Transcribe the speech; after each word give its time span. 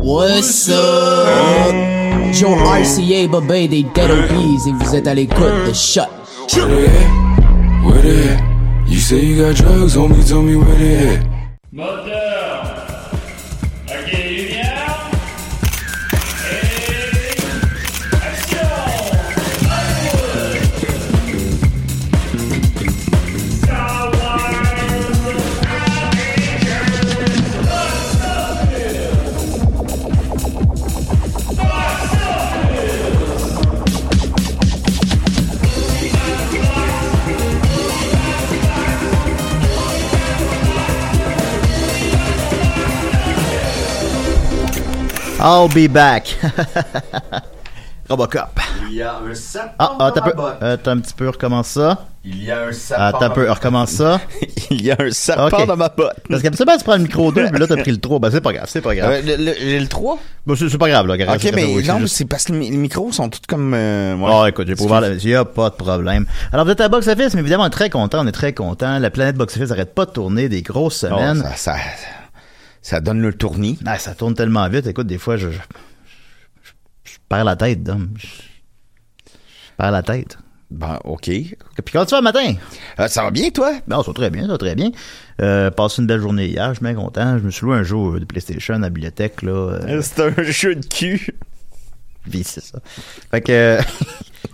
What's 0.00 0.68
up? 0.68 1.74
Joe 2.32 2.54
RCA, 2.54 3.28
Bobé 3.28 3.66
des 3.68 3.82
Dead 3.82 4.10
Obies 4.10 4.68
et 4.68 4.72
vous 4.72 4.94
êtes 4.94 5.06
à 5.06 5.14
l'écoute 5.14 5.66
de 5.66 5.72
Shut. 5.72 6.04
Where 6.54 6.66
they 6.68 6.86
at? 6.86 7.84
Where 7.84 8.02
they 8.02 8.28
at? 8.28 8.40
You 8.86 8.98
say 8.98 9.24
you 9.24 9.42
got 9.42 9.56
drugs, 9.56 9.96
homie, 9.96 10.22
tell 10.26 10.42
me 10.42 10.56
where 10.56 10.76
they 10.76 11.16
at. 11.16 12.25
I'll 45.40 45.68
be 45.68 45.88
back. 45.90 46.36
Robocop. 48.08 48.60
Il 48.88 48.94
y 48.96 49.02
a 49.02 49.16
un 49.18 49.34
sapin 49.34 49.72
Ah, 49.80 49.96
ah, 49.98 50.12
t'as 50.14 50.20
peu, 50.22 50.32
euh, 50.62 50.76
t'as 50.80 50.92
un 50.92 50.98
petit 50.98 51.12
peu, 51.12 51.28
recommence 51.28 51.66
ça. 51.68 52.06
Il 52.24 52.42
y 52.44 52.50
a 52.52 52.66
un 52.68 52.72
sapin. 52.72 53.02
Ah, 53.02 53.12
t'as 53.18 53.26
un 53.26 53.30
peu, 53.30 53.50
recommence 53.50 53.90
ça. 53.90 54.20
Il 54.70 54.82
y 54.84 54.90
a 54.92 54.96
un 54.98 55.10
sapin 55.10 55.46
Ok. 55.48 55.66
dans 55.66 55.76
ma 55.76 55.88
botte. 55.88 56.14
Parce 56.30 56.40
qu'habituellement, 56.42 56.76
tu 56.78 56.84
prends 56.84 56.96
le 56.96 57.02
micro 57.02 57.32
double, 57.32 57.50
mais 57.52 57.58
là, 57.58 57.66
t'as 57.66 57.76
pris 57.76 57.90
le 57.90 57.98
3. 57.98 58.18
Ben, 58.20 58.30
c'est 58.30 58.40
pas 58.40 58.52
grave, 58.52 58.66
c'est 58.68 58.80
pas 58.80 58.94
grave. 58.94 59.10
Euh, 59.10 59.22
le- 59.36 59.44
le- 59.44 59.54
J'ai 59.58 59.80
le 59.80 59.88
3? 59.88 60.18
Bon, 60.46 60.54
c'est 60.56 60.78
pas 60.78 60.88
grave, 60.88 61.06
là. 61.08 61.16
grave, 61.16 61.36
Ok, 61.36 61.52
mais 61.54 61.66
non, 61.82 62.06
c'est 62.06 62.24
parce 62.26 62.44
que 62.44 62.52
les, 62.52 62.70
micros 62.70 63.10
sont 63.12 63.28
tous 63.28 63.40
comme... 63.48 63.74
Euh, 63.74 64.14
ouais. 64.16 64.30
Oh, 64.32 64.46
écoute, 64.46 64.68
j'ai 64.68 64.76
pas 64.76 64.84
ouvert 64.84 65.00
la... 65.00 65.14
y 65.14 65.34
a 65.34 65.44
pas 65.44 65.70
de 65.70 65.74
problème. 65.74 66.26
Alors, 66.52 66.64
vous 66.64 66.70
êtes 66.72 66.80
à 66.80 66.88
Box 66.88 67.08
Office, 67.08 67.34
mais 67.34 67.40
évidemment, 67.40 67.64
on 67.64 67.68
est 67.68 67.70
très 67.70 67.90
content, 67.90 68.20
on 68.22 68.26
est 68.28 68.32
très 68.32 68.52
content. 68.52 68.98
La 69.00 69.10
planète 69.10 69.36
Box 69.36 69.56
Office 69.56 69.72
arrête 69.72 69.94
pas 69.94 70.06
de 70.06 70.12
tourner 70.12 70.48
des 70.48 70.62
grosses 70.62 71.04
Oh, 71.10 71.14
semaines. 71.16 71.42
ça, 71.42 71.56
ça, 71.56 71.74
ça 72.86 73.00
donne 73.00 73.20
le 73.20 73.32
tournis. 73.34 73.78
Ah, 73.84 73.98
ça 73.98 74.14
tourne 74.14 74.34
tellement 74.34 74.68
vite. 74.68 74.86
Écoute, 74.86 75.06
des 75.08 75.18
fois, 75.18 75.36
je, 75.36 75.50
je, 75.50 75.58
je- 76.62 76.72
je 77.04 77.16
perds 77.28 77.44
la 77.44 77.56
tête, 77.56 77.82
Dom. 77.82 78.10
Je, 78.16 78.26
perds 79.76 79.90
la 79.90 80.02
tête. 80.02 80.38
Ben, 80.70 80.98
OK. 81.04 81.22
Puis 81.24 81.54
comment 81.92 82.04
tu 82.06 82.10
vas 82.12 82.18
le 82.18 82.22
matin? 82.24 82.54
Euh, 82.98 83.08
ça 83.08 83.22
va 83.22 83.30
bien, 83.30 83.50
toi? 83.50 83.72
Non, 83.88 84.02
ça 84.02 84.10
va 84.10 84.14
très 84.14 84.30
bien, 84.30 84.42
ça 84.42 84.48
va 84.52 84.58
très 84.58 84.74
bien. 84.74 84.90
Euh, 85.40 85.70
passé 85.70 86.00
une 86.02 86.06
belle 86.08 86.20
journée 86.20 86.46
hier, 86.46 86.68
je 86.70 86.74
suis 86.74 86.84
bien 86.84 86.94
content. 86.94 87.38
Je 87.38 87.44
me 87.44 87.50
suis 87.50 87.64
loué 87.66 87.76
un 87.76 87.82
jeu 87.84 88.18
de 88.20 88.24
PlayStation 88.24 88.74
à 88.74 88.78
la 88.78 88.88
bibliothèque, 88.90 89.42
là. 89.42 89.52
euh, 89.52 90.02
C'est 90.02 90.20
un 90.22 90.42
jeu 90.42 90.74
de 90.74 90.84
cul. 90.86 91.28
Puis 92.30 92.42
c'est 92.44 92.62
ça. 92.64 92.78
Fait 93.30 93.40
que... 93.40 93.78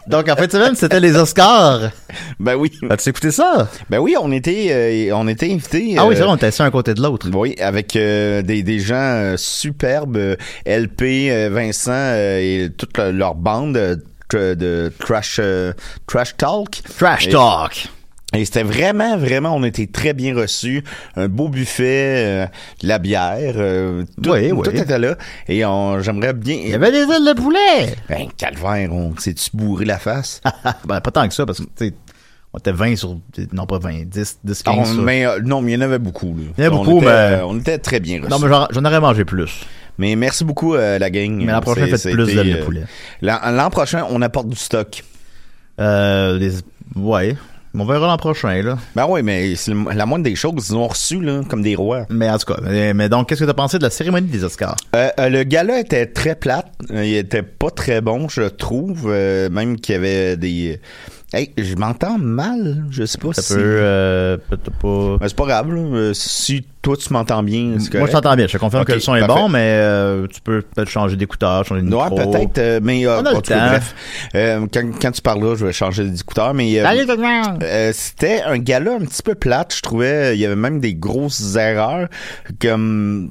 Donc, 0.08 0.28
en 0.28 0.34
fin 0.34 0.46
de 0.46 0.50
semaine, 0.52 0.74
c'était 0.74 0.98
les 0.98 1.14
Oscars. 1.16 1.90
Ben 2.40 2.56
oui. 2.56 2.72
As-tu 2.90 3.10
écouté 3.10 3.30
ça? 3.30 3.68
Ben 3.88 3.98
oui, 3.98 4.16
on 4.20 4.32
était, 4.32 4.68
euh, 5.10 5.14
on 5.16 5.28
était 5.28 5.46
invités. 5.52 5.94
Ah 5.96 6.06
oui, 6.06 6.14
euh, 6.14 6.16
c'est 6.16 6.22
vrai, 6.24 6.32
on 6.32 6.36
était 6.36 6.46
assis 6.46 6.62
un 6.62 6.70
côté 6.72 6.94
de 6.94 7.00
l'autre. 7.02 7.28
Oui, 7.32 7.54
avec 7.60 7.94
euh, 7.94 8.42
des, 8.42 8.62
des 8.64 8.80
gens 8.80 8.94
euh, 8.96 9.36
superbes, 9.36 10.16
euh, 10.16 10.36
LP, 10.66 11.02
euh, 11.30 11.50
Vincent 11.52 11.92
euh, 11.92 12.38
et 12.40 12.70
toute 12.76 12.96
le- 12.98 13.12
leur 13.12 13.34
bande 13.36 13.76
euh, 13.76 13.96
de 14.32 14.90
Trash, 14.98 15.36
euh, 15.40 15.72
trash 16.06 16.36
Talk. 16.36 16.80
Trash 16.98 17.26
Et- 17.28 17.30
Talk. 17.30 17.88
Et 18.34 18.44
c'était 18.46 18.62
vraiment, 18.62 19.16
vraiment, 19.18 19.54
on 19.54 19.62
était 19.62 19.86
très 19.86 20.14
bien 20.14 20.34
reçus. 20.34 20.82
Un 21.16 21.28
beau 21.28 21.48
buffet, 21.48 22.44
euh, 22.44 22.46
de 22.82 22.88
la 22.88 22.98
bière, 22.98 23.54
euh, 23.56 24.04
tout, 24.22 24.30
Oui, 24.30 24.50
oui. 24.52 24.62
tout 24.64 24.70
était 24.74 24.98
là. 24.98 25.16
Et 25.48 25.64
on, 25.66 26.00
j'aimerais 26.00 26.32
bien... 26.32 26.54
Il 26.56 26.70
y 26.70 26.74
avait 26.74 26.90
des 26.92 27.00
ailes 27.02 27.26
de 27.26 27.34
poulet. 27.38 27.94
Ben, 28.08 28.28
calvaire, 28.36 28.90
on 28.92 29.14
s'est-tu 29.18 29.50
bourré 29.54 29.84
la 29.84 29.98
face? 29.98 30.40
ben, 30.86 31.00
pas 31.00 31.10
tant 31.10 31.28
que 31.28 31.34
ça, 31.34 31.44
parce 31.44 31.58
que, 31.58 31.64
tu 31.64 31.88
sais, 31.88 31.94
on 32.54 32.58
était 32.58 32.72
20 32.72 32.96
sur, 32.96 33.18
non 33.52 33.66
pas 33.66 33.78
20, 33.78 34.04
10, 34.06 34.38
10, 34.44 34.62
15 34.62 34.62
Ah, 34.64 34.72
on- 34.80 34.84
sur- 34.86 35.02
mais 35.02 35.26
euh, 35.26 35.38
non, 35.44 35.60
mais 35.60 35.72
il 35.72 35.74
y 35.74 35.78
en 35.78 35.82
avait 35.82 35.98
beaucoup. 35.98 36.34
Là. 36.36 36.44
Il 36.56 36.64
y 36.64 36.66
en 36.66 36.70
avait 36.70 36.76
beaucoup, 36.84 36.96
était, 36.98 37.06
mais- 37.06 37.12
euh, 37.12 37.46
On 37.46 37.58
était 37.58 37.78
très 37.78 38.00
bien 38.00 38.18
reçus. 38.18 38.30
Non, 38.30 38.38
mais 38.38 38.48
j'en, 38.48 38.84
aurais 38.84 39.00
mangé 39.00 39.24
plus. 39.26 39.60
Mais 39.98 40.16
merci 40.16 40.44
beaucoup, 40.44 40.74
la 40.74 41.10
gang. 41.10 41.32
Mais 41.36 41.52
l'an 41.52 41.60
prochain, 41.60 41.86
faites 41.86 42.10
plus 42.14 42.26
d'ailes 42.34 42.56
de 42.60 42.62
poulet. 42.64 42.84
L'an, 43.20 43.68
prochain, 43.70 44.06
on 44.08 44.22
apporte 44.22 44.48
du 44.48 44.56
stock. 44.56 45.02
Euh, 45.80 46.50
ouais. 46.96 47.36
On 47.74 47.86
verra 47.86 48.06
l'an 48.06 48.18
prochain, 48.18 48.60
là. 48.62 48.76
Ben 48.94 49.06
oui, 49.08 49.22
mais 49.22 49.54
c'est 49.56 49.72
la 49.72 50.04
moindre 50.04 50.24
des 50.24 50.34
choses. 50.34 50.68
Ils 50.68 50.76
ont 50.76 50.88
reçu, 50.88 51.20
là, 51.22 51.40
comme 51.48 51.62
des 51.62 51.74
rois. 51.74 52.04
Mais 52.10 52.28
en 52.28 52.36
tout 52.36 52.52
cas, 52.52 52.60
mais, 52.62 52.92
mais 52.92 53.08
donc, 53.08 53.28
qu'est-ce 53.28 53.40
que 53.40 53.46
t'as 53.46 53.54
pensé 53.54 53.78
de 53.78 53.82
la 53.82 53.90
cérémonie 53.90 54.28
des 54.28 54.44
Oscars? 54.44 54.76
Euh, 54.94 55.08
euh, 55.18 55.28
le 55.30 55.42
gala 55.44 55.80
était 55.80 56.06
très 56.06 56.34
plate. 56.34 56.70
Euh, 56.90 57.04
il 57.04 57.14
était 57.14 57.42
pas 57.42 57.70
très 57.70 58.02
bon, 58.02 58.28
je 58.28 58.42
trouve. 58.42 59.06
Euh, 59.06 59.48
même 59.48 59.80
qu'il 59.80 59.94
y 59.94 59.98
avait 59.98 60.36
des... 60.36 60.80
Hey, 61.34 61.50
je 61.56 61.74
m'entends 61.76 62.18
mal. 62.18 62.84
Je 62.90 63.04
sais 63.06 63.16
pas 63.16 63.32
Ça 63.32 63.40
si... 63.42 63.54
peut, 63.54 63.60
euh, 63.64 64.36
peut-être 64.36 64.70
pas... 64.70 65.16
Ben, 65.18 65.28
c'est 65.28 65.36
pas 65.36 65.46
grave. 65.46 65.72
là. 65.72 65.80
Euh, 65.80 66.12
si 66.12 66.62
toi, 66.82 66.94
tu 66.96 67.10
m'entends 67.12 67.42
bien, 67.42 67.76
c'est 67.78 67.94
Moi, 67.96 68.06
je 68.06 68.12
t'entends 68.12 68.36
bien. 68.36 68.46
Je 68.46 68.52
te 68.52 68.58
confirme 68.58 68.84
que 68.84 68.92
le 68.92 69.00
son 69.00 69.14
est 69.14 69.26
bon, 69.26 69.48
mais 69.48 69.60
euh, 69.80 70.26
tu 70.26 70.40
peux 70.42 70.60
peut-être 70.60 70.90
changer 70.90 71.16
d'écouteur, 71.16 71.64
changer 71.64 71.80
de 71.82 71.94
Ouais, 71.94 72.10
micro. 72.10 72.30
peut-être, 72.30 72.58
euh, 72.58 72.80
mais 72.82 73.06
euh, 73.06 73.20
On 73.20 73.24
a 73.24 73.30
le 73.30 73.36
en 73.36 73.40
tout 73.40 73.48
cas, 73.52 73.58
temps. 73.60 73.66
bref. 73.68 73.94
Euh, 74.34 74.66
quand, 74.72 74.82
quand 75.00 75.10
tu 75.12 75.22
parleras, 75.22 75.54
je 75.56 75.64
vais 75.64 75.72
changer 75.72 76.04
d'écouteur, 76.04 76.52
mais 76.52 76.82
c'était 77.92 78.42
un 78.42 78.58
gala 78.58 78.92
un 78.96 79.00
petit 79.06 79.22
peu 79.22 79.34
plate, 79.34 79.74
je 79.74 79.80
trouvais. 79.82 80.36
Il 80.36 80.40
y 80.40 80.44
avait 80.44 80.56
même 80.56 80.80
des 80.80 80.94
grosses 80.94 81.56
erreurs, 81.56 82.08
comme 82.60 83.30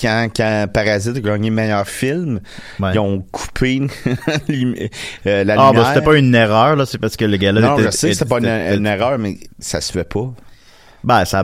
quand, 0.00 0.28
quand 0.36 0.66
Parasite 0.72 1.16
a 1.16 1.20
gagné 1.20 1.50
meilleur 1.50 1.86
film, 1.88 2.40
Ouais. 2.80 2.90
ils 2.94 2.98
ont 2.98 3.20
coupé 3.32 3.80
euh, 4.48 5.44
la 5.44 5.54
Ah, 5.54 5.68
lumière. 5.68 5.72
bah, 5.72 5.90
c'était 5.94 6.04
pas 6.04 6.16
une 6.16 6.34
erreur, 6.34 6.76
là, 6.76 6.86
c'est 6.86 6.98
parce 6.98 7.16
que 7.16 7.24
le 7.24 7.36
gars-là 7.36 7.60
non, 7.60 7.78
était- 7.78 7.86
je 7.90 7.96
sais, 7.96 8.12
c'était 8.12 8.24
pas 8.28 8.38
une, 8.38 8.86
erreur, 8.86 9.18
mais 9.18 9.38
ça 9.58 9.80
se 9.80 9.92
fait 9.92 10.04
pas. 10.08 10.32
Ben, 11.04 11.24
ça 11.24 11.42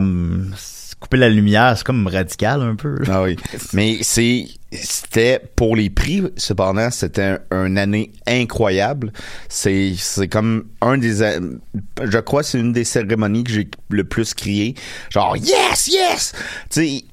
couper 0.99 1.17
la 1.17 1.27
lumière, 1.29 1.73
c'est 1.77 1.83
comme 1.85 2.07
radical 2.07 2.61
un 2.61 2.75
peu. 2.75 2.95
Ah 3.11 3.23
oui. 3.23 3.35
Mais 3.73 3.97
c'est 4.03 4.45
c'était 4.71 5.39
pour 5.55 5.75
les 5.75 5.89
prix 5.91 6.23
cependant 6.37 6.89
c'était 6.89 7.37
un, 7.51 7.65
une 7.67 7.77
année 7.77 8.11
incroyable 8.25 9.13
c'est 9.47 9.93
c'est 9.95 10.27
comme 10.27 10.63
un 10.81 10.97
des 10.97 11.17
je 11.17 12.17
crois 12.17 12.41
que 12.41 12.47
c'est 12.47 12.59
une 12.59 12.73
des 12.73 12.83
cérémonies 12.83 13.43
que 13.43 13.51
j'ai 13.51 13.67
le 13.91 14.03
plus 14.03 14.33
crié 14.33 14.73
genre 15.11 15.37
yes 15.37 15.87
yes 15.91 16.33
tu 16.71 16.81
sais 16.87 17.03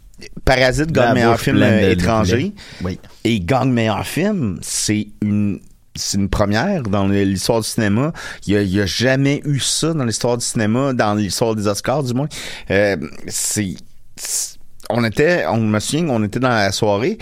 Parasite 0.45 0.93
gagne 0.93 1.15
meilleur 1.15 1.41
film 1.41 1.63
étranger. 1.63 2.53
Oui. 2.83 2.99
et 3.25 3.41
gagne 3.41 3.71
meilleur 3.71 4.07
film 4.07 4.59
c'est 4.63 5.09
une 5.23 5.61
c'est 5.97 6.19
une 6.19 6.29
première 6.29 6.85
dans 6.85 7.09
l'histoire 7.09 7.61
du 7.61 7.67
cinéma. 7.69 8.13
Il 8.47 8.55
y 8.67 8.81
a, 8.81 8.87
jamais 8.87 9.43
eu 9.45 9.59
ça 9.59 9.93
dans 9.93 10.05
l'histoire 10.05 10.39
du 10.39 10.45
cinéma, 10.45 10.93
dans 10.93 11.15
l'histoire 11.15 11.55
des 11.57 11.67
Oscars 11.67 12.05
du 12.05 12.15
moins. 12.15 12.29
Euh, 12.71 12.97
c'est, 13.27 13.75
c'est- 14.17 14.57
on 14.89 15.05
était, 15.05 15.45
on 15.47 15.59
me 15.59 15.79
souvient, 15.81 16.09
on 16.09 16.23
était 16.23 16.39
dans 16.39 16.49
la 16.49 16.71
soirée 16.73 17.19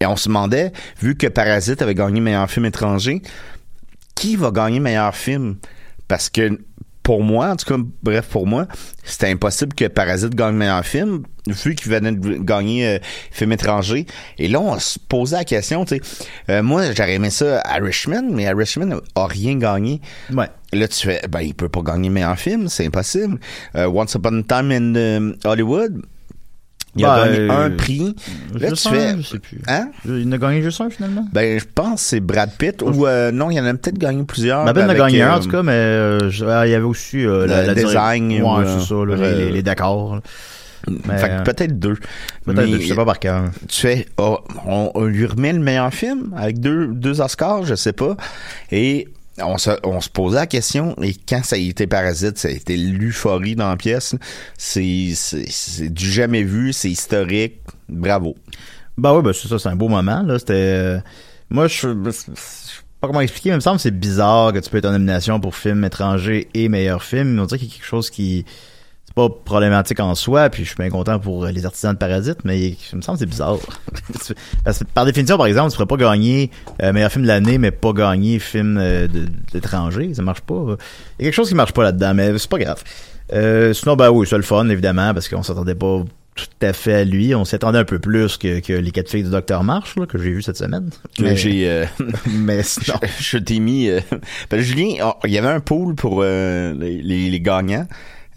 et 0.00 0.06
on 0.06 0.16
se 0.16 0.28
demandait, 0.28 0.70
vu 1.00 1.16
que 1.16 1.26
Parasite 1.28 1.80
avait 1.82 1.94
gagné 1.94 2.20
meilleur 2.20 2.48
film 2.50 2.66
étranger, 2.66 3.22
qui 4.14 4.36
va 4.36 4.50
gagner 4.50 4.80
meilleur 4.80 5.14
film? 5.14 5.56
Parce 6.06 6.28
que 6.28 6.58
pour 7.10 7.24
moi, 7.24 7.48
en 7.48 7.56
tout 7.56 7.66
cas, 7.66 7.82
bref, 8.04 8.28
pour 8.28 8.46
moi, 8.46 8.68
c'était 9.02 9.26
impossible 9.26 9.74
que 9.74 9.86
Parasite 9.86 10.32
gagne 10.36 10.54
meilleur 10.54 10.86
film, 10.86 11.24
vu 11.44 11.74
qu'il 11.74 11.90
venait 11.90 12.12
de 12.12 12.36
gagner 12.36 12.86
euh, 12.86 12.98
film 13.32 13.50
étranger. 13.50 14.06
Et 14.38 14.46
là, 14.46 14.60
on 14.60 14.78
se 14.78 14.96
posait 15.08 15.38
la 15.38 15.44
question, 15.44 15.84
tu 15.84 15.96
sais. 15.96 16.02
euh, 16.50 16.62
moi, 16.62 16.84
j'aurais 16.92 17.14
aimé 17.14 17.30
ça 17.30 17.62
à 17.62 17.78
Richmond, 17.78 18.28
mais 18.30 18.46
à 18.46 18.54
Richmond 18.54 19.00
a 19.16 19.26
rien 19.26 19.56
gagné. 19.56 20.00
Ouais. 20.32 20.46
Là, 20.72 20.86
tu 20.86 21.04
fais, 21.04 21.20
ben, 21.28 21.40
il 21.40 21.52
peut 21.52 21.68
pas 21.68 21.82
gagner 21.82 22.10
meilleur 22.10 22.38
film, 22.38 22.68
c'est 22.68 22.86
impossible. 22.86 23.40
Euh, 23.74 23.88
Once 23.88 24.14
Upon 24.14 24.38
a 24.38 24.42
Time 24.44 24.70
in 24.70 25.32
Hollywood, 25.44 26.02
il 26.96 27.04
a 27.04 27.16
Ben, 27.16 27.24
gagné 27.32 27.38
euh, 27.50 27.66
un 27.66 27.70
prix. 27.70 28.16
Là, 28.58 28.72
tu 28.72 28.88
un, 28.88 28.90
fais, 28.90 29.16
je 29.18 29.22
sais 29.22 29.38
plus. 29.38 29.60
hein? 29.68 29.90
Il 30.04 30.26
en 30.28 30.32
a 30.32 30.38
gagné 30.38 30.62
juste 30.62 30.80
un 30.80 30.90
finalement. 30.90 31.26
Ben, 31.32 31.58
je 31.58 31.64
pense 31.74 32.02
que 32.02 32.08
c'est 32.08 32.20
Brad 32.20 32.50
Pitt 32.58 32.82
ou 32.82 33.06
euh, 33.06 33.30
non, 33.30 33.50
il 33.50 33.56
y 33.56 33.60
en 33.60 33.66
a 33.66 33.74
peut-être 33.74 33.98
gagné 33.98 34.22
plusieurs. 34.24 34.64
Peine 34.64 34.78
a 34.82 34.84
avec, 34.86 34.98
gagné 34.98 35.22
un 35.22 35.32
euh, 35.32 35.36
en 35.36 35.40
tout 35.40 35.48
cas, 35.50 35.62
mais 35.62 36.30
je- 36.30 36.44
ah, 36.44 36.66
il 36.66 36.70
y 36.70 36.74
avait 36.74 36.84
aussi 36.84 37.22
la, 37.24 37.74
design 37.74 38.42
Ouais, 38.42 38.64
c'est 38.66 38.86
ça, 38.86 38.94
là, 39.04 39.16
les, 39.16 39.34
les- 39.46 39.50
les 39.52 39.62
décors. 39.62 40.20
Mais, 41.06 41.18
fait 41.18 41.28
que 41.28 41.42
peut-être 41.42 41.78
deux. 41.78 41.96
Peut-être, 42.46 42.66
Mais 42.70 42.80
je 42.80 42.88
sais 42.88 42.94
pas 42.94 43.04
par 43.04 43.18
cœur. 43.18 43.44
Tu 43.68 43.80
fais, 43.82 44.06
oh, 44.16 44.38
on, 44.66 44.90
on 44.94 45.04
lui 45.04 45.26
remet 45.26 45.52
le 45.52 45.58
meilleur 45.58 45.92
film 45.92 46.34
avec 46.36 46.58
deux, 46.58 46.86
deux 46.86 47.20
Oscars, 47.20 47.64
je 47.64 47.74
sais 47.74 47.92
pas. 47.92 48.16
Et 48.72 49.06
on 49.42 49.58
se, 49.58 49.70
on 49.84 50.00
se 50.00 50.08
posait 50.08 50.36
la 50.36 50.46
question, 50.46 50.94
et 51.02 51.14
quand 51.28 51.44
ça 51.44 51.56
a 51.56 51.58
été 51.58 51.86
Parasite, 51.86 52.38
ça 52.38 52.48
a 52.48 52.50
été 52.50 52.76
l'euphorie 52.76 53.56
dans 53.56 53.68
la 53.68 53.76
pièce. 53.76 54.14
C'est, 54.56 55.12
c'est, 55.14 55.88
du 55.88 56.10
jamais 56.10 56.42
vu, 56.42 56.72
c'est 56.72 56.90
historique. 56.90 57.60
Bravo. 57.88 58.36
Bah 58.96 59.14
oui, 59.14 59.22
bah 59.22 59.32
c'est 59.32 59.48
ça, 59.48 59.58
c'est 59.58 59.68
un 59.68 59.76
beau 59.76 59.88
moment, 59.88 60.22
là. 60.22 60.38
C'était. 60.38 60.52
euh, 60.54 61.00
moi, 61.50 61.66
je 61.68 61.88
je 62.04 62.10
sais 62.10 62.30
pas 63.00 63.08
comment 63.08 63.20
expliquer, 63.20 63.48
mais 63.50 63.54
il 63.54 63.56
me 63.56 63.60
semble 63.60 63.76
que 63.76 63.82
c'est 63.82 63.98
bizarre 63.98 64.52
que 64.52 64.58
tu 64.58 64.68
peux 64.68 64.78
être 64.78 64.86
en 64.86 64.92
nomination 64.92 65.40
pour 65.40 65.56
film 65.56 65.84
étranger 65.84 66.48
et 66.54 66.68
meilleur 66.68 67.02
film. 67.02 67.38
On 67.38 67.46
dirait 67.46 67.58
qu'il 67.58 67.68
y 67.68 67.70
a 67.70 67.74
quelque 67.74 67.86
chose 67.86 68.10
qui. 68.10 68.44
C'est 69.10 69.14
pas 69.16 69.28
problématique 69.44 69.98
en 69.98 70.14
soi, 70.14 70.48
puis 70.50 70.62
je 70.62 70.68
suis 70.68 70.76
bien 70.76 70.88
content 70.88 71.18
pour 71.18 71.44
euh, 71.44 71.50
les 71.50 71.66
artisans 71.66 71.92
de 71.92 71.98
Parasite, 71.98 72.38
mais 72.44 72.60
il 72.60 72.76
me 72.94 73.02
semble 73.02 73.18
que 73.18 73.24
c'est 73.24 73.28
bizarre. 73.30 73.56
Parce 74.64 74.78
que 74.78 74.84
par 74.94 75.04
définition, 75.04 75.36
par 75.36 75.46
exemple, 75.46 75.70
tu 75.70 75.76
pourrais 75.76 75.88
pas 75.88 75.96
gagner 75.96 76.50
euh, 76.80 76.92
meilleur 76.92 77.10
film 77.10 77.24
de 77.24 77.28
l'année, 77.28 77.58
mais 77.58 77.72
pas 77.72 77.92
gagner 77.92 78.38
film 78.38 78.78
euh, 78.78 79.08
d'étranger. 79.52 80.14
Ça 80.14 80.22
marche 80.22 80.42
pas. 80.42 80.76
Il 81.18 81.24
y 81.24 81.26
a 81.26 81.30
quelque 81.30 81.34
chose 81.34 81.48
qui 81.48 81.56
marche 81.56 81.72
pas 81.72 81.82
là-dedans, 81.82 82.14
mais 82.14 82.38
c'est 82.38 82.48
pas 82.48 82.58
grave. 82.58 82.82
Euh, 83.32 83.72
sinon, 83.72 83.96
bah 83.96 84.10
oui, 84.12 84.26
c'est 84.28 84.36
le 84.36 84.42
fun, 84.42 84.68
évidemment, 84.68 85.12
parce 85.12 85.28
qu'on 85.28 85.42
s'attendait 85.42 85.74
pas 85.74 86.04
tout 86.34 86.66
à 86.66 86.72
fait 86.72 86.94
à 86.94 87.04
lui. 87.04 87.34
On 87.34 87.44
s'attendait 87.44 87.78
un 87.78 87.84
peu 87.84 87.98
plus 87.98 88.36
que, 88.36 88.60
que 88.60 88.72
les 88.72 88.90
quatre 88.90 89.10
filles 89.10 89.24
du 89.24 89.30
Docteur 89.30 89.62
March, 89.64 89.96
là, 89.96 90.06
que 90.06 90.18
j'ai 90.18 90.30
vu 90.30 90.42
cette 90.42 90.56
semaine. 90.56 90.90
Mais 91.18 91.36
j'ai, 91.36 91.68
euh, 91.68 91.84
mais 92.30 92.62
sinon. 92.62 92.98
je, 93.18 93.22
je 93.22 93.38
t'ai 93.38 93.58
mis. 93.58 93.88
euh, 93.88 94.00
parce 94.48 94.62
que 94.62 94.68
Julien, 94.68 94.94
oh, 95.04 95.14
il 95.24 95.30
y 95.32 95.38
avait 95.38 95.48
un 95.48 95.60
pool 95.60 95.94
pour 95.94 96.20
euh, 96.22 96.74
les, 96.78 97.02
les, 97.02 97.28
les 97.30 97.40
gagnants. 97.40 97.86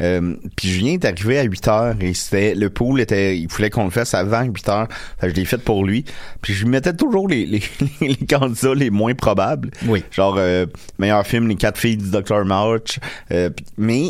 Euh, 0.03 0.35
puis 0.55 0.67
Julien 0.69 0.93
est 0.93 1.05
arrivé 1.05 1.39
à 1.39 1.43
8 1.43 1.67
heures 1.69 1.95
et 2.01 2.13
c'était 2.13 2.53
le 2.55 2.69
pool 2.69 2.99
était 3.01 3.37
il 3.37 3.47
voulait 3.47 3.69
qu'on 3.69 3.85
le 3.85 3.89
fasse 3.89 4.13
avant 4.13 4.43
8 4.43 4.69
heures 4.69 4.87
fait 5.19 5.27
que 5.27 5.33
je 5.33 5.39
l'ai 5.39 5.45
fait 5.45 5.57
pour 5.57 5.85
lui 5.85 6.03
puis 6.41 6.53
je 6.53 6.63
lui 6.65 6.69
mettais 6.71 6.93
toujours 6.93 7.27
les, 7.29 7.45
les, 7.45 7.61
les 8.01 8.15
candidats 8.27 8.75
les 8.75 8.89
moins 8.89 9.13
probables 9.15 9.71
Oui. 9.87 10.03
genre 10.11 10.35
euh, 10.37 10.65
meilleur 10.99 11.25
film 11.25 11.47
les 11.47 11.55
quatre 11.55 11.77
filles 11.79 11.97
du 11.97 12.11
Dr 12.11 12.43
March 12.45 12.99
Euh, 13.31 13.49
mais 13.77 14.09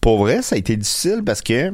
pour 0.00 0.18
vrai 0.18 0.42
ça 0.42 0.54
a 0.54 0.58
été 0.58 0.76
difficile 0.76 1.22
parce 1.24 1.40
que 1.40 1.72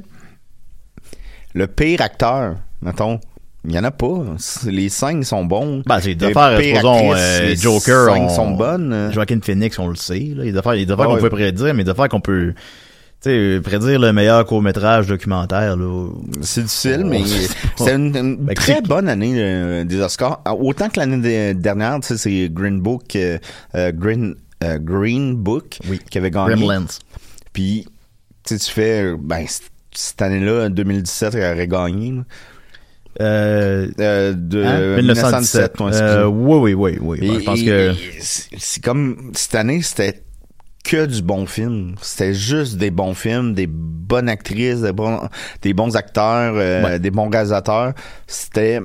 le 1.54 1.66
pire 1.66 2.00
acteur 2.02 2.56
mettons 2.82 3.18
il 3.64 3.74
y 3.74 3.78
en 3.78 3.84
a 3.84 3.90
pas. 3.90 4.24
Les 4.66 4.88
cinq 4.88 5.24
sont 5.24 5.44
bons. 5.44 5.82
Ben, 5.84 5.98
c'est 6.00 6.14
des 6.14 6.26
Les 6.28 6.30
affaires, 6.36 6.58
supposons, 6.62 7.12
les 7.42 7.56
Joker. 7.56 8.06
cinq 8.14 8.22
on- 8.22 8.28
sont 8.28 8.50
bonnes. 8.52 9.10
Joaquin 9.12 9.40
Phoenix, 9.42 9.78
on 9.80 9.88
le 9.88 9.96
sait. 9.96 10.14
Là. 10.34 10.44
Il 10.44 10.46
y 10.46 10.48
a 10.48 10.52
des 10.52 10.58
affaires, 10.58 10.72
des 10.74 10.90
affaires 10.90 11.06
qu'on 11.06 11.16
peut 11.18 11.28
prédire, 11.28 11.74
mais 11.74 11.82
des 11.84 11.90
affaires 11.90 12.08
qu'on 12.08 12.20
peut. 12.20 12.54
Tu 13.20 13.30
sais, 13.30 13.60
prédire 13.62 13.98
le 13.98 14.12
meilleur 14.12 14.46
court-métrage 14.46 15.08
documentaire, 15.08 15.76
là. 15.76 16.08
C'est 16.42 16.62
difficile, 16.62 17.04
mais 17.04 17.22
c'est 17.76 17.94
une, 17.94 18.16
une 18.16 18.36
Ben, 18.36 18.54
très 18.54 18.80
bonne 18.80 19.08
année 19.08 19.34
euh, 19.38 19.82
des 19.84 20.00
Oscars. 20.00 20.40
Ah, 20.44 20.54
Autant 20.54 20.88
que 20.88 21.00
l'année 21.00 21.52
dernière, 21.54 21.98
tu 22.00 22.06
sais, 22.08 22.16
c'est 22.16 22.48
Green 22.48 22.80
Book, 22.80 23.16
euh, 23.16 23.38
euh, 23.74 23.90
Green, 23.92 24.36
euh, 24.62 24.78
Green 24.78 25.34
Book 25.34 25.78
Oui. 25.90 25.98
qui 26.08 26.18
avait 26.18 26.30
gagné. 26.30 26.54
Gremlins. 26.54 26.86
Puis, 27.52 27.86
tu 28.44 28.56
sais, 28.56 28.64
tu 28.64 28.70
fais, 28.72 29.12
ben, 29.18 29.44
cette 29.92 30.22
année-là, 30.22 30.68
2017, 30.68 31.34
elle 31.34 31.54
aurait 31.54 31.66
gagné. 31.66 32.12
là. 32.12 32.22
Euh, 33.20 33.88
Euh, 33.98 34.32
de 34.32 34.62
hein? 34.62 34.96
1917. 35.02 35.80
ouais, 35.80 35.88
excusez. 35.88 36.04
Euh, 36.04 36.26
oui, 36.28 36.74
oui, 36.74 36.74
oui, 36.74 36.98
oui. 37.00 37.18
Et- 37.20 37.40
je 37.40 37.44
pense 37.44 37.62
que. 37.62 37.94
c'est 38.20 38.80
comme 38.84 39.32
cette 39.34 39.56
année, 39.56 39.82
c'était 39.82 40.22
que 40.90 41.06
du 41.06 41.22
bon 41.22 41.46
film. 41.46 41.94
C'était 42.00 42.34
juste 42.34 42.76
des 42.78 42.90
bons 42.90 43.14
films, 43.14 43.54
des 43.54 43.66
bonnes 43.68 44.28
actrices, 44.28 44.80
des 44.80 44.92
bons, 44.92 45.20
des 45.62 45.74
bons 45.74 45.94
acteurs, 45.96 46.54
euh, 46.56 46.82
Ouais. 46.84 46.98
des 46.98 47.10
bons 47.10 47.28
réalisateurs. 47.28 47.92
C'était 48.26 48.80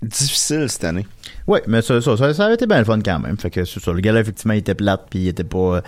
difficile 0.00 0.68
cette 0.68 0.84
année. 0.84 1.06
Oui, 1.46 1.58
mais 1.66 1.82
ça, 1.82 2.00
ça, 2.00 2.16
ça, 2.16 2.32
ça 2.34 2.44
avait 2.46 2.54
été 2.54 2.66
bien 2.66 2.78
le 2.78 2.84
fun 2.84 2.98
quand 3.04 3.18
même. 3.18 3.36
Fait 3.38 3.50
que 3.50 3.64
ça. 3.64 3.92
Le 3.92 4.00
gars-là, 4.00 4.20
effectivement, 4.20 4.54
il 4.54 4.58
était 4.58 4.74
plate, 4.74 5.06
puis 5.10 5.20
il 5.20 5.28
était 5.28 5.44
pas. 5.44 5.58
euh, 5.76 5.80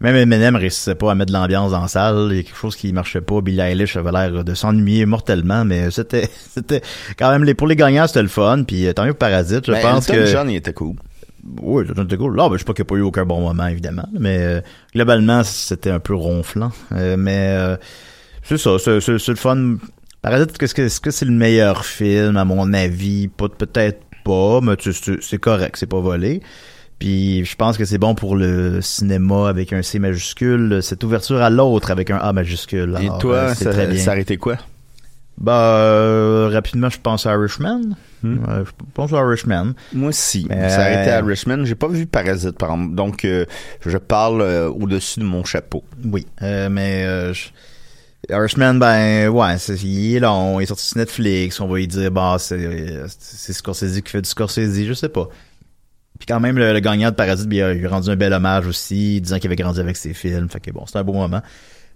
Même 0.00 0.16
Eminem 0.16 0.56
réussissait 0.56 0.94
pas 0.96 1.12
à 1.12 1.14
mettre 1.14 1.32
de 1.32 1.38
l'ambiance 1.38 1.70
dans 1.72 1.80
la 1.82 1.88
salle. 1.88 2.28
Il 2.32 2.36
y 2.36 2.40
a 2.40 2.42
quelque 2.42 2.56
chose 2.56 2.74
qui 2.76 2.92
marchait 2.92 3.20
pas. 3.20 3.40
Billie 3.40 3.60
Eilish 3.60 3.96
avait 3.96 4.12
l'air 4.12 4.44
de 4.44 4.54
s'ennuyer 4.54 5.06
mortellement, 5.06 5.64
mais 5.64 5.90
c'était, 5.92 6.28
c'était 6.52 6.82
quand 7.18 7.30
même 7.30 7.44
les 7.44 7.54
pour 7.54 7.66
les 7.68 7.76
gagnants, 7.76 8.06
c'était 8.06 8.22
le 8.22 8.28
fun. 8.28 8.64
Puis 8.66 8.86
euh, 8.86 8.92
tant 8.92 9.04
mieux 9.06 9.14
Parasite. 9.14 9.66
Je 9.66 9.72
Ben, 9.72 9.80
pense 9.80 10.08
Elton 10.08 10.20
que. 10.24 10.26
John, 10.30 10.50
il 10.50 10.56
était 10.56 10.72
cool. 10.72 10.96
Oui, 11.60 11.84
c'était 11.86 12.16
cool. 12.16 12.36
Là, 12.36 12.48
ben, 12.48 12.54
je 12.54 12.58
sais 12.58 12.64
pas 12.64 12.72
qu'il 12.72 12.84
n'y 12.84 12.88
a 12.88 12.90
pas 12.90 12.96
eu 12.96 13.02
aucun 13.02 13.24
bon 13.24 13.40
moment, 13.40 13.66
évidemment. 13.66 14.08
Mais 14.18 14.38
euh, 14.40 14.60
globalement, 14.94 15.42
c'était 15.44 15.90
un 15.90 16.00
peu 16.00 16.14
ronflant. 16.14 16.70
Euh, 16.92 17.16
mais 17.18 17.56
euh, 17.58 17.76
c'est 18.42 18.58
ça, 18.58 18.78
c'est, 18.78 19.08
le 19.08 19.34
fun. 19.34 19.76
Parasite, 20.22 20.62
est-ce 20.62 20.74
que, 20.74 20.82
est-ce 20.82 21.00
que 21.00 21.10
c'est 21.10 21.26
le 21.26 21.32
meilleur 21.32 21.84
film, 21.84 22.36
à 22.36 22.44
mon 22.44 22.72
avis? 22.72 23.28
Peut-être 23.28 24.00
pas, 24.24 24.60
mais 24.62 24.74
c'est, 24.80 25.38
correct, 25.38 25.76
c'est 25.76 25.86
pas 25.86 26.00
volé. 26.00 26.40
Puis 26.98 27.44
je 27.44 27.56
pense 27.56 27.76
que 27.76 27.84
c'est 27.84 27.98
bon 27.98 28.14
pour 28.14 28.36
le 28.36 28.80
cinéma 28.80 29.48
avec 29.48 29.72
un 29.72 29.82
C 29.82 29.98
majuscule, 29.98 30.82
cette 30.82 31.04
ouverture 31.04 31.42
à 31.42 31.50
l'autre 31.50 31.90
avec 31.90 32.10
un 32.10 32.16
A 32.16 32.32
majuscule. 32.32 32.96
Et 33.00 33.08
toi, 33.20 33.34
euh, 33.34 33.54
ça, 33.54 33.70
très 33.70 33.86
bien. 33.86 33.98
ça 33.98 34.12
a 34.12 34.16
été 34.16 34.36
quoi? 34.38 34.56
Bah, 35.38 35.76
euh, 35.78 36.48
rapidement, 36.52 36.88
je 36.90 36.98
pense 37.00 37.26
à 37.26 37.32
Irishman. 37.34 37.80
Hmm. 38.22 38.38
Euh, 38.48 38.64
je 38.64 38.70
pense 38.94 39.12
à 39.12 39.16
Irishman. 39.16 39.72
Moi 39.92 40.10
aussi. 40.10 40.46
Mais- 40.48 40.68
Ça 40.70 40.84
a 40.84 41.02
été 41.02 41.10
à 41.10 41.20
Richmond. 41.20 41.64
J'ai 41.64 41.74
pas 41.74 41.88
vu 41.88 42.06
Parasite, 42.06 42.56
par 42.56 42.70
exemple. 42.72 42.94
Donc, 42.94 43.24
euh, 43.24 43.44
je 43.84 43.98
parle 43.98 44.40
euh, 44.42 44.68
au-dessus 44.68 45.20
de 45.20 45.24
mon 45.24 45.44
chapeau. 45.44 45.82
Oui, 46.04 46.26
euh, 46.42 46.68
mais 46.70 47.04
euh, 47.04 47.32
je- 47.34 47.48
Irishman, 48.30 48.74
ben 48.78 49.28
ouais, 49.28 49.58
c'est, 49.58 49.74
il 49.82 50.16
est 50.16 50.20
long, 50.20 50.58
il 50.58 50.62
est 50.62 50.66
sorti 50.66 50.84
sur 50.86 50.96
Netflix, 50.96 51.60
on 51.60 51.68
va 51.68 51.76
lui 51.76 51.86
dire, 51.86 52.10
bah 52.10 52.36
c'est, 52.38 52.54
euh, 52.58 53.06
Scorsese 53.08 54.00
qui 54.00 54.10
fait 54.10 54.22
du 54.22 54.28
Scorsese, 54.30 54.82
je 54.86 54.94
sais 54.94 55.10
pas. 55.10 55.28
Puis 56.18 56.26
quand 56.26 56.40
même, 56.40 56.56
le, 56.56 56.72
le 56.72 56.80
gagnant 56.80 57.10
de 57.10 57.14
Parasite, 57.16 57.48
il 57.50 57.62
a, 57.62 57.74
il 57.74 57.84
a 57.84 57.88
rendu 57.90 58.08
un 58.08 58.16
bel 58.16 58.32
hommage 58.32 58.66
aussi, 58.66 59.20
disant 59.20 59.36
qu'il 59.38 59.48
avait 59.48 59.56
grandi 59.62 59.78
avec 59.78 59.98
ses 59.98 60.14
films, 60.14 60.48
fait 60.48 60.60
que 60.60 60.70
bon, 60.70 60.86
c'était 60.86 61.00
un 61.00 61.04
beau 61.04 61.12
moment. 61.12 61.42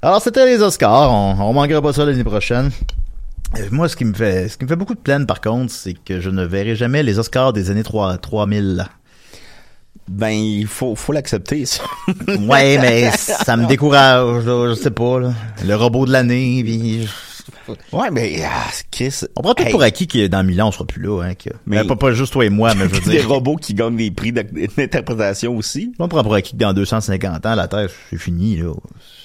Alors 0.02 0.20
c'était 0.20 0.44
les 0.44 0.60
Oscars, 0.60 1.10
on, 1.10 1.36
on 1.40 1.52
manquera 1.54 1.80
pas 1.80 1.94
ça 1.94 2.04
l'année 2.04 2.24
prochaine. 2.24 2.70
Euh, 3.56 3.68
Moi, 3.70 3.88
ce 3.88 3.96
qui 3.96 4.04
me 4.04 4.12
fait, 4.14 4.48
ce 4.48 4.58
qui 4.58 4.64
me 4.64 4.68
fait 4.68 4.76
beaucoup 4.76 4.94
de 4.94 5.00
peine, 5.00 5.26
par 5.26 5.40
contre, 5.40 5.72
c'est 5.72 5.94
que 5.94 6.20
je 6.20 6.30
ne 6.30 6.44
verrai 6.44 6.76
jamais 6.76 7.02
les 7.02 7.18
Oscars 7.18 7.52
des 7.52 7.70
années 7.70 7.82
3, 7.82 8.18
3000. 8.18 8.86
Ben, 10.08 10.30
il 10.30 10.66
faut, 10.66 10.94
faut 10.94 11.12
l'accepter, 11.12 11.66
ça. 11.66 11.82
Ouais, 12.40 12.78
mais 12.78 13.10
ça 13.10 13.56
me 13.56 13.66
décourage, 13.66 14.44
là, 14.44 14.68
je 14.70 14.74
sais 14.74 14.90
pas, 14.90 15.20
là. 15.20 15.32
Le 15.64 15.74
robot 15.74 16.06
de 16.06 16.12
l'année, 16.12 16.62
puis... 16.64 17.08
Ouais, 17.92 18.10
mais 18.10 18.42
ah, 18.44 18.66
Chris. 18.90 19.20
On 19.36 19.42
prend 19.42 19.54
tout 19.54 19.64
hey, 19.64 19.70
pour 19.70 19.82
acquis 19.82 20.06
que 20.06 20.26
dans 20.26 20.44
mille 20.44 20.60
ans, 20.62 20.68
on 20.68 20.72
sera 20.72 20.84
plus 20.86 21.02
là. 21.02 21.22
Hein, 21.22 21.34
que... 21.34 21.50
Mais- 21.66 21.76
Mais 21.82 21.84
pas, 21.84 21.96
pas 21.96 22.12
juste 22.12 22.32
toi 22.32 22.44
et 22.44 22.50
moi, 22.50 22.74
mais 22.74 22.84
je 22.88 22.94
veux 22.94 23.00
des 23.12 23.18
dire. 23.18 23.28
robots 23.28 23.56
qui 23.56 23.74
gagnent 23.74 23.96
des 23.96 24.10
prix 24.10 24.32
d'interprétation 24.32 25.56
aussi. 25.56 25.92
On 25.98 26.08
prend 26.08 26.22
pour 26.22 26.34
acquis 26.34 26.52
que 26.52 26.58
dans 26.58 26.72
250 26.72 27.44
ans, 27.46 27.54
la 27.54 27.68
Terre, 27.68 27.88
c'est 28.10 28.18
fini. 28.18 28.56
Là. 28.56 28.72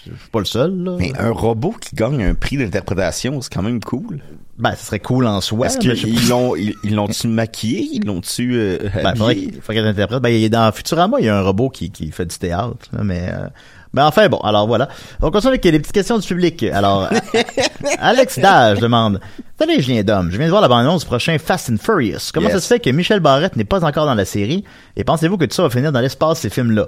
Je 0.05 0.11
suis 0.19 0.29
pas 0.31 0.39
le 0.39 0.45
seul. 0.45 0.75
Là. 0.83 0.95
Mais 0.99 1.13
un 1.17 1.31
robot 1.31 1.75
qui 1.79 1.95
gagne 1.95 2.23
un 2.23 2.33
prix 2.33 2.57
d'interprétation, 2.57 3.41
c'est 3.41 3.53
quand 3.53 3.63
même 3.63 3.79
cool. 3.79 4.19
Ben, 4.59 4.75
ce 4.75 4.85
serait 4.85 4.99
cool 4.99 5.25
en 5.25 5.41
soi. 5.41 5.67
Est-ce 5.67 5.79
qu'ils 5.79 6.29
l'ont, 6.29 6.55
ils, 6.55 6.75
l'ont-tu 6.93 7.27
maquillé? 7.27 7.87
Ils 7.93 8.05
l'ont-tu 8.05 8.53
euh, 8.55 8.77
Ben, 9.03 9.15
faudrait, 9.15 9.35
qu'il- 9.35 9.53
faudrait 9.55 9.75
qu'elle 9.75 9.87
interprète. 9.87 10.21
Ben, 10.21 10.29
il 10.29 10.43
est 10.43 10.49
dans 10.49 10.71
Futurama, 10.71 11.17
il 11.19 11.25
y 11.25 11.29
a 11.29 11.37
un 11.37 11.41
robot 11.41 11.69
qui, 11.69 11.89
qui 11.89 12.11
fait 12.11 12.25
du 12.25 12.37
théâtre, 12.37 12.77
là, 12.91 13.03
mais, 13.03 13.29
euh, 13.31 13.47
ben, 13.93 14.05
enfin, 14.07 14.27
bon, 14.29 14.37
alors 14.39 14.65
voilà. 14.67 14.89
On 15.21 15.29
continue 15.31 15.49
avec 15.51 15.63
les 15.65 15.79
petites 15.79 15.91
questions 15.93 16.17
du 16.17 16.27
public. 16.27 16.63
Alors, 16.63 17.09
Alex 17.99 18.39
Dage 18.39 18.79
demande, 18.79 19.19
Salut 19.59 19.81
Julien 19.81 20.03
Dom, 20.03 20.29
je 20.31 20.37
viens 20.37 20.45
de 20.47 20.49
voir 20.51 20.61
la 20.61 20.67
bande-annonce 20.67 21.01
du 21.01 21.07
prochain 21.07 21.37
Fast 21.37 21.69
and 21.69 21.77
Furious. 21.81 22.31
Comment 22.33 22.47
Yes. 22.47 22.55
ça 22.57 22.61
se 22.61 22.67
fait 22.67 22.79
que 22.79 22.89
Michel 22.89 23.19
Barrette 23.19 23.55
n'est 23.55 23.63
pas 23.65 23.83
encore 23.85 24.05
dans 24.05 24.15
la 24.15 24.25
série? 24.25 24.63
Et 24.97 25.03
pensez-vous 25.03 25.37
que 25.37 25.45
tout 25.45 25.53
ça 25.55 25.63
va 25.63 25.69
finir 25.69 25.91
dans 25.91 25.99
l'espace, 26.01 26.39
ces 26.39 26.49
films-là? 26.49 26.87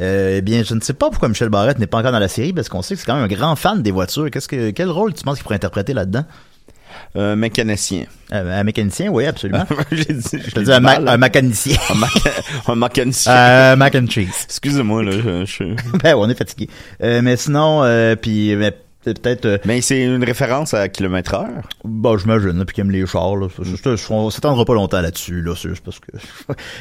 Euh, 0.00 0.36
eh 0.38 0.40
bien, 0.40 0.62
je 0.62 0.74
ne 0.74 0.80
sais 0.80 0.94
pas 0.94 1.10
pourquoi 1.10 1.28
Michel 1.28 1.48
Barrette 1.48 1.78
n'est 1.78 1.86
pas 1.86 1.98
encore 1.98 2.12
dans 2.12 2.18
la 2.18 2.28
série, 2.28 2.52
parce 2.52 2.68
qu'on 2.68 2.82
sait 2.82 2.94
que 2.94 3.00
c'est 3.00 3.06
quand 3.06 3.14
même 3.14 3.24
un 3.24 3.28
grand 3.34 3.54
fan 3.56 3.82
des 3.82 3.90
voitures. 3.90 4.30
Qu'est-ce 4.30 4.48
que, 4.48 4.70
quel 4.70 4.90
rôle 4.90 5.12
tu 5.14 5.22
penses 5.22 5.36
qu'il 5.36 5.42
pourrait 5.44 5.56
interpréter 5.56 5.92
là-dedans? 5.94 6.24
Un 7.14 7.36
mécanicien. 7.36 8.04
Euh, 8.32 8.60
un 8.60 8.64
mécanicien, 8.64 9.08
oui, 9.10 9.26
absolument. 9.26 9.64
Dit, 9.92 10.04
Je 10.08 10.50
te 10.50 10.60
dis 10.60 10.72
un, 10.72 10.80
ma- 10.80 10.96
un 10.98 11.16
mécanicien. 11.18 11.76
un, 11.90 12.72
un 12.72 12.76
mécanicien. 12.76 13.32
Euh, 13.32 13.76
mac 13.76 13.94
and 13.94 14.06
cheese. 14.08 14.44
Excusez-moi, 14.46 15.02
là. 15.02 15.12
Je, 15.12 15.44
je- 15.44 15.98
ben, 16.02 16.14
on 16.16 16.28
est 16.30 16.34
fatigué. 16.34 16.68
Euh, 17.02 17.20
mais 17.22 17.36
sinon, 17.36 17.82
euh, 17.84 18.16
puis 18.16 18.54
ben, 18.56 18.72
peut-être... 19.04 19.44
Euh, 19.46 19.58
Mais 19.64 19.80
c'est 19.80 20.02
une 20.02 20.22
référence 20.24 20.74
à 20.74 20.88
kilomètre 20.88 21.34
heure? 21.34 21.48
Bon, 21.84 22.16
j'imagine, 22.16 22.64
puis 22.64 22.74
qu'il 22.74 22.82
aime 22.82 22.90
les 22.90 23.04
chars, 23.06 23.36
là. 23.36 23.48
On 24.10 24.30
s'attendra 24.30 24.64
pas 24.64 24.74
longtemps 24.74 25.00
là-dessus, 25.00 25.42
là, 25.42 25.52
parce 25.84 25.98
que... 25.98 26.06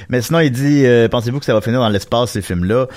Mais 0.09 0.21
sinon, 0.21 0.39
il 0.39 0.51
dit, 0.51 0.85
euh, 0.85 1.07
pensez-vous 1.09 1.39
que 1.39 1.45
ça 1.45 1.53
va 1.53 1.61
finir 1.61 1.79
dans 1.79 1.89
l'espace, 1.89 2.31
ces 2.31 2.41
films-là? 2.41 2.87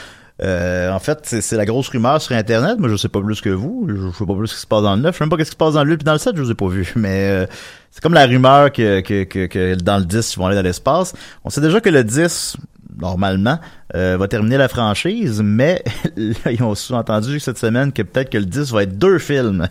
Euh, 0.43 0.91
en 0.91 0.99
fait, 0.99 1.21
c'est 1.41 1.57
la 1.57 1.64
grosse 1.64 1.88
rumeur 1.88 2.21
sur 2.21 2.35
Internet. 2.35 2.79
Moi, 2.79 2.88
je 2.88 2.97
sais 2.97 3.09
pas 3.09 3.21
plus 3.21 3.41
que 3.41 3.50
vous. 3.50 3.87
Je, 3.88 4.17
sais 4.17 4.26
pas 4.26 4.35
plus 4.35 4.49
ce 4.49 4.55
qui 4.55 4.61
se 4.61 4.67
passe 4.67 4.83
dans 4.83 4.97
le 4.97 5.03
9. 5.03 5.14
Je 5.14 5.19
sais 5.19 5.25
même 5.25 5.31
pas 5.31 5.37
ce 5.38 5.45
qui 5.45 5.50
se 5.50 5.57
passe 5.57 5.75
dans 5.75 5.85
le 5.85 5.91
8 5.91 5.97
puis 5.99 6.05
dans 6.05 6.12
le 6.12 6.19
7, 6.19 6.37
je 6.37 6.43
vous 6.43 6.50
ai 6.50 6.55
pas 6.55 6.69
vu. 6.69 6.93
Mais 6.97 7.29
euh, 7.31 7.47
c'est 7.91 8.03
comme 8.03 8.14
la 8.14 8.26
rumeur 8.26 8.73
que, 8.73 9.00
que, 9.00 9.25
que, 9.25 9.47
que 9.47 9.75
dans 9.76 9.99
le 9.99 10.05
10, 10.05 10.35
ils 10.35 10.38
vont 10.38 10.47
aller 10.47 10.57
dans 10.57 10.62
l'espace. 10.62 11.14
On 11.45 11.50
sait 11.50 11.61
déjà 11.61 11.81
que 11.81 11.88
le 11.88 12.03
10, 12.03 12.57
normalement, 12.99 13.59
euh, 13.95 14.17
va 14.19 14.29
terminer 14.29 14.57
la 14.57 14.69
franchise, 14.69 15.41
mais 15.45 15.83
là, 16.17 16.53
ils 16.53 16.62
ont 16.62 16.75
sous-entendu 16.75 17.38
cette 17.41 17.59
semaine 17.59 17.93
que 17.93 18.03
peut-être 18.03 18.31
que 18.31 18.38
le 18.38 18.47
10 18.47 18.73
va 18.73 18.83
être 18.83 18.99
deux 18.99 19.19
films. 19.19 19.69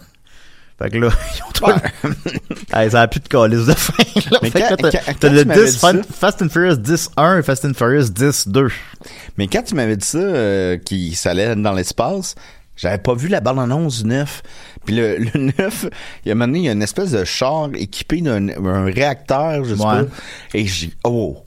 Fait 0.80 0.90
que 0.90 0.98
là, 0.98 1.10
ils 1.36 1.44
ont 1.44 1.52
trouvé... 1.54 1.74
Hey, 2.74 2.90
ça 2.92 3.02
a 3.02 3.08
plus 3.08 3.20
de 3.20 3.28
calice 3.28 3.66
de 3.66 3.74
fin. 3.74 3.94
Là. 4.32 4.40
Mais 4.42 4.50
Fait 4.50 4.62
que 4.62 4.70
quand- 4.70 4.82
là, 4.84 4.92
t'as- 4.92 4.98
quand- 5.00 5.14
t'as 5.20 5.28
quand 5.30 5.34
le 5.34 5.42
tu 5.42 5.48
m'avais 5.48 5.66
10 5.66 5.72
dit 5.74 5.80
Fa- 5.80 5.92
ça- 5.94 6.00
Fast 6.20 6.42
and 6.42 6.50
Furious 6.50 6.76
10 6.78 7.10
1 7.18 7.38
et 7.40 7.44
Fast 7.44 7.66
and 7.66 7.74
Furious 7.76 8.10
10 8.10 8.48
2. 8.48 8.68
Mais 9.38 9.48
quand 9.48 9.62
tu 9.64 9.76
m'avais 9.76 9.96
dit 9.98 10.06
ça, 10.08 10.18
euh, 10.18 10.78
qu'il 10.78 11.16
ça 11.16 11.32
allait 11.32 11.56
dans 11.56 11.74
l'espace, 11.74 12.36
j'avais 12.76 12.98
pas 12.98 13.14
vu 13.14 13.28
la 13.28 13.40
bande-annonce 13.40 14.02
du 14.02 14.10
9. 14.10 14.42
Puis 14.86 14.96
le, 14.96 15.18
le 15.18 15.52
9, 15.58 15.86
il 16.26 16.28
y 16.28 16.32
a 16.32 16.34
un 16.34 16.36
moment 16.36 16.48
donné, 16.48 16.60
il 16.60 16.66
y 16.66 16.70
a 16.70 16.74
une 16.74 16.82
espèce 16.84 17.12
de 17.12 17.24
char 17.24 17.70
équipé 17.76 18.22
d'un 18.22 18.50
un 18.50 18.86
réacteur, 18.86 19.64
je 19.64 19.76
sais 19.76 19.82
Ouais. 19.82 20.04
pas. 20.04 20.10
Et 20.56 20.66
j'ai 20.66 20.92
oh, 21.04 21.38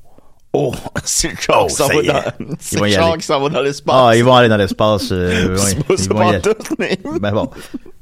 oh, 0.56 0.74
c'est 1.04 1.30
le 1.30 1.36
char 1.36 1.62
Oh, 1.64 1.66
qui 1.66 1.74
s'en 1.74 1.88
va 1.88 2.02
dans, 2.02 2.22
Ils 2.40 2.46
c'est 2.58 2.76
vont 2.78 2.84
le 2.84 2.90
y 2.90 2.92
char 2.92 3.06
aller. 3.08 3.18
qui 3.18 3.26
s'en 3.26 3.40
va 3.40 3.48
dans 3.48 3.60
l'espace. 3.60 3.94
Ah, 3.98 4.16
ils 4.16 4.24
vont 4.24 4.34
aller 4.34 4.48
dans 4.48 4.56
l'espace. 4.56 5.08
euh, 5.12 5.56
C'est 5.96 6.08
pas 6.08 6.32
pas 6.32 6.38
tout, 6.40 6.74
mais... 6.78 6.98
Ben 7.20 7.32
bon, 7.32 7.48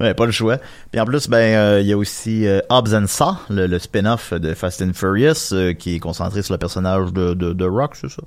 ouais, 0.00 0.14
pas 0.14 0.26
le 0.26 0.32
choix. 0.32 0.58
Puis 0.90 1.00
en 1.00 1.04
plus, 1.04 1.28
ben 1.28 1.38
euh, 1.38 1.80
il 1.80 1.86
y 1.86 1.92
a 1.92 1.96
aussi 1.96 2.46
euh, 2.46 2.60
Hobbs 2.70 2.94
and 2.94 3.06
Shaw, 3.06 3.36
le, 3.50 3.66
le 3.66 3.78
spin-off 3.78 4.32
de 4.32 4.54
Fast 4.54 4.82
and 4.82 4.92
Furious, 4.94 5.52
euh, 5.52 5.72
qui 5.72 5.96
est 5.96 5.98
concentré 6.00 6.42
sur 6.42 6.54
le 6.54 6.58
personnage 6.58 7.12
de, 7.12 7.34
de, 7.34 7.52
de 7.52 7.64
Rock, 7.66 7.96
c'est 7.96 8.10
ça. 8.10 8.22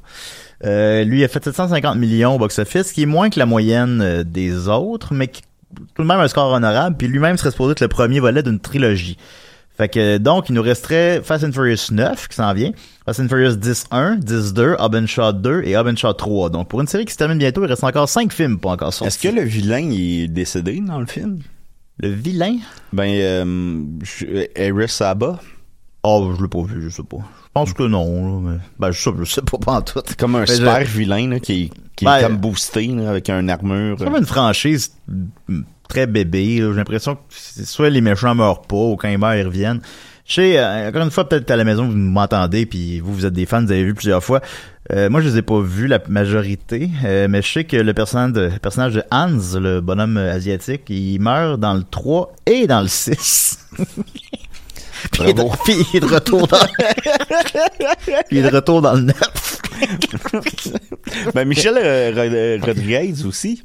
Lui 1.03 1.24
a 1.24 1.27
fait 1.27 1.43
750 1.43 1.98
millions 1.98 2.36
au 2.36 2.39
box-office, 2.39 2.91
qui 2.93 3.03
est 3.03 3.05
moins 3.07 3.29
que 3.29 3.39
la 3.39 3.46
moyenne 3.46 4.24
des 4.24 4.67
autres, 4.67 5.13
mais 5.13 5.27
qui, 5.27 5.41
tout 5.96 6.01
de 6.03 6.07
même 6.07 6.19
un 6.19 6.27
score 6.27 6.51
honorable. 6.51 6.96
Puis 6.98 7.07
lui-même 7.07 7.38
serait 7.38 7.51
supposé 7.51 7.74
être 7.74 7.81
le 7.81 7.88
premier 7.89 8.19
volet 8.19 8.41
d'une 8.41 8.60
trilogie. 8.60 9.17
Fait 9.77 9.89
que 9.89 10.17
donc 10.17 10.50
il 10.50 10.55
nous 10.55 10.62
resterait 10.63 11.22
Fast 11.24 11.43
and 11.43 11.51
Furious 11.51 11.91
9 11.91 12.27
qui 12.27 12.36
s'en 12.36 12.51
vient, 12.53 12.72
Fast 13.05 13.19
and 13.19 13.27
Furious 13.27 13.55
10 13.55 13.86
1, 13.91 14.15
10 14.17 14.53
2, 14.53 14.75
Hobbs 14.79 14.96
and 14.96 15.05
Shaw 15.07 15.31
2 15.34 15.63
et 15.65 15.77
and 15.77 15.96
Shaw 15.96 16.13
3. 16.13 16.50
Donc 16.50 16.67
pour 16.67 16.81
une 16.81 16.88
série 16.88 17.05
qui 17.05 17.13
se 17.13 17.17
termine 17.17 17.38
bientôt, 17.38 17.63
il 17.63 17.67
reste 17.69 17.84
encore 17.84 18.10
5 18.10 18.34
films 18.34 18.57
pas 18.60 18.69
encore 18.69 18.91
sortis. 18.93 19.07
Est-ce 19.07 19.19
que 19.36 19.36
le 19.39 19.43
vilain 19.46 19.79
il 19.79 20.24
est 20.24 20.27
décédé 20.27 20.81
dans 20.81 21.00
le 21.00 21.05
film? 21.05 21.39
le 22.00 22.10
vilain? 22.10 22.57
Ben, 22.93 23.10
euh, 23.10 23.84
Eris 24.55 24.89
Saba, 24.89 25.39
Oh, 26.03 26.31
je 26.38 26.41
l'ai 26.43 26.48
pas 26.48 26.62
vu, 26.62 26.84
je 26.84 26.89
sais 26.96 27.03
pas. 27.03 27.17
Je 27.17 27.50
pense 27.53 27.74
que 27.74 27.84
non, 27.84 28.05
là, 28.43 28.51
mais 28.51 28.57
ben 28.79 28.91
je 28.91 29.01
sais, 29.01 29.10
je 29.19 29.25
sais 29.25 29.41
pas 29.41 29.57
pas 29.57 29.72
en 29.74 29.81
tout. 29.81 30.00
comme 30.17 30.36
un 30.36 30.41
Mais 30.41 30.46
super 30.46 30.86
je- 30.86 30.98
vilain 30.98 31.27
là, 31.29 31.39
qui, 31.39 31.72
qui 31.96 32.05
Ben, 32.05 32.17
est 32.17 32.22
comme 32.22 32.38
boosté 32.38 32.86
là, 32.88 33.10
avec 33.10 33.29
une 33.29 33.50
armure. 33.50 33.96
C'est 33.98 34.05
comme 34.05 34.15
une 34.15 34.25
franchise 34.27 34.91
très 35.88 36.08
bébé. 36.08 36.58
J'ai 36.58 36.74
l'impression 36.74 37.15
que 37.15 37.22
c'est- 37.29 37.65
soit 37.65 37.89
les 37.89 38.01
méchants 38.01 38.36
meurent 38.36 38.62
pas 38.62 38.75
ou 38.75 38.96
quand 38.96 39.08
ils 39.10 39.17
meurent 39.17 39.36
ils 39.36 39.46
reviennent. 39.46 39.82
Je 40.25 40.34
sais, 40.34 40.58
euh, 40.58 40.89
encore 40.89 41.03
une 41.03 41.12
fois, 41.12 41.27
peut-être 41.29 41.50
à 41.51 41.56
la 41.56 41.63
maison, 41.63 41.86
vous 41.88 41.96
m'entendez, 41.96 42.65
puis 42.65 43.00
vous, 43.00 43.13
vous 43.13 43.25
êtes 43.25 43.32
des 43.34 43.46
fans, 43.46 43.63
vous 43.63 43.72
avez 43.72 43.86
vu 43.86 43.94
plusieurs 43.94 44.22
fois. 44.22 44.41
Euh, 44.91 45.10
moi, 45.10 45.22
je 45.22 45.29
les 45.29 45.38
ai 45.38 45.41
pas 45.41 45.62
vus, 45.62 45.88
la 45.88 46.00
majorité, 46.10 46.89
euh, 47.06 47.27
mais 47.29 47.41
je 47.41 47.50
sais 47.50 47.63
que 47.63 47.77
le 47.77 47.94
personnage 47.94 48.34
de, 48.34 48.41
le 48.41 48.60
personnage 48.60 48.94
de 48.96 49.03
Hans, 49.10 49.38
le 49.58 49.79
bonhomme 49.79 50.17
euh, 50.17 50.34
asiatique, 50.34 50.82
il 50.89 51.20
meurt 51.22 51.58
dans 51.62 51.74
le 51.75 51.84
3 51.89 52.34
et 52.46 52.67
dans 52.67 52.82
le 52.82 52.88
6. 52.89 53.58
puis, 53.77 55.22
il 55.22 55.29
est 55.29 55.34
de, 55.34 55.44
puis 55.63 55.75
il 55.94 55.98
est 55.98 56.00
de 56.01 56.06
retour 56.13 56.46
dans... 56.48 56.58
puis 56.58 58.13
il 58.32 58.38
est 58.39 58.50
de 58.50 58.56
retour 58.56 58.82
dans 58.82 58.94
le 58.96 59.01
9. 59.03 59.15
Ben, 61.34 61.48
Michel 61.48 61.75
euh, 61.82 62.12
Rod- 62.60 62.65
Rodriguez 62.65 63.13
aussi. 63.25 63.63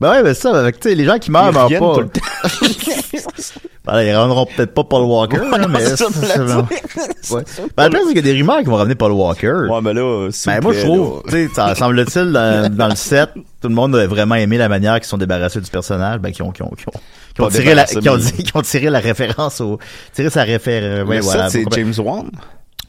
Ben 0.00 0.10
ouais, 0.12 0.22
ben 0.22 0.34
ça, 0.34 0.58
avec, 0.58 0.80
tu 0.80 0.88
sais, 0.88 0.94
les 0.94 1.04
gens 1.04 1.18
qui 1.18 1.30
meurent, 1.30 1.50
Ils 1.68 1.78
meurent 1.78 1.92
pas. 1.94 1.94
tout 1.94 2.00
le 2.00 2.08
temps. 2.08 2.20
Ben, 3.82 4.02
ils 4.02 4.14
rendront 4.14 4.44
peut-être 4.46 4.72
pas 4.74 4.84
Paul 4.84 5.02
Walker, 5.04 5.38
Ouais, 5.40 5.66
mais 5.68 5.80
c'est 5.86 5.96
ça, 5.96 6.06
dit. 6.10 7.32
ouais. 7.32 7.42
Ben, 7.76 7.84
le 7.84 7.90
pire, 7.90 8.00
c'est 8.02 8.06
qu'il 8.08 8.16
y 8.16 8.18
a 8.18 8.22
des 8.22 8.32
rumeurs 8.34 8.58
qui 8.60 8.66
vont 8.66 8.76
ramener 8.76 8.94
Paul 8.94 9.12
Walker. 9.12 9.66
Ouais, 9.70 9.80
mais 9.82 9.94
là, 9.94 10.28
Ben, 10.46 10.60
moi, 10.62 10.72
je 10.74 10.80
trouve, 10.82 11.22
tu 11.26 11.30
sais, 11.32 11.48
ça 11.54 11.74
semble-t-il, 11.74 12.30
dans, 12.30 12.72
dans 12.72 12.88
le 12.88 12.94
set, 12.94 13.30
tout 13.34 13.68
le 13.68 13.74
monde 13.74 13.96
a 13.96 14.06
vraiment 14.06 14.34
aimé 14.36 14.58
la 14.58 14.68
manière 14.68 14.94
qu'ils 14.96 15.08
sont 15.08 15.16
débarrassés 15.18 15.60
du 15.62 15.70
personnage, 15.70 16.18
ben, 16.20 16.30
qui 16.30 16.42
ont, 16.42 16.50
qui 16.52 16.62
ont, 16.62 16.68
qui 16.76 16.86
ont, 16.88 16.92
qui 17.34 17.40
ont 17.40 17.46
Pas 17.46 17.50
tiré 17.50 17.74
la, 17.74 17.84
qui 17.84 18.08
ont, 18.08 18.16
mais- 18.18 18.42
qui 18.44 18.52
ont 18.54 18.62
tiré 18.62 18.90
la 18.90 19.00
référence 19.00 19.60
au, 19.62 19.78
tiré 20.14 20.28
sa 20.30 20.42
référence, 20.42 21.08
ouais, 21.08 21.20
voilà. 21.20 21.48
c'est 21.48 21.64
James 21.72 21.94
Wan? 21.98 22.30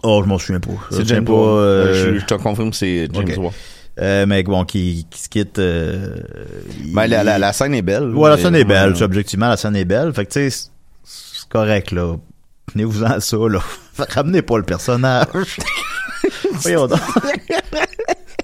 Oh, 0.04 0.22
je 0.24 0.28
m'en 0.30 0.38
souviens 0.38 0.60
pas. 0.60 0.72
C'est 0.92 1.08
James 1.08 1.26
Wan. 1.28 1.40
euh, 1.58 1.94
Je, 2.16 2.20
je 2.20 2.26
te 2.26 2.34
confirme, 2.36 2.74
c'est 2.74 3.08
James. 3.14 3.30
Wan. 3.38 3.52
Euh, 4.02 4.26
mais 4.26 4.44
bon, 4.44 4.66
qui, 4.66 5.06
qui 5.10 5.22
se 5.22 5.30
quitte, 5.30 5.60
euh, 5.60 6.18
Ben, 6.94 7.08
la, 7.08 7.22
il- 7.22 7.26
la, 7.26 7.40
la 7.40 7.54
scène 7.54 7.74
est 7.76 7.82
belle. 7.82 8.10
Ouais, 8.16 8.30
la 8.30 8.38
scène 8.38 8.56
est 8.56 8.64
belle. 8.66 8.94
Ouais. 8.94 9.04
Objectivement, 9.04 9.50
la 9.50 9.58
scène 9.58 9.76
est 9.76 9.86
belle. 9.86 10.12
Fait 10.14 10.26
que, 10.26 10.32
tu 10.34 10.50
sais, 10.50 10.70
c'est- 11.04 11.48
correct, 11.50 11.92
là. 11.92 12.16
Tenez-vous-en 12.72 13.20
ça, 13.20 13.38
là. 13.50 13.60
Ramenez 14.10 14.42
pas 14.42 14.58
le 14.58 14.64
personnage. 14.64 15.28
Voyons 16.54 16.88
donc. 16.88 17.00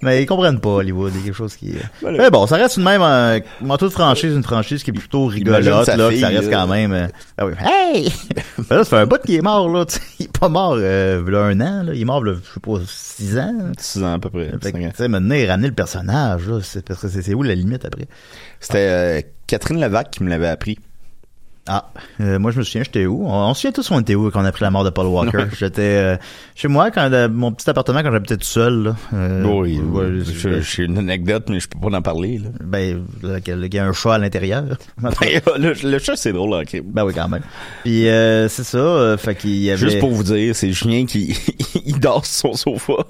Mais 0.08 0.24
ils 0.24 0.26
comprennent 0.26 0.62
pas, 0.62 0.70
Hollywood. 0.70 1.12
Il 1.14 1.20
y 1.20 1.22
a 1.22 1.26
quelque 1.26 1.36
chose 1.36 1.56
qui... 1.58 1.74
Voilà. 2.02 2.18
Mais 2.18 2.30
bon, 2.30 2.48
ça 2.48 2.56
reste 2.56 2.76
tout 2.76 2.80
de 2.80 2.86
même, 2.86 3.02
un, 3.02 3.40
en 3.68 3.78
toute 3.78 3.92
franchise, 3.92 4.34
une 4.34 4.44
franchise 4.44 4.84
qui 4.84 4.92
est 4.92 4.94
plutôt 4.94 5.26
rigolote, 5.26 5.66
là, 5.66 6.10
que 6.10 6.18
ça 6.18 6.28
reste 6.30 6.50
là. 6.50 6.58
quand 6.62 6.68
même... 6.68 6.94
euh, 6.94 7.08
ah 7.38 7.46
oui. 7.46 7.54
Hey! 7.60 8.14
Là, 8.70 8.84
ça 8.84 8.86
fait 8.86 8.96
un 8.96 9.06
bout 9.06 9.22
qu'il 9.22 9.36
est 9.36 9.42
mort, 9.42 9.70
là. 9.70 9.86
Il 10.20 10.26
est 10.28 10.38
pas 10.38 10.50
mort, 10.50 10.76
euh, 10.78 11.22
il 11.26 11.34
y 11.34 11.36
a 11.36 11.42
un 11.42 11.60
an, 11.62 11.84
là. 11.84 11.94
Il 11.94 12.02
est 12.02 12.06
mort, 12.06 12.24
là, 12.24 12.34
je 12.34 12.54
sais 12.54 12.60
pas, 12.60 12.80
six 12.86 13.38
ans. 13.38 13.72
Six 13.78 14.04
ans 14.04 14.14
à 14.14 14.20
peu 14.20 14.30
près. 14.30 14.52
Tu 14.62 14.72
sais, 14.96 15.08
maintenant, 15.08 15.36
ramener 15.48 15.68
le 15.68 15.74
personnage, 15.74 16.48
là, 16.48 16.60
c'est 16.64 16.86
parce 16.86 17.02
que 17.02 17.08
c'est 17.08 17.34
où 17.34 17.44
la 17.44 17.56
limite 17.56 17.86
après? 17.86 18.08
C'était 18.60 18.78
euh, 18.78 19.22
Catherine 19.46 19.80
Levac 19.82 20.12
qui 20.12 20.24
me 20.24 20.30
l'avait 20.30 20.48
appris. 20.48 20.78
Ah, 21.68 21.92
euh, 22.22 22.40
moi 22.40 22.52
je 22.52 22.60
me 22.60 22.64
souviens, 22.64 22.84
j'étais 22.84 23.06
où? 23.06 23.26
On, 23.28 23.50
on 23.50 23.54
se 23.54 23.62
souvient 23.62 23.72
tous 23.74 23.92
on 23.92 24.00
était 24.00 24.16
où 24.16 24.32
quand 24.32 24.42
on 24.42 24.46
a 24.46 24.52
pris 24.52 24.64
la 24.64 24.72
mort 24.72 24.84
de 24.84 24.90
Paul 24.90 25.08
Walker. 25.08 25.46
J'étais 25.58 25.82
euh, 25.82 26.18
chez 26.56 26.68
moi, 26.68 26.92
quand 26.92 27.12
euh, 27.12 27.28
mon 27.30 27.52
petit 27.52 27.70
appartement 27.70 28.02
quand 28.02 28.12
j'habitais 28.12 28.38
tout 28.38 28.44
seul. 28.44 28.84
Là, 28.84 28.96
oui, 29.46 29.80
ouais, 29.80 30.20
j'ai 30.62 30.84
une 30.84 30.98
anecdote, 30.98 31.46
mais 31.50 31.60
je 31.60 31.68
peux 31.68 31.80
pas 31.80 31.96
en 31.96 32.02
parler. 32.02 32.38
Là. 32.40 32.50
ben, 32.64 33.06
qu'il 33.44 33.74
y 33.74 33.80
a 33.80 33.86
un 33.86 33.94
chat 33.94 34.14
à 34.14 34.18
l'intérieur. 34.18 34.64
Ben, 35.02 35.42
le, 35.58 35.74
le 35.74 36.00
chat, 36.00 36.16
c'est 36.16 36.34
drôle, 36.34 36.54
ok. 36.54 36.82
ben 36.84 37.04
oui, 37.06 37.14
quand 37.14 37.28
même. 37.28 37.42
Puis 37.84 38.08
euh, 38.08 38.48
c'est 38.50 38.64
ça, 38.64 39.16
fait 39.18 39.36
qu'il 39.36 39.58
y 39.58 39.72
avait... 39.72 39.80
Juste 39.80 40.00
pour 40.00 40.12
vous 40.12 40.24
dire, 40.24 40.56
c'est 40.56 40.72
Julien 40.72 41.06
qui 41.06 41.38
il 41.86 42.00
dort 42.00 42.26
sur 42.26 42.58
son 42.58 42.78
sofa. 42.78 43.04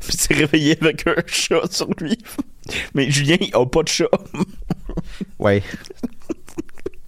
Puis 0.00 0.10
il 0.14 0.20
s'est 0.20 0.34
réveillé 0.34 0.78
avec 0.80 1.06
un 1.06 1.14
chat 1.26 1.70
sur 1.70 1.88
lui. 2.00 2.18
Mais 2.94 3.10
Julien, 3.10 3.36
il 3.40 3.50
a 3.54 3.64
pas 3.66 3.82
de 3.82 3.88
chat. 3.88 4.10
Ouais. 5.38 5.62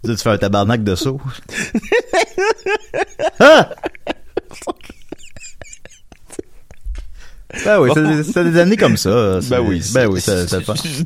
tu 0.04 0.16
fais 0.16 0.30
un 0.30 0.38
tabarnak 0.38 0.82
de 0.84 0.94
saut? 0.94 1.20
ah! 3.40 3.70
Ben 7.66 7.78
oui, 7.80 7.90
c'est- 7.92 8.22
c'est 8.32 8.44
des 8.50 8.58
années 8.58 8.78
comme 8.78 8.96
ça. 8.96 9.42
c'est- 9.42 9.50
Ben 9.50 9.60
oui. 9.60 9.82
Ben 9.92 10.06
oui, 10.06 10.22
ça, 10.22 10.48
ça. 10.48 10.58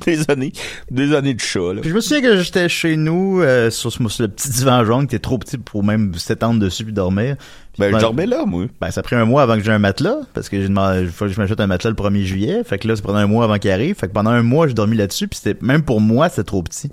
Des 0.07 0.31
années, 0.31 0.53
des 0.93 1.13
années 1.13 1.35
de 1.35 1.41
chat, 1.41 1.75
là. 1.75 1.81
Puis 1.81 1.91
je 1.91 1.95
me 1.95 2.01
souviens 2.01 2.23
que 2.23 2.41
j'étais 2.41 2.69
chez 2.69 2.97
nous 2.97 3.41
euh, 3.43 3.69
sur, 3.71 3.91
ce- 3.93 4.09
sur 4.09 4.23
le 4.23 4.29
petit 4.29 4.51
divan 4.51 4.85
jaune 4.85 5.09
qui 5.09 5.17
était 5.17 5.23
trop 5.23 5.39
petit 5.39 5.59
pour 5.59 5.83
même 5.83 6.15
s'étendre 6.15 6.61
dessus 6.61 6.85
puis 6.85 6.93
dormir. 6.93 7.35
Ben, 7.79 7.91
ben, 7.93 7.99
je 7.99 8.03
dormais 8.05 8.27
là, 8.27 8.45
moi. 8.47 8.65
Ben, 8.81 8.91
ça 8.91 9.01
a 9.01 9.03
pris 9.03 9.17
un 9.17 9.25
mois 9.25 9.43
avant 9.43 9.55
que 9.57 9.61
j'ai 9.63 9.73
un 9.73 9.79
matelas, 9.79 10.17
parce 10.35 10.49
que 10.49 10.61
j'ai 10.61 10.69
demandé, 10.69 11.07
faut 11.07 11.27
que 11.27 11.31
je 11.33 11.41
m'achète 11.41 11.61
un 11.61 11.67
matelas 11.67 11.91
le 11.91 11.97
1er 11.97 12.23
juillet. 12.23 12.63
Fait 12.65 12.79
que 12.79 12.89
là, 12.89 12.97
ça 12.97 13.03
prenait 13.03 13.21
un 13.21 13.27
mois 13.27 13.45
avant 13.45 13.59
qu'il 13.59 13.71
arrive. 13.71 13.95
Fait 13.97 14.09
que 14.09 14.13
pendant 14.13 14.31
un 14.31 14.43
mois, 14.43 14.67
j'ai 14.67 14.75
dormi 14.75 14.97
là-dessus, 14.97 15.29
puis 15.29 15.39
c'était, 15.43 15.59
même 15.65 15.83
pour 15.83 16.01
moi, 16.01 16.29
c'était 16.29 16.45
trop 16.45 16.63
petit. 16.63 16.91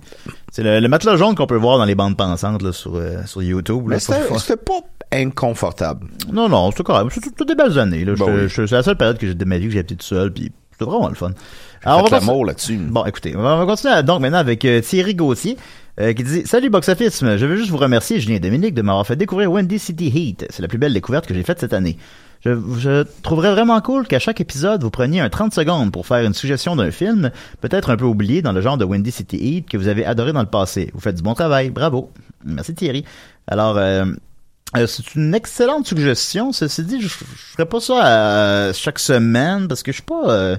C'est 0.51 0.63
le, 0.63 0.79
le 0.79 0.87
matelas 0.87 1.15
jaune 1.17 1.35
qu'on 1.35 1.47
peut 1.47 1.55
voir 1.57 1.77
dans 1.77 1.85
les 1.85 1.95
bandes 1.95 2.17
pensantes, 2.17 2.61
là, 2.61 2.71
sur, 2.73 2.95
euh, 2.95 3.23
sur 3.25 3.41
YouTube, 3.41 3.87
là. 3.89 3.95
Mais 3.95 3.99
c'était 3.99 4.37
c'était 4.39 4.57
pas 4.57 4.81
inconfortable. 5.11 6.07
Non, 6.31 6.49
non, 6.49 6.71
c'était. 6.71 6.91
C'est 7.11 7.21
tout- 7.21 7.31
toutes 7.37 7.47
des 7.47 7.55
belles 7.55 7.77
années, 7.79 8.05
là. 8.05 8.13
Ben 8.17 8.25
oui. 8.45 8.49
C'est 8.49 8.71
la 8.71 8.83
seule 8.83 8.97
période 8.97 9.17
que 9.17 9.27
j'ai 9.27 9.35
de 9.35 9.45
ma 9.45 9.57
vie 9.57 9.65
que 9.67 9.71
j'ai 9.73 9.79
été 9.79 9.95
tout 9.95 10.05
seul, 10.05 10.31
puis 10.33 10.51
c'était 10.73 10.85
vraiment 10.89 11.07
le 11.09 11.15
fun. 11.15 11.29
Faites 11.29 11.93
on 11.93 12.03
va 12.03 12.19
l'amour 12.19 12.45
là-dessus. 12.45 12.77
Bon, 12.77 13.05
écoutez, 13.05 13.35
on 13.35 13.41
va 13.41 13.55
on 13.55 13.59
va 13.59 13.65
continuer 13.65 14.03
donc 14.03 14.21
maintenant 14.21 14.37
avec 14.39 14.65
euh, 14.65 14.81
Thierry 14.81 15.15
Gauthier. 15.15 15.57
euh, 15.99 16.13
qui 16.13 16.23
dit 16.23 16.43
Salut 16.45 16.69
Box 16.69 16.89
Office, 16.89 17.19
je 17.21 17.45
veux 17.45 17.55
juste 17.55 17.69
vous 17.69 17.77
remercier, 17.77 18.19
Julien 18.19 18.35
et 18.37 18.39
Dominique, 18.39 18.73
de 18.73 18.81
m'avoir 18.81 19.05
fait 19.05 19.15
découvrir 19.15 19.51
Wendy 19.51 19.79
City 19.79 20.07
Heat. 20.13 20.45
C'est 20.49 20.61
la 20.61 20.67
plus 20.67 20.77
belle 20.79 20.93
découverte 20.93 21.27
que 21.27 21.33
j'ai 21.33 21.43
faite 21.43 21.59
cette 21.59 21.73
année. 21.73 21.97
Je, 22.43 22.51
je 22.77 23.05
trouverais 23.21 23.51
vraiment 23.51 23.79
cool 23.79 24.05
qu'à 24.05 24.19
chaque 24.19 24.41
épisode, 24.41 24.83
vous 24.83 24.89
preniez 24.89 25.21
un 25.21 25.29
30 25.29 25.53
secondes 25.53 25.91
pour 25.93 26.05
faire 26.07 26.25
une 26.25 26.33
suggestion 26.33 26.75
d'un 26.75 26.91
film, 26.91 27.31
peut-être 27.61 27.89
un 27.89 27.95
peu 27.95 28.03
oublié 28.05 28.41
dans 28.41 28.51
le 28.51 28.59
genre 28.59 28.77
de 28.77 28.83
Wendy 28.83 29.11
City 29.11 29.37
Heat 29.37 29.69
que 29.69 29.77
vous 29.77 29.87
avez 29.87 30.05
adoré 30.05 30.33
dans 30.33 30.41
le 30.41 30.47
passé. 30.47 30.89
Vous 30.93 30.99
faites 30.99 31.15
du 31.15 31.21
bon 31.21 31.35
travail, 31.35 31.69
bravo. 31.69 32.11
Merci 32.43 32.73
Thierry. 32.75 33.05
Alors, 33.47 33.77
euh, 33.77 34.05
euh, 34.75 34.87
c'est 34.87 35.15
une 35.15 35.33
excellente 35.33 35.87
suggestion. 35.87 36.51
Ceci 36.51 36.83
dit, 36.83 37.01
je, 37.01 37.07
je 37.07 37.15
ferais 37.15 37.65
pas 37.65 37.79
ça 37.79 38.05
euh, 38.05 38.73
chaque 38.73 38.99
semaine 38.99 39.67
parce 39.67 39.83
que 39.83 39.91
je 39.91 39.97
suis 39.97 40.03
pas, 40.03 40.29
euh, 40.29 40.57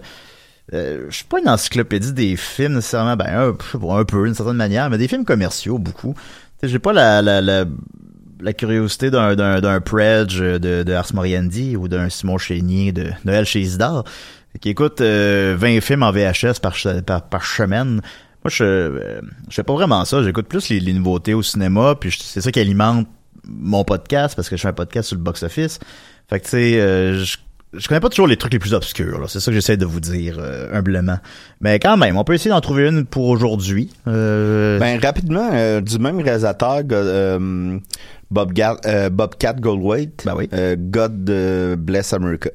euh, 0.72 1.06
je 1.08 1.16
suis 1.16 1.24
pas 1.24 1.40
une 1.40 1.48
encyclopédie 1.48 2.12
des 2.12 2.36
films 2.36 2.74
nécessairement. 2.74 3.16
Ben 3.16 3.52
un, 3.52 4.04
peu 4.04 4.24
d'une 4.24 4.34
certaine 4.34 4.56
manière, 4.56 4.88
mais 4.90 4.98
des 4.98 5.08
films 5.08 5.24
commerciaux 5.24 5.78
beaucoup. 5.78 6.14
J'ai 6.62 6.78
pas 6.78 6.92
la 6.92 7.20
la, 7.20 7.40
la, 7.42 8.52
curiosité 8.52 9.10
d'un 9.10 9.34
d'un 9.34 9.60
d'un 9.60 9.80
Predge 9.80 10.40
de, 10.40 10.82
de 10.82 10.92
Ars 10.92 11.12
ou 11.78 11.88
d'un 11.88 12.08
Simon 12.08 12.38
Chénier 12.38 12.92
de 12.92 13.10
Noël 13.24 13.44
chez 13.44 13.60
Isidore 13.60 14.04
qui 14.60 14.70
écoute 14.70 15.00
euh, 15.00 15.56
20 15.58 15.80
films 15.80 16.02
en 16.02 16.12
VHS 16.12 16.60
par 16.62 16.76
par, 17.04 17.28
par 17.28 17.44
semaine. 17.44 18.00
Moi, 18.44 18.50
je, 18.50 19.20
je 19.48 19.54
fais 19.54 19.62
pas 19.62 19.72
vraiment 19.72 20.04
ça. 20.04 20.22
J'écoute 20.22 20.46
plus 20.46 20.68
les, 20.68 20.78
les 20.78 20.92
nouveautés 20.92 21.34
au 21.34 21.42
cinéma, 21.42 21.94
puis 21.98 22.16
c'est 22.18 22.40
ça 22.40 22.52
qui 22.52 22.60
alimente 22.60 23.08
mon 23.48 23.84
podcast 23.84 24.34
parce 24.36 24.48
que 24.48 24.56
je 24.56 24.62
fais 24.62 24.68
un 24.68 24.72
podcast 24.72 25.08
sur 25.08 25.16
le 25.16 25.22
box-office. 25.22 25.78
Fait 26.30 26.38
que 26.40 26.44
tu 26.44 26.50
sais, 26.50 26.80
euh, 26.80 27.22
je, 27.24 27.36
je 27.74 27.88
connais 27.88 28.00
pas 28.00 28.08
toujours 28.08 28.26
les 28.26 28.36
trucs 28.36 28.52
les 28.52 28.58
plus 28.58 28.72
obscurs. 28.74 29.18
là. 29.20 29.26
C'est 29.28 29.40
ça 29.40 29.50
que 29.50 29.54
j'essaie 29.54 29.76
de 29.76 29.84
vous 29.84 30.00
dire 30.00 30.36
euh, 30.38 30.68
humblement. 30.72 31.18
Mais 31.60 31.78
quand 31.78 31.96
même, 31.96 32.16
on 32.16 32.24
peut 32.24 32.34
essayer 32.34 32.50
d'en 32.50 32.60
trouver 32.60 32.88
une 32.88 33.04
pour 33.04 33.28
aujourd'hui. 33.28 33.90
Euh, 34.08 34.78
Ben, 34.78 34.98
rapidement, 35.00 35.50
euh, 35.52 35.80
du 35.80 35.98
même 35.98 36.20
réalisateur, 36.20 36.82
euh, 36.92 37.78
Bob 38.30 38.52
euh, 38.86 39.10
Bobcat 39.10 39.52
Goldthwait, 39.54 40.10
Ben 40.24 40.34
oui. 40.36 40.48
euh, 40.52 40.76
God 40.78 41.24
Bless 41.78 42.12
America. 42.12 42.50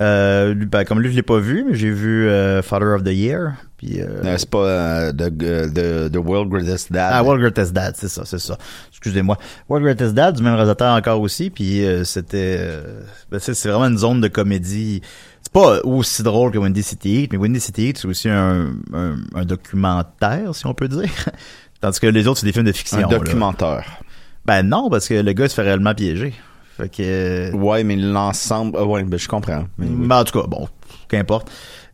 Euh, 0.00 0.54
ben, 0.54 0.84
comme 0.84 1.00
lui, 1.00 1.10
je 1.10 1.16
l'ai 1.16 1.22
pas 1.22 1.38
vu, 1.38 1.64
mais 1.68 1.74
j'ai 1.76 1.90
vu 1.90 2.28
euh, 2.28 2.62
Father 2.62 2.86
of 2.96 3.04
the 3.04 3.10
Year. 3.12 3.52
Puis, 3.76 4.00
euh, 4.00 4.06
Euh, 4.24 4.34
c'est 4.38 4.50
pas 4.50 4.58
euh, 4.66 5.12
the, 5.12 5.28
the, 5.28 6.12
the 6.12 6.16
World 6.16 6.50
Greatest 6.50 6.90
Dad. 6.92 7.10
Ah, 7.14 7.22
World 7.22 7.40
Greatest 7.42 7.72
Dad, 7.72 7.94
c'est 7.96 8.08
ça, 8.08 8.22
c'est 8.24 8.38
ça. 8.40 8.58
Excusez-moi. 8.90 9.36
World 9.68 9.84
Greatest 9.86 10.14
Dad, 10.14 10.36
du 10.36 10.42
même 10.42 10.54
réalisateur 10.54 10.92
encore 10.94 11.20
aussi, 11.20 11.50
puis 11.50 11.84
euh, 11.84 12.02
c'était... 12.04 12.56
euh, 12.58 13.00
ben, 13.30 13.38
c'est 13.38 13.54
c'est 13.54 13.68
vraiment 13.68 13.86
une 13.86 13.98
zone 13.98 14.20
de 14.20 14.28
comédie... 14.28 15.00
C'est 15.42 15.52
pas 15.52 15.80
aussi 15.84 16.22
drôle 16.22 16.50
que 16.50 16.58
Wendy 16.58 16.82
City 16.82 17.22
Heat, 17.22 17.32
mais 17.32 17.38
Wendy 17.38 17.60
City 17.60 17.88
Heat, 17.88 17.98
c'est 17.98 18.08
aussi 18.08 18.28
un, 18.30 18.70
un, 18.94 19.16
un 19.34 19.44
documentaire, 19.44 20.54
si 20.54 20.66
on 20.66 20.74
peut 20.74 20.88
dire. 20.88 21.08
Tandis 21.80 22.00
que 22.00 22.06
les 22.06 22.26
autres, 22.26 22.40
c'est 22.40 22.46
des 22.46 22.52
films 22.52 22.64
de 22.64 22.72
fiction. 22.72 22.98
un 22.98 23.02
là. 23.02 23.18
documentaire. 23.18 24.00
Ben 24.46 24.62
non, 24.62 24.88
parce 24.90 25.06
que 25.06 25.14
le 25.14 25.32
gars 25.34 25.48
se 25.48 25.54
fait 25.54 25.62
réellement 25.62 25.94
piéger. 25.94 26.32
Fait 26.76 26.88
que... 26.88 27.52
Ouais, 27.54 27.84
mais 27.84 27.96
l'ensemble... 27.96 28.76
ah 28.78 28.84
ouais, 28.84 29.04
ben, 29.04 29.18
je 29.18 29.28
comprends. 29.28 29.64
Mais, 29.78 29.86
oui. 29.86 30.06
ben, 30.08 30.20
en 30.20 30.24
tout 30.24 30.40
cas, 30.40 30.46
bon, 30.48 30.68
qu'importe. 31.08 31.48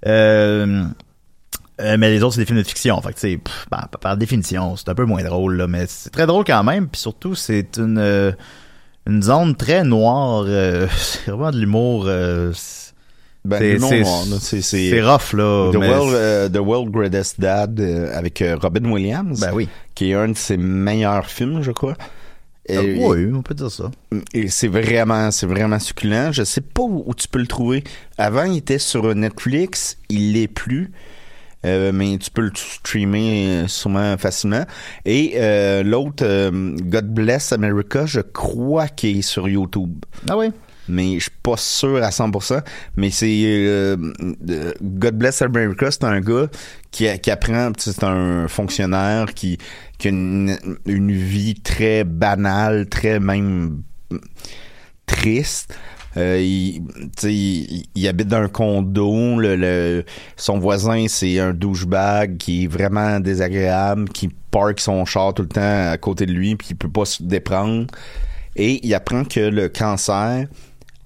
Euh, 0.07 0.85
euh, 1.81 1.97
mais 1.99 2.11
les 2.11 2.23
autres, 2.23 2.35
c'est 2.35 2.41
des 2.41 2.47
films 2.47 2.59
de 2.59 2.67
fiction. 2.67 3.01
Fait 3.03 3.13
que, 3.13 3.37
pff, 3.37 3.67
par 4.01 4.17
définition, 4.17 4.77
c'est 4.77 4.89
un 4.89 4.95
peu 4.95 5.05
moins 5.05 5.23
drôle, 5.23 5.57
là. 5.57 5.67
Mais 5.67 5.85
c'est 5.87 6.11
très 6.11 6.27
drôle 6.27 6.45
quand 6.45 6.65
même. 6.65 6.89
Puis 6.89 7.01
surtout, 7.01 7.35
c'est 7.35 7.77
une, 7.77 7.99
euh, 7.99 8.33
une 9.07 9.23
zone 9.23 9.55
très 9.55 9.85
noire. 9.85 10.45
euh, 10.47 10.87
c'est 10.97 11.31
vraiment 11.31 11.51
de 11.51 11.59
l'humour. 11.59 12.07
c'est- 12.55 12.95
Ben, 13.45 13.79
rough, 15.03 15.33
là. 15.35 15.71
The, 15.73 15.77
mais 15.77 15.89
World, 15.89 16.53
The 16.53 16.59
World 16.59 16.91
Greatest 16.91 17.41
Dad 17.41 17.81
avec 18.15 18.43
Robin 18.63 18.91
Williams, 18.91 19.41
Ben 19.41 19.53
oui. 19.55 19.69
qui 19.95 20.11
est 20.11 20.15
un 20.15 20.29
de 20.29 20.37
ses 20.37 20.57
meilleurs 20.59 21.27
films, 21.27 21.63
je 21.63 21.71
crois. 21.73 21.97
Euh, 22.77 22.97
oui, 22.99 23.33
on 23.35 23.43
peut 23.43 23.55
dire 23.55 23.71
ça. 23.71 23.91
et 24.33 24.49
c'est 24.49 24.69
vraiment, 24.69 25.31
c'est 25.31 25.47
vraiment 25.47 25.79
succulent. 25.79 26.33
Je 26.33 26.45
sais 26.45 26.61
pas 26.61 26.83
où, 26.83 27.03
où 27.07 27.15
tu 27.15 27.29
peux 27.29 27.39
le 27.39 27.47
trouver. 27.47 27.85
Avant, 28.19 28.45
il 28.45 28.59
était 28.59 28.79
sur 28.79 29.15
Netflix, 29.15 29.97
il 30.09 30.33
l'est 30.33 30.49
plus. 30.49 30.93
Euh, 31.67 31.93
mais 31.93 32.17
tu 32.17 32.31
peux 32.31 32.43
le 32.43 32.53
streamer 32.55 33.49
euh, 33.49 33.69
sûrement 33.69 34.17
facilement. 34.17 34.65
Et 35.05 35.33
euh, 35.37 35.83
l'autre, 35.83 36.25
God 36.51 37.13
Bless 37.13 37.53
America, 37.53 38.07
je 38.07 38.21
crois 38.21 38.89
qu'il 38.89 39.19
est 39.19 39.23
sur 39.23 39.49
YouTube. 39.49 40.05
Ah 40.29 40.39
oui? 40.39 40.51
mais 40.91 41.15
je 41.15 41.25
suis 41.25 41.31
pas 41.43 41.57
sûr 41.57 42.03
à 42.03 42.11
100%. 42.11 42.63
Mais 42.97 43.11
c'est 43.11 43.43
euh, 43.45 43.97
God 44.83 45.15
Bless 45.15 45.41
America, 45.43 45.91
c'est 45.91 46.05
un 46.05 46.21
gars 46.21 46.49
qui, 46.91 47.07
qui 47.21 47.31
apprend, 47.31 47.71
c'est 47.79 48.03
un 48.05 48.49
fonctionnaire 48.49 49.33
qui, 49.35 49.59
une, 50.05 50.57
vie 50.87 51.55
très 51.55 52.05
banale, 52.05 52.89
très 52.89 53.21
même 53.21 53.83
triste. 55.07 55.75
Euh, 56.17 56.41
il, 56.41 58.09
habite 58.09 58.29
dans 58.29 58.39
un 58.39 58.49
condo. 58.49 59.39
Le- 59.39 60.05
son 60.37 60.59
voisin, 60.59 61.07
c'est 61.09 61.39
un 61.39 61.53
douchebag 61.53 62.37
qui 62.37 62.65
est 62.65 62.67
vraiment 62.67 63.21
désagréable, 63.21 64.09
qui 64.09 64.29
parque 64.51 64.81
son 64.81 65.05
char 65.05 65.35
tout 65.35 65.43
le 65.43 65.49
temps 65.49 65.91
à 65.91 65.97
côté 65.99 66.27
de 66.27 66.33
lui, 66.33 66.57
puis 66.57 66.69
il 66.71 66.77
peut 66.77 66.91
pas 66.91 67.05
se 67.05 67.23
déprendre. 67.23 67.87
Et 68.57 68.85
il 68.85 68.93
apprend 68.95 69.25
que 69.25 69.41
le 69.41 69.69
cancer, 69.69 70.47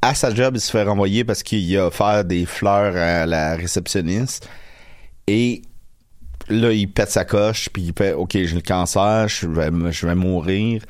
à 0.01 0.15
sa 0.15 0.35
job, 0.35 0.55
il 0.57 0.61
se 0.61 0.71
fait 0.71 0.83
renvoyer 0.83 1.25
parce 1.25 1.43
qu'il 1.43 1.77
a 1.77 1.87
offert 1.87 2.25
des 2.25 2.47
fleurs 2.47 2.97
à 2.97 3.27
la 3.27 3.57
réceptionniste. 3.57 4.49
Et 5.27 5.63
là, 6.49 6.73
il 6.73 6.91
pète 6.91 7.11
sa 7.11 7.25
coche, 7.25 7.69
puis 7.73 7.83
il 7.83 7.93
fait 7.97 8.13
OK, 8.13 8.33
j'ai 8.33 8.55
le 8.55 8.61
cancer, 8.61 9.29
je 9.29 9.47
vais, 9.47 10.15
mourir. 10.15 10.83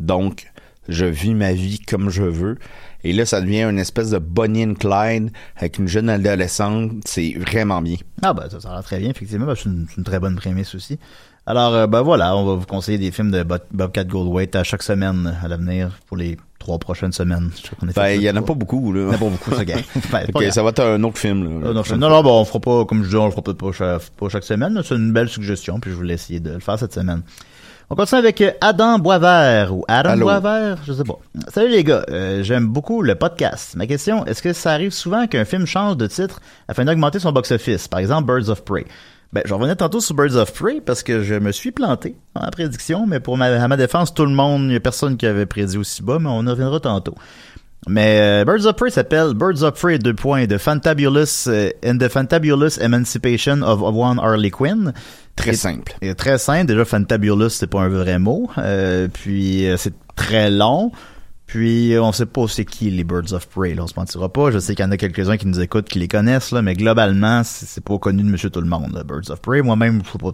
Donc, 0.00 0.50
je 0.88 1.04
vis 1.04 1.34
ma 1.34 1.52
vie 1.52 1.80
comme 1.80 2.10
je 2.10 2.22
veux. 2.22 2.58
Et 3.04 3.12
là, 3.12 3.24
ça 3.24 3.40
devient 3.40 3.62
une 3.62 3.78
espèce 3.78 4.10
de 4.10 4.18
Bonnie 4.18 4.64
and 4.64 4.74
Clyde 4.74 5.30
avec 5.56 5.78
une 5.78 5.86
jeune 5.86 6.08
adolescente. 6.08 6.92
C'est 7.04 7.34
vraiment 7.34 7.80
bien. 7.80 7.96
Ah 8.22 8.32
ben 8.32 8.48
ça, 8.50 8.60
ça 8.60 8.70
a 8.70 8.74
l'air 8.74 8.82
très 8.82 8.98
bien, 8.98 9.10
effectivement. 9.10 9.46
Ben, 9.46 9.54
c'est 9.54 9.68
une, 9.68 10.04
très 10.04 10.18
bonne 10.18 10.36
prémisse 10.36 10.74
aussi. 10.74 10.98
Alors, 11.46 11.74
euh, 11.74 11.86
ben 11.86 12.02
voilà, 12.02 12.36
on 12.36 12.44
va 12.44 12.54
vous 12.54 12.66
conseiller 12.66 12.98
des 12.98 13.12
films 13.12 13.30
de 13.30 13.42
Bob- 13.42 13.62
Bobcat 13.70 14.04
Goldthwait 14.04 14.54
à 14.56 14.64
chaque 14.64 14.82
semaine 14.82 15.36
à 15.42 15.48
l'avenir 15.48 15.98
pour 16.06 16.16
les 16.16 16.36
trois 16.68 16.78
prochaines 16.78 17.12
semaines. 17.12 17.50
Ben, 17.96 18.08
il 18.10 18.22
y 18.22 18.30
en 18.30 18.36
a 18.36 18.42
pas 18.42 18.52
beaucoup, 18.52 18.92
là. 18.92 19.00
Il 19.00 19.06
y 19.06 19.10
en 19.10 19.14
a 19.14 19.18
pas 19.18 19.28
beaucoup, 19.30 19.54
ça 19.54 19.64
gagne. 19.64 19.82
Ben, 20.12 20.26
Ok, 20.34 20.44
ça 20.50 20.62
va 20.62 20.68
être 20.70 20.82
un 20.82 21.02
autre 21.02 21.16
film, 21.16 21.62
là. 21.62 21.72
Non, 21.72 21.82
non, 21.96 22.08
non, 22.10 22.22
bon, 22.22 22.40
on 22.40 22.44
fera 22.44 22.60
pas, 22.60 22.84
comme 22.84 23.02
je 23.04 23.08
dis, 23.08 23.16
on 23.16 23.24
le 23.24 23.30
fera 23.30 23.42
pas 23.42 23.72
chaque, 23.72 24.02
pas 24.18 24.28
chaque 24.28 24.44
semaine. 24.44 24.78
C'est 24.84 24.94
une 24.94 25.12
belle 25.12 25.30
suggestion, 25.30 25.80
puis 25.80 25.90
je 25.90 25.96
voulais 25.96 26.14
essayer 26.14 26.40
de 26.40 26.50
le 26.50 26.60
faire 26.60 26.78
cette 26.78 26.92
semaine. 26.92 27.22
On 27.90 27.94
continue 27.94 28.18
avec 28.18 28.44
Adam 28.60 28.98
Boisvert, 28.98 29.74
ou 29.74 29.82
Adam 29.88 30.10
Allô? 30.10 30.26
Boisvert, 30.26 30.76
je 30.86 30.92
sais 30.92 31.04
pas. 31.04 31.18
Salut 31.48 31.70
les 31.70 31.84
gars, 31.84 32.04
euh, 32.10 32.42
j'aime 32.42 32.66
beaucoup 32.66 33.00
le 33.00 33.14
podcast. 33.14 33.74
Ma 33.76 33.86
question, 33.86 34.26
est-ce 34.26 34.42
que 34.42 34.52
ça 34.52 34.72
arrive 34.72 34.90
souvent 34.90 35.26
qu'un 35.26 35.46
film 35.46 35.64
change 35.64 35.96
de 35.96 36.06
titre 36.06 36.40
afin 36.68 36.84
d'augmenter 36.84 37.18
son 37.18 37.32
box-office? 37.32 37.88
Par 37.88 38.00
exemple, 38.00 38.26
Birds 38.26 38.50
of 38.50 38.62
Prey. 38.62 38.84
Ben, 39.32 39.42
je 39.44 39.52
revenais 39.52 39.76
tantôt 39.76 40.00
sur 40.00 40.14
Birds 40.14 40.36
of 40.36 40.52
Prey 40.54 40.80
parce 40.84 41.02
que 41.02 41.22
je 41.22 41.34
me 41.34 41.52
suis 41.52 41.70
planté 41.70 42.16
la 42.34 42.50
prédiction, 42.50 43.06
mais 43.06 43.20
pour 43.20 43.36
ma, 43.36 43.46
à 43.62 43.68
ma 43.68 43.76
défense, 43.76 44.14
tout 44.14 44.24
le 44.24 44.32
monde, 44.32 44.64
il 44.68 44.72
y 44.72 44.76
a 44.76 44.80
personne 44.80 45.16
qui 45.18 45.26
avait 45.26 45.44
prédit 45.44 45.76
aussi 45.76 46.02
bas, 46.02 46.18
mais 46.18 46.30
on 46.30 46.44
y 46.46 46.48
reviendra 46.48 46.80
tantôt. 46.80 47.14
Mais 47.86 48.18
euh, 48.20 48.44
Birds 48.44 48.66
of 48.66 48.74
Prey 48.76 48.90
s'appelle 48.90 49.34
Birds 49.34 49.62
of 49.62 49.78
Prey, 49.80 49.98
deux 49.98 50.14
points, 50.14 50.46
The 50.46 50.56
Fantabulous 50.58 51.46
euh, 51.46 51.70
and 51.84 51.98
the 51.98 52.08
Fantabulous 52.08 52.78
Emancipation 52.80 53.62
of, 53.62 53.82
of 53.82 53.94
One 53.94 54.18
Harley 54.18 54.50
Quinn. 54.50 54.92
Très 55.36 55.50
Et- 55.50 55.54
simple. 55.56 55.92
et 56.00 56.14
très 56.14 56.38
simple. 56.38 56.66
Déjà, 56.66 56.84
Fantabulous, 56.84 57.50
c'est 57.50 57.66
pas 57.68 57.80
un 57.82 57.88
vrai 57.88 58.18
mot. 58.18 58.48
Euh, 58.58 59.08
puis, 59.12 59.68
euh, 59.68 59.76
c'est 59.76 59.92
très 60.16 60.50
long. 60.50 60.90
Puis, 61.48 61.94
euh, 61.94 62.02
on 62.02 62.12
sait 62.12 62.26
pas 62.26 62.46
c'est 62.46 62.64
qui 62.66 62.90
les 62.90 63.02
Birds 63.04 63.32
of 63.32 63.48
Prey, 63.48 63.74
là, 63.74 63.82
on 63.82 63.86
se 63.88 63.94
mentira 63.96 64.30
pas. 64.32 64.50
Je 64.52 64.58
sais 64.60 64.74
qu'il 64.76 64.84
y 64.84 64.88
en 64.88 64.90
a 64.92 64.96
quelques-uns 64.96 65.36
qui 65.38 65.46
nous 65.46 65.58
écoutent, 65.60 65.88
qui 65.88 65.98
les 65.98 66.06
connaissent, 66.06 66.52
là, 66.52 66.62
mais 66.62 66.74
globalement, 66.74 67.42
c'est 67.42 67.82
pas 67.82 67.98
connu 67.98 68.22
de 68.22 68.28
monsieur 68.28 68.50
tout 68.50 68.60
le 68.60 68.68
monde, 68.68 68.92
là, 68.94 69.02
Birds 69.02 69.30
of 69.30 69.40
Prey. 69.40 69.62
Moi-même, 69.62 70.02
je 70.06 70.10
sais 70.12 70.18
pas, 70.18 70.32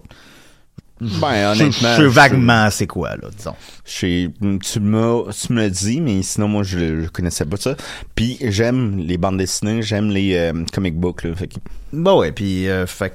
Ben, 1.01 1.53
honnêtement. 1.53 1.95
Je 1.97 2.03
sais 2.03 2.07
vaguement 2.09 2.69
c'est 2.71 2.87
quoi, 2.87 3.17
là, 3.17 3.29
disons. 3.37 3.55
Je 3.85 4.27
tu 4.59 4.81
m'as, 4.81 5.23
tu 5.33 5.53
me 5.53 5.61
l'as 5.63 5.71
dit, 5.71 6.01
mais 6.01 6.23
sinon, 6.23 6.49
moi, 6.49 6.63
je, 6.63 7.03
je 7.05 7.09
connaissais 7.09 7.45
pas 7.45 7.57
ça. 7.59 7.77
Puis, 8.15 8.37
j'aime 8.41 8.99
les 8.99 9.17
bandes 9.19 9.39
dessinées, 9.39 9.83
j'aime 9.83 10.11
les 10.11 10.35
euh, 10.37 10.65
comic 10.73 10.97
books, 10.97 11.25
là. 11.25 11.35
Fait 11.35 11.47
que- 11.49 11.55
Bah 11.93 12.17
ouais, 12.17 12.33
puis 12.33 12.69
euh, 12.69 12.87
fait 12.87 13.11
que- 13.11 13.15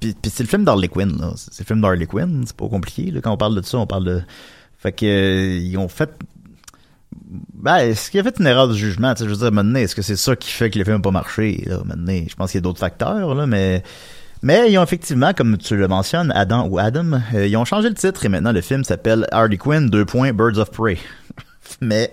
puis, 0.00 0.14
puis 0.20 0.30
c'est 0.34 0.42
le 0.44 0.48
film 0.48 0.64
d'Harley 0.64 0.88
Quinn 0.88 1.16
là, 1.18 1.32
c'est 1.36 1.52
c'est 1.52 1.62
le 1.64 1.66
film 1.66 1.80
d'Harley 1.80 2.06
Quinn, 2.06 2.42
c'est 2.46 2.56
pas 2.56 2.68
compliqué 2.68 3.10
là 3.10 3.20
quand 3.20 3.32
on 3.32 3.36
parle 3.36 3.56
de 3.56 3.62
ça, 3.66 3.78
on 3.78 3.86
parle 3.86 4.04
de 4.04 4.22
fait 4.78 4.92
que 4.92 5.04
euh, 5.06 5.58
ils 5.58 5.76
ont 5.76 5.88
fait 5.88 6.10
ben, 7.54 7.76
est-ce 7.76 8.10
qu'il 8.10 8.20
a 8.20 8.22
fait 8.22 8.38
une 8.38 8.46
erreur 8.46 8.68
de 8.68 8.74
jugement, 8.74 9.12
tu 9.14 9.18
sais, 9.18 9.24
je 9.24 9.30
veux 9.30 9.36
dire 9.36 9.52
maintenant, 9.52 9.78
est-ce 9.78 9.94
que 9.94 10.02
c'est 10.02 10.16
ça 10.16 10.34
qui 10.34 10.50
fait 10.50 10.70
que 10.70 10.78
le 10.78 10.84
film 10.84 10.96
n'a 10.96 11.02
pas 11.02 11.10
marché 11.10 11.62
là? 11.66 11.78
Maintenant, 11.84 12.20
je 12.26 12.34
pense 12.34 12.50
qu'il 12.50 12.58
y 12.58 12.62
a 12.62 12.62
d'autres 12.62 12.78
facteurs 12.78 13.34
là, 13.34 13.46
mais 13.46 13.82
mais 14.42 14.70
ils 14.70 14.78
ont 14.78 14.82
effectivement, 14.82 15.32
comme 15.32 15.58
tu 15.58 15.76
le 15.76 15.88
mentionnes, 15.88 16.32
Adam 16.34 16.68
ou 16.68 16.78
Adam, 16.78 17.20
euh, 17.34 17.46
ils 17.46 17.56
ont 17.56 17.64
changé 17.64 17.88
le 17.88 17.94
titre 17.94 18.24
et 18.24 18.28
maintenant 18.28 18.52
le 18.52 18.60
film 18.60 18.84
s'appelle 18.84 19.26
Harley 19.32 19.56
Quinn, 19.56 19.88
deux 19.88 20.04
points, 20.04 20.32
Birds 20.32 20.58
of 20.58 20.70
Prey. 20.70 20.98
Mais, 21.80 22.12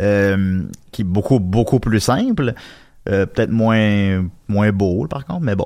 euh, 0.00 0.62
qui 0.92 1.02
est 1.02 1.04
beaucoup, 1.04 1.38
beaucoup 1.38 1.78
plus 1.78 2.00
simple. 2.00 2.54
Euh, 3.08 3.24
peut-être 3.26 3.50
moins, 3.50 4.26
moins 4.48 4.72
beau, 4.72 5.06
par 5.06 5.24
contre, 5.24 5.40
mais 5.40 5.56
bon. 5.56 5.64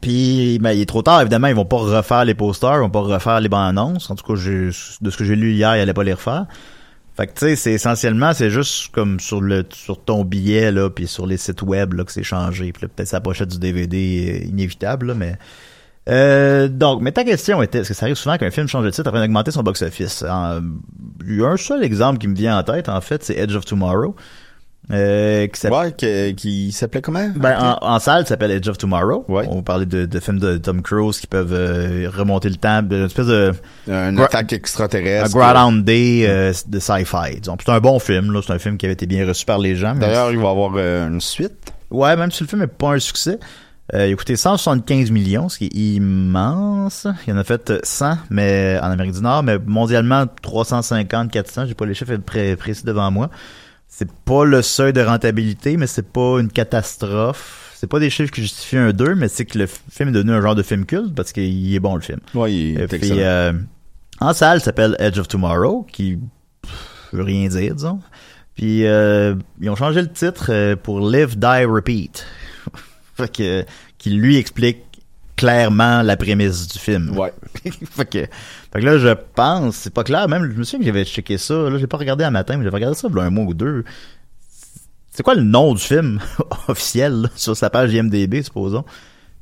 Puis, 0.00 0.58
ben, 0.60 0.70
il 0.70 0.80
est 0.80 0.88
trop 0.88 1.02
tard, 1.02 1.20
évidemment, 1.20 1.48
ils 1.48 1.54
vont 1.54 1.66
pas 1.66 1.76
refaire 1.76 2.24
les 2.24 2.34
posters, 2.34 2.76
ils 2.76 2.80
vont 2.80 2.90
pas 2.90 3.00
refaire 3.00 3.40
les 3.40 3.50
bandes 3.50 3.68
annonces. 3.68 4.10
En 4.10 4.14
tout 4.14 4.24
cas, 4.24 4.40
de 4.40 4.70
ce 4.72 5.16
que 5.16 5.24
j'ai 5.24 5.36
lu 5.36 5.52
hier, 5.52 5.76
ils 5.76 5.80
allaient 5.80 5.92
pas 5.92 6.04
les 6.04 6.14
refaire. 6.14 6.46
Fait 7.14 7.26
que, 7.26 7.32
tu 7.32 7.40
sais, 7.40 7.56
c'est 7.56 7.72
essentiellement, 7.72 8.32
c'est 8.32 8.50
juste 8.50 8.88
comme 8.88 9.20
sur 9.20 9.42
le, 9.42 9.66
sur 9.70 10.02
ton 10.02 10.24
billet, 10.24 10.72
là, 10.72 10.88
puis 10.88 11.06
sur 11.06 11.26
les 11.26 11.36
sites 11.36 11.62
web, 11.62 11.92
là, 11.92 12.04
que 12.04 12.12
c'est 12.12 12.22
changé. 12.22 12.72
Puis 12.72 12.88
peut-être 12.88 13.08
sa 13.08 13.20
pochette 13.20 13.48
du 13.48 13.58
DVD 13.58 13.98
est 13.98 14.48
inévitable, 14.48 15.08
là, 15.08 15.14
mais... 15.14 15.36
Euh, 16.08 16.66
donc, 16.66 17.00
mais 17.00 17.12
ta 17.12 17.22
question 17.22 17.62
était, 17.62 17.78
est-ce 17.78 17.90
que 17.90 17.94
ça 17.94 18.06
arrive 18.06 18.16
souvent 18.16 18.36
qu'un 18.36 18.50
film 18.50 18.66
change 18.66 18.84
de 18.84 18.90
titre 18.90 19.08
afin 19.08 19.20
d'augmenter 19.20 19.52
son 19.52 19.62
box-office? 19.62 20.24
Il 21.24 21.36
y 21.36 21.44
a 21.44 21.48
un 21.48 21.56
seul 21.56 21.84
exemple 21.84 22.18
qui 22.18 22.26
me 22.26 22.34
vient 22.34 22.58
en 22.58 22.62
tête, 22.64 22.88
en 22.88 23.00
fait, 23.00 23.22
c'est 23.22 23.36
Edge 23.36 23.54
of 23.54 23.64
Tomorrow. 23.64 24.16
Euh, 24.90 25.46
qui 25.46 25.60
s'appelle- 25.60 25.94
Ouais, 26.02 26.34
qui 26.34 26.72
s'appelait 26.72 27.00
comment? 27.02 27.28
ben, 27.36 27.76
en, 27.80 27.86
en 27.94 27.98
salle, 28.00 28.26
s'appelle 28.26 28.50
Edge 28.50 28.68
of 28.68 28.78
Tomorrow. 28.78 29.24
Ouais. 29.28 29.46
On 29.48 29.62
parlait 29.62 29.86
de, 29.86 30.06
de 30.06 30.20
films 30.20 30.40
de 30.40 30.56
Tom 30.58 30.82
Cruise 30.82 31.20
qui 31.20 31.28
peuvent 31.28 31.52
euh, 31.52 32.10
remonter 32.12 32.48
le 32.48 32.56
temps, 32.56 32.80
une 32.90 33.04
espèce 33.06 33.26
de 33.26 33.52
Une 33.86 34.18
attaque 34.18 34.52
un 34.52 34.56
extraterrestre. 34.56 35.30
Groundhog 35.36 35.84
Day 35.84 36.24
euh, 36.26 36.52
de 36.66 36.78
sci-fi. 36.80 37.40
disons. 37.40 37.56
C'est 37.64 37.70
un 37.72 37.78
bon 37.80 37.98
film, 38.00 38.32
là. 38.32 38.40
C'est 38.44 38.52
un 38.52 38.58
film 38.58 38.76
qui 38.76 38.86
avait 38.86 38.94
été 38.94 39.06
bien 39.06 39.26
reçu 39.26 39.44
par 39.46 39.58
les 39.58 39.76
gens. 39.76 39.94
D'ailleurs, 39.94 40.32
il 40.32 40.38
va 40.38 40.48
y 40.48 40.50
avoir 40.50 40.72
euh, 40.76 41.08
une 41.08 41.20
suite. 41.20 41.72
Ouais, 41.90 42.16
même 42.16 42.32
si 42.32 42.42
le 42.42 42.48
film 42.48 42.60
n'est 42.62 42.66
pas 42.66 42.94
un 42.94 42.98
succès. 42.98 43.38
Euh, 43.94 44.06
il 44.08 44.12
a 44.12 44.16
coûté 44.16 44.36
175 44.36 45.10
millions, 45.10 45.48
ce 45.48 45.58
qui 45.58 45.66
est 45.66 45.74
immense. 45.76 47.06
Il 47.26 47.34
en 47.34 47.36
a 47.36 47.44
fait 47.44 47.72
100, 47.84 48.16
mais 48.30 48.78
en 48.82 48.90
Amérique 48.90 49.12
du 49.12 49.20
Nord, 49.20 49.42
mais 49.42 49.58
mondialement 49.64 50.24
350, 50.42 51.30
400. 51.30 51.66
J'ai 51.66 51.74
pas 51.74 51.86
les 51.86 51.94
chiffres 51.94 52.16
pré- 52.16 52.56
précis 52.56 52.84
devant 52.84 53.10
moi. 53.10 53.28
C'est 53.94 54.10
pas 54.10 54.46
le 54.46 54.62
seuil 54.62 54.94
de 54.94 55.02
rentabilité, 55.02 55.76
mais 55.76 55.86
c'est 55.86 56.10
pas 56.10 56.40
une 56.40 56.50
catastrophe. 56.50 57.74
C'est 57.76 57.86
pas 57.86 58.00
des 58.00 58.08
chiffres 58.08 58.32
qui 58.32 58.40
justifient 58.40 58.78
un 58.78 58.92
2, 58.92 59.14
mais 59.14 59.28
c'est 59.28 59.44
que 59.44 59.58
le 59.58 59.66
film 59.66 60.08
est 60.08 60.12
devenu 60.12 60.32
un 60.32 60.40
genre 60.40 60.54
de 60.54 60.62
film 60.62 60.86
culte 60.86 61.14
parce 61.14 61.30
qu'il 61.30 61.74
est 61.74 61.78
bon 61.78 61.96
le 61.96 62.00
film. 62.00 62.20
Ouais, 62.32 62.54
il 62.54 62.80
Et 62.80 62.84
est 62.84 62.86
puis, 62.86 63.10
euh, 63.20 63.52
en 64.18 64.32
salle, 64.32 64.60
ça 64.60 64.66
s'appelle 64.66 64.96
Edge 64.98 65.18
of 65.18 65.28
Tomorrow, 65.28 65.86
qui 65.92 66.18
pff, 66.62 66.72
veut 67.12 67.22
rien 67.22 67.46
dire, 67.48 67.74
disons. 67.74 68.00
Puis 68.56 68.86
euh, 68.86 69.34
ils 69.60 69.68
ont 69.68 69.76
changé 69.76 70.00
le 70.00 70.10
titre 70.10 70.46
euh, 70.48 70.74
pour 70.74 71.06
Live, 71.06 71.38
Die, 71.38 71.64
Repeat. 71.66 72.24
fait 73.14 73.30
que, 73.30 73.64
qui 73.98 74.08
lui 74.08 74.38
explique 74.38 74.78
clairement 75.36 76.00
la 76.00 76.16
prémisse 76.16 76.66
du 76.66 76.78
film. 76.78 77.18
Ouais. 77.18 77.32
fait 77.90 78.06
que, 78.06 78.26
fait 78.72 78.80
que 78.80 78.86
là, 78.86 78.96
je 78.96 79.08
pense, 79.34 79.76
c'est 79.76 79.92
pas 79.92 80.02
clair, 80.02 80.28
même, 80.28 80.50
je 80.50 80.58
me 80.58 80.64
souviens 80.64 80.78
que 80.78 80.86
j'avais 80.86 81.04
checké 81.04 81.36
ça, 81.36 81.54
là, 81.68 81.76
j'ai 81.78 81.86
pas 81.86 81.98
regardé 81.98 82.24
un 82.24 82.30
matin, 82.30 82.56
mais 82.56 82.64
j'avais 82.64 82.76
regardé 82.76 82.96
ça 82.96 83.08
a 83.14 83.20
un 83.20 83.30
mois 83.30 83.44
ou 83.44 83.54
deux. 83.54 83.84
C'est 85.10 85.22
quoi 85.22 85.34
le 85.34 85.42
nom 85.42 85.74
du 85.74 85.82
film 85.82 86.20
officiel 86.68 87.22
là, 87.22 87.28
sur 87.36 87.54
sa 87.54 87.68
page 87.68 87.92
IMDB, 87.92 88.42
supposons? 88.42 88.84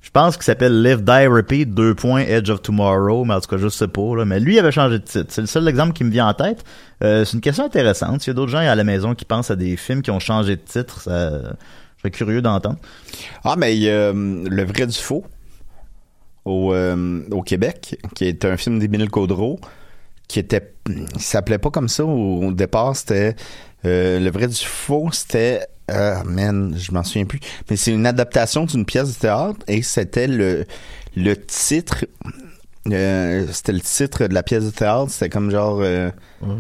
Je 0.01 0.11
pense 0.11 0.37
qu'il 0.37 0.45
s'appelle 0.45 0.83
Live, 0.83 1.05
Die, 1.05 1.27
Repeat, 1.27 1.75
deux 1.75 1.95
points, 1.95 2.23
Edge 2.23 2.51
of 2.51 2.63
Tomorrow, 2.63 3.25
mais 3.25 3.35
en 3.35 3.41
tout 3.41 3.49
cas, 3.49 3.59
je 3.59 3.69
sais 3.69 3.87
pas, 3.87 4.17
là. 4.17 4.25
Mais 4.25 4.41
lui, 4.41 4.55
il 4.55 4.59
avait 4.59 4.73
changé 4.73 4.99
de 4.99 5.05
titre. 5.05 5.27
C'est 5.29 5.43
le 5.43 5.47
seul 5.47 5.69
exemple 5.69 5.93
qui 5.93 6.05
me 6.05 6.11
vient 6.11 6.27
en 6.27 6.35
tête. 6.35 6.65
Euh, 7.05 7.25
c'est 7.25 7.35
une 7.35 7.43
question 7.43 7.67
intéressante. 7.67 8.23
S'il 8.23 8.31
y 8.31 8.31
a 8.31 8.35
d'autres 8.35 8.51
gens 8.51 8.59
à 8.59 8.75
la 8.75 8.83
maison 8.83 9.15
qui 9.15 9.27
pensent 9.27 9.51
à 9.51 9.57
des 9.57 9.77
films 9.77 10.01
qui 10.01 10.11
ont 10.11 10.19
changé 10.19 10.57
de 10.57 10.63
titre, 10.63 11.03
ça, 11.03 11.31
je 11.97 12.01
serais 12.01 12.11
curieux 12.11 12.41
d'entendre. 12.41 12.79
Ah, 13.45 13.57
mais 13.59 13.77
euh, 13.85 14.13
Le 14.15 14.65
vrai 14.65 14.87
du 14.87 14.97
faux 14.97 15.25
au, 16.51 16.75
euh, 16.75 17.23
au 17.31 17.43
Québec, 17.43 17.99
qui 18.15 18.25
est 18.27 18.45
un 18.45 18.57
film 18.57 18.79
d'Émile 18.79 19.09
Caudreau, 19.11 19.59
qui 20.29 20.39
était. 20.39 20.75
Il 20.89 21.21
s'appelait 21.21 21.59
pas 21.59 21.71
comme 21.71 21.89
ça 21.89 22.05
au, 22.05 22.45
au 22.45 22.53
départ, 22.53 22.95
c'était. 22.97 23.37
euh, 23.85 24.19
le 24.21 24.31
vrai 24.31 24.49
du 24.49 24.55
faux, 24.65 25.09
c'était. 25.13 25.67
Ah, 25.89 26.23
man, 26.25 26.75
je 26.77 26.93
m'en 26.93 27.03
souviens 27.03 27.25
plus. 27.25 27.41
Mais 27.69 27.77
c'est 27.77 27.91
une 27.93 28.07
adaptation 28.07 28.65
d'une 28.65 28.85
pièce 28.85 29.15
de 29.15 29.19
théâtre 29.19 29.59
et 29.67 29.83
c'était 29.83 30.29
le, 30.29 30.65
le 31.17 31.35
titre. 31.37 32.05
euh, 32.89 33.47
c'était 33.51 33.73
le 33.73 33.81
titre 33.81 34.27
de 34.27 34.35
la 34.35 34.43
pièce 34.45 34.65
de 34.65 34.71
théâtre. 34.71 35.11
C'était 35.11 35.29
comme 35.29 35.51
genre. 35.51 35.79
euh, 35.81 36.11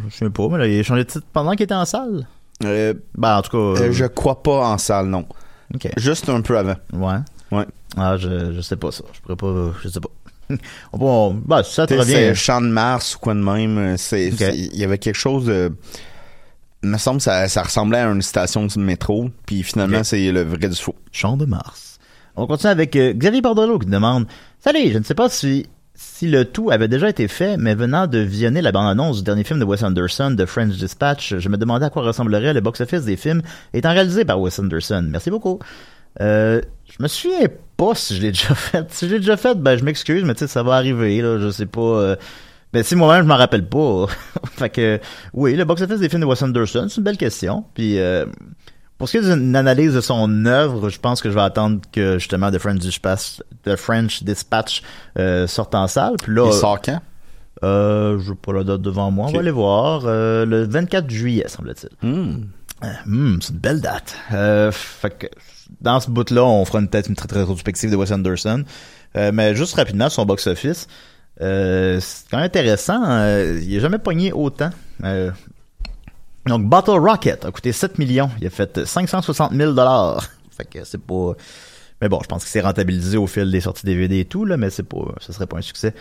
Je 0.08 0.16
sais 0.16 0.30
pas, 0.30 0.48
mais 0.48 0.58
là, 0.58 0.66
il 0.66 0.80
a 0.80 0.82
changé 0.82 1.04
de 1.04 1.08
titre 1.10 1.26
pendant 1.32 1.52
qu'il 1.52 1.62
était 1.62 1.74
en 1.74 1.84
salle? 1.84 2.26
euh, 2.64 2.92
Ben, 3.16 3.36
en 3.38 3.42
tout 3.42 3.74
cas. 3.76 3.90
je 3.92 4.04
crois 4.06 4.42
pas 4.42 4.66
en 4.68 4.78
salle, 4.78 5.06
non. 5.06 5.26
Juste 5.96 6.28
un 6.28 6.40
peu 6.40 6.58
avant. 6.58 6.74
Ouais. 6.92 7.18
Ouais. 7.52 7.66
Ah, 7.96 8.16
je, 8.16 8.52
je 8.52 8.60
sais 8.60 8.76
pas 8.76 8.90
ça. 8.92 9.04
Je 9.12 9.20
pourrais 9.20 9.36
pas. 9.36 9.72
Je 9.82 9.88
sais 9.88 10.00
pas. 10.00 10.08
on 10.92 10.98
peut. 10.98 11.04
on- 11.04 11.34
ben, 11.34 11.62
si 11.62 11.74
ça 11.74 11.86
te 11.86 11.94
revient. 11.94 12.12
C'est 12.12 12.34
Champ 12.34 12.60
de 12.60 12.68
Mars 12.68 13.16
ou 13.16 13.18
quoi 13.18 13.34
de 13.34 13.40
même. 13.40 13.78
euh, 13.78 13.94
C'est, 13.96 14.28
il 14.28 14.76
y 14.76 14.84
avait 14.84 14.98
quelque 14.98 15.18
chose 15.18 15.46
de. 15.46 15.72
Il 16.82 16.88
me 16.88 16.96
semble 16.98 17.18
que 17.18 17.24
ça, 17.24 17.46
ça 17.48 17.62
ressemblait 17.62 17.98
à 17.98 18.06
une 18.10 18.22
station 18.22 18.64
du 18.66 18.78
métro. 18.78 19.30
Puis 19.44 19.62
finalement, 19.62 20.02
c'est 20.04 20.32
le 20.32 20.42
vrai 20.42 20.68
du 20.68 20.76
faux. 20.76 20.94
Champ 21.12 21.36
de 21.36 21.44
Mars. 21.44 21.98
On 22.36 22.46
continue 22.46 22.70
avec 22.70 22.96
euh, 22.96 23.12
Xavier 23.12 23.42
Bordelot 23.42 23.78
qui 23.80 23.86
demande 23.86 24.26
Salut, 24.60 24.90
je 24.92 24.98
ne 24.98 25.02
sais 25.04 25.14
pas 25.14 25.28
si, 25.28 25.66
si 25.94 26.26
le 26.28 26.44
tout 26.46 26.70
avait 26.70 26.88
déjà 26.88 27.10
été 27.10 27.28
fait, 27.28 27.56
mais 27.58 27.74
venant 27.74 28.06
de 28.06 28.18
visionner 28.18 28.62
la 28.62 28.72
bande-annonce 28.72 29.18
du 29.18 29.22
dernier 29.24 29.44
film 29.44 29.58
de 29.58 29.64
Wes 29.64 29.82
Anderson, 29.82 30.34
The 30.38 30.46
French 30.46 30.74
Dispatch, 30.76 31.34
je 31.38 31.48
me 31.50 31.56
demandais 31.58 31.86
à 31.86 31.90
quoi 31.90 32.02
ressemblerait 32.02 32.54
le 32.54 32.60
box-office 32.60 33.04
des 33.04 33.16
films 33.16 33.42
étant 33.74 33.90
réalisé 33.90 34.24
par 34.24 34.40
Wes 34.40 34.58
Anderson. 34.58 35.06
Merci 35.10 35.28
beaucoup. 35.30 35.58
Euh, 36.20 36.60
je 36.96 37.02
me 37.02 37.08
souviens 37.08 37.46
pas 37.84 37.94
si 37.94 38.14
je 38.16 38.20
l'ai 38.22 38.32
déjà 38.32 38.54
fait. 38.54 38.86
Si 38.92 39.08
je 39.08 39.14
l'ai 39.14 39.20
déjà 39.20 39.36
fait, 39.36 39.54
ben 39.58 39.76
je 39.78 39.84
m'excuse, 39.84 40.22
mais 40.24 40.34
tu 40.34 40.40
sais, 40.40 40.46
ça 40.48 40.62
va 40.62 40.74
arriver, 40.74 41.20
là, 41.22 41.38
je 41.38 41.50
sais 41.50 41.66
pas. 41.66 41.80
euh, 41.80 42.16
ben 42.72 42.82
si 42.82 42.94
moi-même 42.94 43.24
je 43.24 43.28
m'en 43.28 43.36
rappelle 43.36 43.66
pas. 43.66 44.06
fait 44.52 44.68
que 44.70 45.00
oui, 45.32 45.56
le 45.56 45.64
box-office 45.64 45.98
des 46.00 46.08
films 46.08 46.20
de 46.22 46.26
Wes 46.26 46.42
Anderson, 46.42 46.86
c'est 46.88 46.98
une 46.98 47.04
belle 47.04 47.16
question. 47.16 47.64
Puis 47.74 47.98
euh, 47.98 48.26
pour 48.98 49.08
ce 49.08 49.18
qui 49.18 49.24
est 49.24 49.34
d'une 49.34 49.56
analyse 49.56 49.94
de 49.94 50.00
son 50.00 50.44
œuvre, 50.46 50.88
je 50.90 51.00
pense 51.00 51.20
que 51.22 51.30
je 51.30 51.34
vais 51.34 51.40
attendre 51.40 51.80
que 51.90 52.18
justement 52.18 52.50
The 52.50 52.58
French 52.58 52.78
Dispatch, 52.80 53.40
The 53.64 53.76
French 53.76 54.22
Dispatch 54.22 54.82
euh, 55.18 55.46
sorte 55.46 55.74
en 55.74 55.86
salle. 55.88 56.14
Puis 56.22 56.34
là, 56.34 56.46
Il 56.46 56.52
sort 56.52 56.80
quand? 56.82 57.00
euh, 57.64 58.18
je 58.20 58.30
n'ai 58.30 58.36
pas 58.36 58.52
la 58.52 58.62
date 58.64 58.82
devant 58.82 59.10
moi, 59.10 59.26
on 59.28 59.32
va 59.32 59.40
aller 59.40 59.50
voir. 59.50 60.02
Euh, 60.04 60.44
le 60.46 60.64
24 60.64 61.10
juillet, 61.10 61.44
semble-t-il. 61.48 62.08
Hmm. 62.08 62.42
Hmm, 63.06 63.36
c'est 63.40 63.52
une 63.52 63.58
belle 63.58 63.80
date. 63.80 64.14
Euh, 64.32 64.72
fait 64.72 65.10
que 65.18 65.26
dans 65.80 66.00
ce 66.00 66.10
bout-là, 66.10 66.44
on 66.44 66.64
fera 66.64 66.80
peut-être 66.80 67.08
une 67.08 67.16
très 67.16 67.28
très 67.28 67.40
rétrospective 67.40 67.90
de 67.90 67.96
Wes 67.96 68.10
Anderson. 68.10 68.64
Euh, 69.16 69.30
mais 69.32 69.54
juste 69.54 69.74
rapidement, 69.74 70.08
son 70.08 70.24
box-office, 70.24 70.86
euh, 71.40 71.98
c'est 72.00 72.24
quand 72.30 72.36
même 72.38 72.46
intéressant. 72.46 73.02
euh, 73.04 73.60
il 73.62 73.74
n'a 73.74 73.80
jamais 73.80 73.98
pogné 73.98 74.32
autant. 74.32 74.70
Euh, 75.04 75.30
donc, 76.46 76.64
Bottle 76.64 76.98
Rocket 76.98 77.44
a 77.44 77.50
coûté 77.50 77.72
7 77.72 77.98
millions. 77.98 78.30
Il 78.40 78.46
a 78.46 78.50
fait 78.50 78.84
560 78.84 79.52
000 79.52 79.72
dollars. 79.72 80.26
Fait 80.56 80.64
que 80.64 80.84
c'est 80.84 81.00
pas... 81.00 81.32
Mais 82.00 82.08
bon, 82.08 82.18
je 82.22 82.28
pense 82.28 82.44
qu'il 82.44 82.50
s'est 82.50 82.62
rentabilisé 82.62 83.18
au 83.18 83.26
fil 83.26 83.50
des 83.50 83.60
sorties 83.60 83.84
DVD 83.84 84.20
et 84.20 84.24
tout, 84.24 84.46
là, 84.46 84.56
mais 84.56 84.70
c'est 84.70 84.82
pas, 84.84 85.04
ce 85.20 85.34
serait 85.34 85.46
pas 85.46 85.58
un 85.58 85.62
succès. 85.62 85.92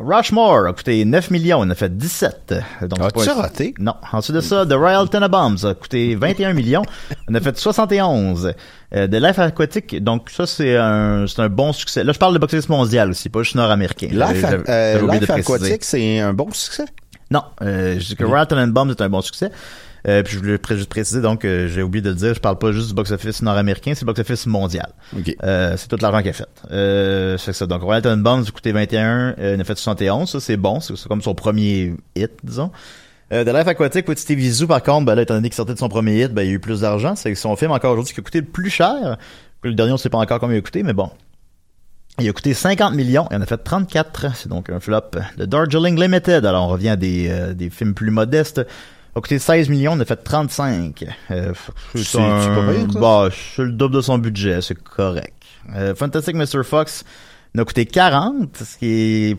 Rushmore 0.00 0.66
a 0.66 0.72
coûté 0.72 1.04
9 1.04 1.30
millions, 1.30 1.62
il 1.64 1.68
en 1.68 1.70
a 1.70 1.74
fait 1.74 1.96
17. 1.96 2.54
Donc, 2.82 2.98
c'est 3.16 3.26
pas 3.26 3.34
raté? 3.34 3.74
Non. 3.78 3.94
Ensuite 4.12 4.36
de 4.36 4.40
ça, 4.40 4.64
The 4.66 4.72
Royal 4.72 5.08
Tenenbaums 5.08 5.64
a 5.64 5.74
coûté 5.74 6.14
21 6.14 6.52
millions, 6.52 6.82
on 7.28 7.34
a 7.34 7.40
fait 7.40 7.56
71. 7.56 8.52
Euh, 8.94 9.06
The 9.06 9.14
Life 9.14 9.38
Aquatic, 9.38 10.02
donc 10.02 10.30
ça 10.30 10.46
c'est 10.46 10.76
un, 10.76 11.26
c'est 11.26 11.42
un 11.42 11.50
bon 11.50 11.72
succès. 11.72 12.04
Là, 12.04 12.12
je 12.12 12.18
parle 12.18 12.32
de 12.32 12.38
box-office 12.38 12.70
mondial 12.70 13.10
aussi, 13.10 13.28
pas 13.28 13.42
juste 13.42 13.56
nord-américain. 13.56 14.08
Life, 14.10 14.44
euh, 14.68 15.06
Life. 15.12 15.28
Aquatic, 15.28 15.84
c'est 15.84 16.20
un 16.20 16.32
bon 16.32 16.50
succès? 16.52 16.86
Non, 17.30 17.42
euh, 17.60 17.98
je 17.98 18.06
dis 18.06 18.16
que 18.16 18.24
Royal 18.24 18.46
Tenenbaums 18.46 18.90
est 18.90 19.02
un 19.02 19.10
bon 19.10 19.20
succès. 19.20 19.50
Euh, 20.06 20.22
puis 20.22 20.34
je 20.34 20.38
voulais 20.38 20.58
juste 20.70 20.88
préciser, 20.88 21.20
donc 21.20 21.44
euh, 21.44 21.66
j'ai 21.68 21.82
oublié 21.82 22.02
de 22.02 22.10
le 22.10 22.14
dire, 22.14 22.34
je 22.34 22.40
parle 22.40 22.58
pas 22.58 22.70
juste 22.70 22.88
du 22.88 22.94
box-office 22.94 23.42
nord-américain, 23.42 23.92
c'est 23.94 24.02
le 24.02 24.06
box-office 24.06 24.46
mondial. 24.46 24.92
OK. 25.16 25.34
Euh, 25.42 25.74
c'est 25.76 25.88
tout 25.88 25.98
l'argent 26.00 26.20
qu'il 26.20 26.30
a 26.30 26.32
fait. 26.32 26.48
Euh, 26.70 27.36
c'est 27.38 27.52
ça. 27.52 27.66
Donc 27.66 27.82
Royal 27.82 28.02
Tenenbaums 28.02 28.44
a 28.46 28.50
coûté 28.50 28.72
21, 28.72 29.34
euh, 29.38 29.54
il 29.54 29.56
en 29.56 29.60
a 29.60 29.64
fait 29.64 29.76
71, 29.76 30.30
ça 30.30 30.40
c'est 30.40 30.56
bon, 30.56 30.80
c'est 30.80 30.94
comme 31.08 31.22
son 31.22 31.34
premier 31.34 31.94
hit, 32.14 32.30
disons. 32.44 32.70
Euh, 33.32 33.44
The 33.44 33.48
Life 33.48 33.68
Aquatic, 33.68 34.06
Petit 34.06 34.22
Steve 34.22 34.38
Zissou, 34.40 34.66
par 34.66 34.82
contre, 34.82 35.04
ben 35.04 35.14
là, 35.14 35.22
étant 35.22 35.34
donné 35.34 35.50
qu'il 35.50 35.56
sortait 35.56 35.74
de 35.74 35.78
son 35.78 35.88
premier 35.88 36.22
hit, 36.22 36.32
ben, 36.32 36.42
il 36.42 36.48
y 36.48 36.50
a 36.50 36.54
eu 36.54 36.60
plus 36.60 36.80
d'argent. 36.80 37.14
C'est 37.14 37.34
son 37.34 37.56
film 37.56 37.72
encore 37.72 37.92
aujourd'hui 37.92 38.14
qui 38.14 38.20
a 38.20 38.22
coûté 38.22 38.40
le 38.40 38.46
plus 38.46 38.70
cher. 38.70 39.18
Le 39.62 39.74
dernier, 39.74 39.92
on 39.92 39.96
sait 39.98 40.08
pas 40.08 40.18
encore 40.18 40.38
combien 40.38 40.56
il 40.56 40.60
a 40.60 40.62
coûté, 40.62 40.82
mais 40.82 40.94
bon. 40.94 41.10
Il 42.20 42.28
a 42.28 42.32
coûté 42.32 42.54
50 42.54 42.94
millions 42.94 43.28
et 43.30 43.36
on 43.36 43.40
a 43.40 43.46
fait 43.46 43.58
34. 43.58 44.34
C'est 44.34 44.48
donc 44.48 44.70
un 44.70 44.80
flop 44.80 45.10
de 45.36 45.44
Darjeeling 45.44 46.00
Limited. 46.00 46.44
Alors, 46.46 46.64
on 46.64 46.68
revient 46.68 46.88
à 46.88 46.96
des, 46.96 47.28
euh, 47.28 47.54
des 47.54 47.70
films 47.70 47.94
plus 47.94 48.10
modestes. 48.10 48.62
A 49.18 49.20
coûté 49.20 49.38
16 49.38 49.68
millions, 49.68 49.92
on 49.94 50.00
a 50.00 50.04
fait 50.04 50.16
35. 50.16 51.04
Euh, 51.30 51.52
C'est- 51.94 52.04
ça? 52.04 52.20
Bah, 53.00 53.28
c'est 53.56 53.62
le 53.64 53.72
double 53.72 53.96
de 53.96 54.00
son 54.00 54.18
budget, 54.18 54.60
c'est 54.62 54.80
correct. 54.80 55.34
Euh, 55.74 55.94
Fantastic 55.94 56.36
Mr. 56.36 56.62
Fox 56.64 57.04
il 57.54 57.60
a 57.60 57.64
coûté 57.64 57.86
40, 57.86 58.56
ce 58.56 58.78
qui 58.78 58.86
est 59.30 59.36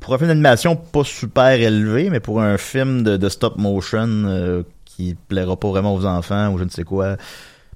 pour 0.00 0.14
un 0.14 0.18
film 0.18 0.28
d'animation 0.28 0.74
pas 0.74 1.04
super 1.04 1.52
élevé, 1.52 2.10
mais 2.10 2.18
pour 2.20 2.40
un 2.40 2.56
film 2.58 3.02
de, 3.02 3.16
de 3.16 3.28
stop 3.28 3.56
motion 3.58 4.08
euh, 4.08 4.62
qui 4.84 5.16
plaira 5.28 5.56
pas 5.56 5.68
vraiment 5.68 5.94
aux 5.94 6.06
enfants 6.06 6.50
ou 6.52 6.58
je 6.58 6.64
ne 6.64 6.70
sais 6.70 6.82
quoi, 6.82 7.16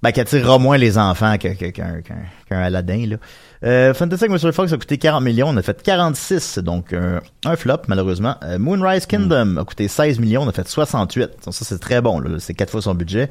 ben, 0.03 0.13
qui 0.13 0.21
attirera 0.21 0.59
moins 0.59 0.77
les 0.77 0.99
enfants 0.99 1.37
qu'un 1.39 2.03
Aladdin. 2.51 3.07
Là. 3.07 3.17
Euh, 3.65 3.95
Fantastic 3.95 4.29
Mr. 4.29 4.53
Fox 4.53 4.73
a 4.73 4.77
coûté 4.77 4.99
40 4.99 5.23
millions, 5.23 5.49
on 5.49 5.57
a 5.57 5.63
fait 5.63 5.83
46, 5.83 6.59
donc 6.59 6.93
un, 6.93 7.23
un 7.47 7.57
flop 7.57 7.79
malheureusement. 7.89 8.37
Euh, 8.43 8.59
Moonrise 8.59 9.07
Kingdom 9.07 9.57
a 9.57 9.65
coûté 9.65 9.89
16 9.89 10.19
millions, 10.19 10.43
on 10.43 10.49
a 10.49 10.53
fait 10.53 10.69
68. 10.69 11.31
Donc, 11.45 11.55
ça 11.55 11.65
c'est 11.65 11.79
très 11.79 12.03
bon, 12.03 12.21
là. 12.21 12.39
c'est 12.41 12.53
quatre 12.53 12.71
fois 12.71 12.83
son 12.83 12.95
budget. 12.95 13.31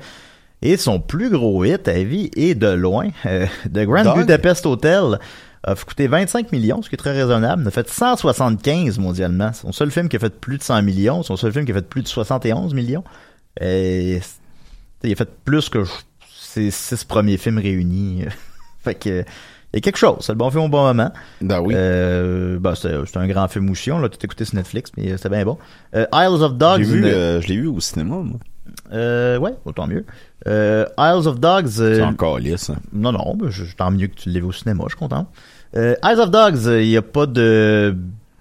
Et 0.63 0.77
son 0.77 0.99
plus 0.99 1.29
gros 1.29 1.63
hit 1.65 1.87
à 1.87 2.03
vie 2.03 2.31
est 2.35 2.55
de 2.55 2.69
loin, 2.69 3.09
euh, 3.25 3.45
The 3.65 3.79
Grand 3.85 4.03
Dog? 4.03 4.19
Budapest 4.19 4.65
Hotel 4.65 5.19
a 5.65 5.75
coûté 5.75 6.07
25 6.07 6.51
millions, 6.51 6.81
ce 6.81 6.89
qui 6.89 6.95
est 6.95 6.97
très 6.97 7.11
raisonnable. 7.11 7.61
Il 7.63 7.67
a 7.67 7.71
fait 7.71 7.87
175 7.87 8.97
mondialement. 8.97 9.53
Son 9.53 9.71
seul 9.71 9.91
film 9.91 10.09
qui 10.09 10.15
a 10.15 10.19
fait 10.19 10.33
plus 10.33 10.57
de 10.57 10.63
100 10.63 10.81
millions, 10.81 11.21
son 11.21 11.37
seul 11.37 11.51
film 11.51 11.65
qui 11.65 11.71
a 11.71 11.75
fait 11.75 11.87
plus 11.87 12.01
de 12.01 12.07
71 12.07 12.73
millions. 12.73 13.03
Et 13.61 14.19
il 15.03 15.11
a 15.11 15.15
fait 15.15 15.29
plus 15.45 15.69
que 15.69 15.83
ses 16.33 16.71
six 16.71 17.03
premiers 17.03 17.37
films 17.37 17.59
réunis. 17.59 18.25
fait 18.83 18.95
que 18.95 19.25
il 19.73 19.77
y 19.77 19.79
a 19.79 19.81
quelque 19.81 19.97
chose. 19.97 20.17
C'est 20.21 20.31
le 20.33 20.37
bon 20.37 20.49
film 20.51 20.63
au 20.63 20.69
bon 20.69 20.83
moment. 20.83 21.11
Ben 21.41 21.59
oui. 21.61 21.73
Euh, 21.75 22.59
ben, 22.59 22.75
c'est 22.75 23.17
un 23.17 23.27
grand 23.27 23.47
film 23.47 23.69
aussi. 23.71 23.91
On 23.91 23.99
l'a 23.99 24.09
tout 24.09 24.19
écouté 24.23 24.45
sur 24.45 24.55
Netflix, 24.55 24.91
mais 24.97 25.17
c'était 25.17 25.29
bien 25.29 25.43
bon. 25.45 25.57
Euh, 25.95 26.05
Isles 26.13 26.43
of 26.43 26.53
Dogs. 26.55 26.77
J'ai 26.79 26.83
vu, 26.85 27.05
euh, 27.05 27.41
je 27.41 27.47
l'ai 27.47 27.57
vu 27.57 27.67
au 27.67 27.79
cinéma, 27.79 28.15
moi. 28.17 28.39
euh, 28.93 29.37
ouais, 29.39 29.53
autant 29.65 29.87
mieux. 29.87 30.05
Euh, 30.47 30.85
Isles 30.99 31.27
of 31.27 31.39
Dogs. 31.39 31.79
euh, 31.79 31.95
C'est 31.95 32.01
encore 32.03 32.37
lisse. 32.39 32.69
hein. 32.69 32.75
non, 32.93 33.11
non, 33.11 33.35
ben, 33.35 33.49
je, 33.49 33.63
tant 33.75 33.89
mieux 33.91 34.07
que 34.07 34.15
tu 34.15 34.29
l'aies 34.29 34.39
vu 34.41 34.47
au 34.47 34.51
cinéma, 34.51 34.83
je 34.85 34.89
suis 34.91 34.99
content. 34.99 35.27
Euh, 35.75 35.95
Eyes 36.03 36.19
of 36.19 36.29
Dogs, 36.29 36.67
euh, 36.67 36.83
il 36.83 36.89
n'y 36.89 36.97
a 36.97 37.01
pas 37.01 37.25
de 37.25 37.95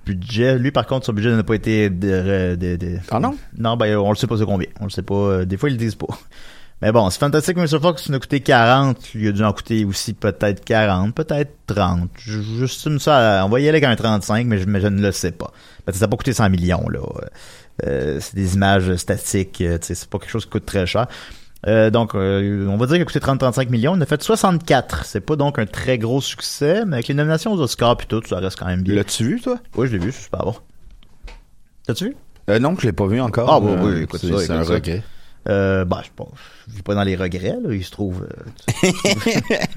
budget. 0.04 0.58
Lui, 0.58 0.70
par 0.70 0.86
contre, 0.86 1.06
son 1.06 1.12
budget 1.14 1.30
n'a 1.34 1.42
pas 1.42 1.54
été... 1.54 1.88
De, 1.88 2.56
de- 2.56 2.76
de- 2.76 2.98
Ah 3.10 3.20
non? 3.20 3.34
Non, 3.56 3.76
ben, 3.78 3.96
on 3.96 4.10
le 4.10 4.16
sait 4.16 4.26
pas 4.26 4.36
c'est 4.36 4.44
combien. 4.44 4.66
On 4.80 4.84
le 4.84 4.90
sait 4.90 5.00
pas. 5.02 5.14
euh, 5.14 5.44
des 5.46 5.56
fois, 5.56 5.70
ils 5.70 5.72
le 5.72 5.78
disent 5.78 5.94
pas. 5.94 6.08
Mais 6.82 6.90
bon, 6.92 7.08
c'est 7.10 7.20
Fantastic 7.20 7.56
Mr. 7.56 7.80
Fox 7.80 8.08
nous 8.08 8.16
a 8.16 8.18
coûté 8.18 8.40
40. 8.40 9.14
Lui 9.14 9.28
a 9.28 9.32
dû 9.32 9.42
en 9.44 9.52
coûter 9.52 9.84
aussi 9.84 10.12
peut-être 10.14 10.64
40, 10.64 11.14
peut-être 11.14 11.52
30. 11.68 12.10
Je- 12.18 12.40
J'estime 12.58 12.98
ça, 12.98 13.42
on 13.46 13.48
va 13.48 13.60
y 13.60 13.68
aller 13.68 13.78
avec 13.78 13.84
un 13.84 13.94
35, 13.96 14.46
mais 14.46 14.58
je, 14.58 14.66
mais 14.66 14.80
je 14.80 14.88
ne 14.88 15.00
le 15.00 15.12
sais 15.12 15.30
pas. 15.30 15.52
Parce 15.86 15.94
que 15.96 16.00
ça 16.00 16.06
n'a 16.06 16.10
pas 16.10 16.16
coûté 16.16 16.32
100 16.32 16.50
millions, 16.50 16.88
là. 16.88 16.98
Euh, 17.86 18.18
c'est 18.20 18.34
des 18.34 18.54
images 18.56 18.94
statiques, 18.96 19.60
euh, 19.60 19.78
tu 19.78 19.86
sais, 19.86 19.94
c'est 19.94 20.08
pas 20.10 20.18
quelque 20.18 20.30
chose 20.30 20.44
qui 20.44 20.50
coûte 20.50 20.66
très 20.66 20.84
cher. 20.86 21.06
Euh, 21.68 21.90
donc, 21.90 22.16
euh, 22.16 22.66
on 22.66 22.76
va 22.76 22.86
dire 22.86 22.94
qu'il 22.96 23.02
a 23.02 23.04
coûté 23.04 23.20
30-35 23.20 23.70
millions. 23.70 23.92
On 23.92 24.00
a 24.00 24.06
fait 24.06 24.20
64. 24.20 25.04
C'est 25.04 25.20
pas 25.20 25.36
donc 25.36 25.60
un 25.60 25.66
très 25.66 25.96
gros 25.96 26.20
succès, 26.20 26.84
mais 26.84 26.96
avec 26.96 27.06
les 27.08 27.14
nominations 27.14 27.52
aux 27.52 27.60
Oscars 27.60 27.96
puis 27.96 28.08
tout, 28.08 28.20
ça 28.28 28.38
reste 28.40 28.58
quand 28.58 28.66
même 28.66 28.82
bien. 28.82 28.96
L'as-tu 28.96 29.24
vu, 29.24 29.40
toi? 29.40 29.58
Oui, 29.76 29.86
je 29.86 29.92
l'ai 29.92 30.04
vu, 30.04 30.10
c'est 30.10 30.24
super 30.24 30.40
bon. 30.44 30.56
T'as-tu 31.86 32.06
vu? 32.06 32.16
Euh, 32.50 32.58
non, 32.58 32.74
je 32.78 32.86
l'ai 32.86 32.92
pas 32.92 33.06
vu 33.06 33.20
encore. 33.20 33.48
Ah, 33.48 33.60
oui, 33.60 33.70
Euh, 33.72 33.94
oui, 33.96 34.02
écoute 34.02 34.20
c'est- 34.20 34.26
ça, 34.32 34.38
C'est 34.38 34.44
écoute 34.46 34.56
un 34.56 34.74
regret. 34.74 35.02
Euh, 35.48 35.84
bah, 35.84 36.02
je 36.04 36.24
je 36.68 36.76
vis 36.76 36.82
pas 36.82 36.94
dans 36.94 37.02
les 37.02 37.16
regrets, 37.16 37.56
là. 37.60 37.72
Il 37.74 37.84
se 37.84 37.90
trouve, 37.90 38.26
euh, 38.84 38.90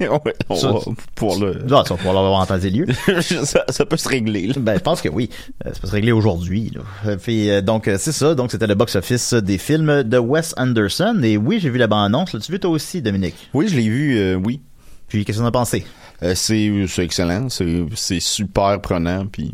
Ouais, 0.00 0.34
on 0.48 0.54
Ça, 0.54 0.70
va 0.70 0.78
pour 1.16 1.38
le... 1.40 1.64
Ah, 1.72 1.82
ça, 1.86 1.96
pouvoir 1.96 2.14
l'avoir 2.14 2.46
lieu. 2.62 2.86
ça, 3.44 3.64
ça 3.68 3.86
peut 3.86 3.96
se 3.96 4.08
régler, 4.08 4.46
là. 4.46 4.54
Ben, 4.58 4.74
je 4.74 4.80
pense 4.80 5.02
que 5.02 5.08
oui. 5.08 5.28
Euh, 5.66 5.72
ça 5.72 5.80
peut 5.80 5.88
se 5.88 5.92
régler 5.92 6.12
aujourd'hui. 6.12 6.72
Euh, 7.06 7.60
donc, 7.62 7.90
c'est 7.98 8.12
ça. 8.12 8.34
Donc, 8.34 8.52
c'était 8.52 8.68
le 8.68 8.76
box-office 8.76 9.34
des 9.34 9.58
films 9.58 10.04
de 10.04 10.18
Wes 10.18 10.54
Anderson. 10.56 11.20
Et 11.22 11.36
oui, 11.36 11.58
j'ai 11.60 11.70
vu 11.70 11.78
la 11.78 11.88
bande-annonce. 11.88 12.32
L'as-tu 12.32 12.52
vu 12.52 12.60
toi 12.60 12.70
aussi, 12.70 13.02
Dominique? 13.02 13.50
Oui, 13.52 13.66
je 13.68 13.76
l'ai 13.76 13.88
vu, 13.88 14.34
oui. 14.36 14.60
Puis, 15.08 15.24
qu'est-ce 15.24 15.38
que 15.38 15.42
t'en 15.42 15.48
as 15.48 15.52
pensé? 15.52 15.84
C'est 16.34 16.70
excellent, 16.98 17.48
c'est 17.48 18.20
super 18.20 18.80
prenant, 18.80 19.26
puis... 19.26 19.52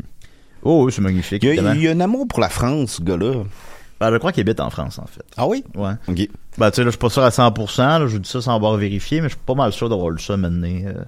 Oh, 0.64 0.84
oui, 0.84 0.92
c'est 0.92 1.02
magnifique, 1.02 1.42
Il 1.42 1.54
y, 1.56 1.58
a, 1.58 1.74
il 1.74 1.82
y 1.82 1.88
a 1.88 1.90
un 1.90 1.98
amour 1.98 2.28
pour 2.28 2.38
la 2.38 2.48
France, 2.48 2.92
ce 2.98 3.02
gars-là. 3.02 3.42
Ben, 4.02 4.12
je 4.12 4.16
crois 4.18 4.32
qu'il 4.32 4.40
habite 4.40 4.58
en 4.58 4.68
France, 4.68 4.98
en 4.98 5.06
fait. 5.06 5.22
Ah 5.36 5.46
oui? 5.46 5.62
Ouais. 5.76 5.92
OK. 6.08 6.28
Ben, 6.58 6.70
tu 6.72 6.76
sais, 6.76 6.80
là, 6.82 6.86
je 6.86 6.90
suis 6.90 6.98
pas 6.98 7.08
sûr 7.08 7.22
à 7.22 7.28
100%, 7.30 7.78
là, 8.00 8.00
je 8.08 8.12
vous 8.14 8.18
dis 8.18 8.28
ça 8.28 8.40
sans 8.40 8.56
avoir 8.56 8.76
vérifié, 8.76 9.20
mais 9.20 9.28
je 9.28 9.34
suis 9.34 9.44
pas 9.46 9.54
mal 9.54 9.72
sûr 9.72 9.88
d'avoir 9.88 10.10
lu 10.10 10.20
ça 10.20 10.36
maintenant. 10.36 10.66
euh. 10.66 11.04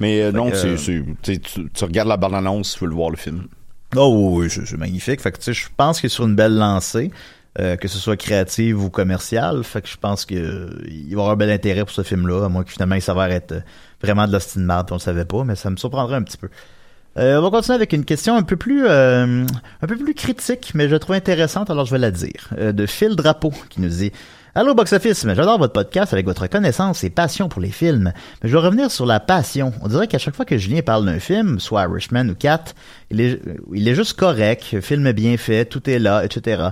Mais 0.00 0.22
euh, 0.22 0.32
non, 0.32 0.50
que, 0.50 0.56
c'est 0.56 0.68
euh, 0.68 1.02
c'est- 1.22 1.42
tu, 1.42 1.84
regardes 1.84 2.08
la 2.08 2.16
bande-annonce, 2.16 2.72
tu 2.72 2.84
veux 2.84 2.88
le 2.88 2.96
voir, 2.96 3.10
le 3.10 3.16
film. 3.18 3.48
Oh 3.96 4.30
oui, 4.32 4.48
c'est 4.48 4.66
c'est 4.66 4.78
magnifique. 4.78 5.20
Fait 5.20 5.30
que, 5.30 5.36
tu 5.36 5.44
sais, 5.44 5.52
je 5.52 5.66
pense 5.76 6.00
qu'il 6.00 6.06
est 6.06 6.10
sur 6.10 6.24
une 6.24 6.36
belle 6.36 6.56
lancée, 6.56 7.10
euh, 7.58 7.76
que 7.76 7.86
ce 7.86 7.98
soit 7.98 8.16
créative 8.16 8.82
ou 8.82 8.88
commerciale. 8.88 9.62
Fait 9.62 9.82
que 9.82 9.88
je 9.88 9.98
pense 9.98 10.24
que 10.24 10.34
euh, 10.34 10.70
il 10.88 11.04
va 11.04 11.10
y 11.10 11.12
avoir 11.12 11.30
un 11.30 11.36
bel 11.36 11.50
intérêt 11.50 11.80
pour 11.84 11.90
ce 11.90 12.02
film-là, 12.02 12.46
à 12.46 12.48
moins 12.48 12.64
que 12.64 12.70
finalement 12.70 12.94
il 12.94 13.02
s'avère 13.02 13.30
être 13.30 13.52
euh, 13.52 13.60
vraiment 14.02 14.26
de 14.26 14.38
puis 14.38 14.62
on 14.90 14.94
le 14.94 14.98
savait 15.00 15.24
pas, 15.26 15.44
mais 15.44 15.54
ça 15.54 15.68
me 15.68 15.76
surprendrait 15.76 16.16
un 16.16 16.22
petit 16.22 16.38
peu. 16.38 16.48
Euh, 17.18 17.38
on 17.38 17.42
va 17.42 17.50
continuer 17.50 17.74
avec 17.74 17.92
une 17.92 18.04
question 18.04 18.36
un 18.36 18.42
peu 18.42 18.56
plus 18.56 18.86
euh, 18.86 19.44
un 19.82 19.86
peu 19.86 19.96
plus 19.96 20.14
critique, 20.14 20.70
mais 20.74 20.86
je 20.86 20.92
la 20.92 20.98
trouve 21.00 21.16
intéressante, 21.16 21.68
alors 21.68 21.84
je 21.84 21.90
vais 21.90 21.98
la 21.98 22.12
dire. 22.12 22.50
Euh, 22.58 22.72
de 22.72 22.86
Phil 22.86 23.16
Drapeau, 23.16 23.52
qui 23.70 23.80
nous 23.80 23.88
dit 23.88 24.12
Allô 24.54 24.74
Box 24.74 24.92
Office, 24.92 25.26
j'adore 25.26 25.58
votre 25.58 25.72
podcast 25.72 26.12
avec 26.12 26.26
votre 26.26 26.46
connaissance 26.46 27.02
et 27.02 27.10
passion 27.10 27.48
pour 27.48 27.60
les 27.60 27.70
films. 27.70 28.12
Mais 28.42 28.48
je 28.48 28.56
vais 28.56 28.64
revenir 28.64 28.90
sur 28.90 29.04
la 29.04 29.18
passion. 29.18 29.72
On 29.82 29.88
dirait 29.88 30.06
qu'à 30.06 30.18
chaque 30.18 30.36
fois 30.36 30.44
que 30.44 30.56
Julien 30.56 30.80
parle 30.82 31.06
d'un 31.06 31.18
film, 31.18 31.58
soit 31.58 31.82
Irishman 31.82 32.28
ou 32.28 32.34
Cat, 32.36 32.64
il 33.10 33.20
est, 33.20 33.40
il 33.72 33.88
est 33.88 33.94
juste 33.96 34.14
correct, 34.14 34.80
film 34.80 35.10
bien 35.10 35.36
fait, 35.36 35.64
tout 35.64 35.90
est 35.90 35.98
là, 35.98 36.24
etc. 36.24 36.68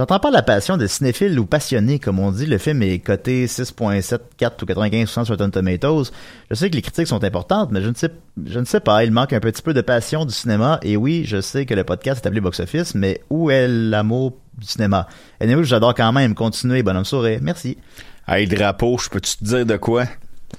J'entends 0.00 0.18
pas 0.18 0.30
la 0.30 0.40
passion 0.40 0.78
de 0.78 0.86
cinéphile 0.86 1.38
ou 1.38 1.44
passionné, 1.44 1.98
comme 1.98 2.20
on 2.20 2.32
dit. 2.32 2.46
Le 2.46 2.56
film 2.56 2.82
est 2.82 3.00
coté 3.00 3.44
6.74 3.44 4.62
ou 4.62 4.64
95% 4.64 5.26
sur 5.26 5.26
Rotten 5.26 5.50
Tomatoes. 5.50 6.04
Je 6.50 6.54
sais 6.54 6.70
que 6.70 6.76
les 6.76 6.80
critiques 6.80 7.06
sont 7.06 7.22
importantes, 7.22 7.70
mais 7.70 7.82
je 7.82 7.90
ne 7.90 7.94
sais, 7.94 8.10
je 8.46 8.58
ne 8.60 8.64
sais 8.64 8.80
pas. 8.80 9.04
Il 9.04 9.10
manque 9.10 9.34
un 9.34 9.40
petit 9.40 9.60
peu 9.60 9.74
de 9.74 9.82
passion 9.82 10.24
du 10.24 10.32
cinéma. 10.32 10.80
Et 10.80 10.96
oui, 10.96 11.24
je 11.26 11.42
sais 11.42 11.66
que 11.66 11.74
le 11.74 11.84
podcast 11.84 12.24
est 12.24 12.26
appelé 12.26 12.40
Box 12.40 12.60
Office, 12.60 12.94
mais 12.94 13.20
où 13.28 13.50
est 13.50 13.68
l'amour 13.68 14.38
du 14.56 14.66
cinéma? 14.66 15.06
Et 15.38 15.44
anyway, 15.44 15.64
j'adore 15.64 15.94
quand 15.94 16.12
même. 16.14 16.34
Continuez, 16.34 16.82
bonhomme 16.82 17.04
sourire. 17.04 17.40
Merci. 17.42 17.76
Hey, 18.26 18.46
drapeau, 18.46 18.96
je 18.96 19.10
peux-tu 19.10 19.36
te 19.36 19.44
dire 19.44 19.66
de 19.66 19.76
quoi? 19.76 20.06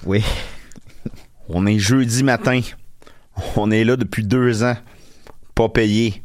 Oui. 0.05 0.23
On 1.49 1.65
est 1.65 1.79
jeudi 1.79 2.23
matin. 2.23 2.61
On 3.55 3.71
est 3.71 3.85
là 3.85 3.95
depuis 3.95 4.23
deux 4.23 4.61
ans. 4.61 4.77
Pas 5.55 5.67
payé. 5.67 6.21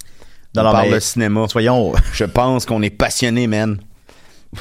Non, 0.57 0.63
On 0.63 0.65
non, 0.65 0.73
parle 0.73 0.93
de 0.95 0.99
cinéma. 1.01 1.47
Soyons, 1.49 1.93
Je 2.13 2.25
pense 2.25 2.67
qu'on 2.67 2.83
est 2.83 2.91
passionné, 2.91 3.47
man. 3.47 3.79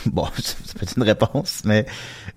bon, 0.07 0.25
ça 0.35 0.53
peut 0.77 0.83
être 0.83 0.93
une 0.97 1.03
réponse, 1.03 1.61
mais 1.63 1.85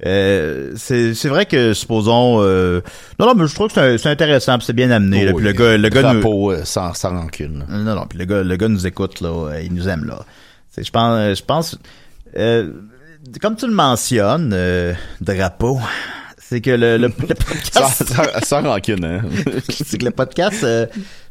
euh, 0.07 0.73
c'est 0.77 1.15
c'est 1.15 1.29
vrai 1.29 1.47
que 1.47 1.75
supposons 1.75 2.41
euh, 2.43 2.83
non 3.19 3.27
non 3.27 3.35
mais 3.35 3.49
je 3.49 3.55
trouve 3.55 3.73
que 3.73 3.97
c'est 3.97 4.09
intéressant 4.11 4.61
c'est 4.61 4.73
bien 4.75 4.91
amené 4.93 5.25
là, 5.25 5.33
Oh, 5.35 5.37
puis 5.39 5.45
le 5.47 5.53
gars 5.53 5.77
le 5.77 5.89
gars 5.89 6.13
nous, 6.15 6.51
euh, 6.53 6.65
sans, 6.65 6.95
sans 6.95 7.11
rancune. 7.11 7.65
non 7.69 7.95
non 7.97 8.07
puis 8.07 8.17
le 8.19 8.27
gars 8.27 8.43
le 8.45 8.57
gars 8.57 8.69
nous 8.69 8.87
écoute 8.87 9.21
là 9.21 9.31
euh, 9.51 9.61
il 9.61 9.75
nous 9.75 9.89
aime 9.89 10.05
là 10.05 10.21
c'est 10.71 10.85
je 10.85 10.93
pense 10.93 11.37
je 11.37 11.43
pense 11.43 11.77
euh, 12.37 12.71
comme 13.43 13.57
tu 13.57 13.67
le 13.67 13.73
mentionnes 13.75 14.53
euh, 14.55 14.95
drapeau 15.21 15.81
c'est 16.39 16.61
que 16.61 16.71
le, 16.71 16.97
le, 16.97 17.09
le 17.09 17.13
Sans, 17.73 17.89
podcast 17.89 18.05
sans- 18.05 18.41
sans 18.47 18.63
rancune, 18.63 19.05
hein. 19.05 19.21
c'est 19.69 19.99
que 19.99 20.05
le 20.05 20.13
podcast 20.13 20.63
euh, 20.63 20.87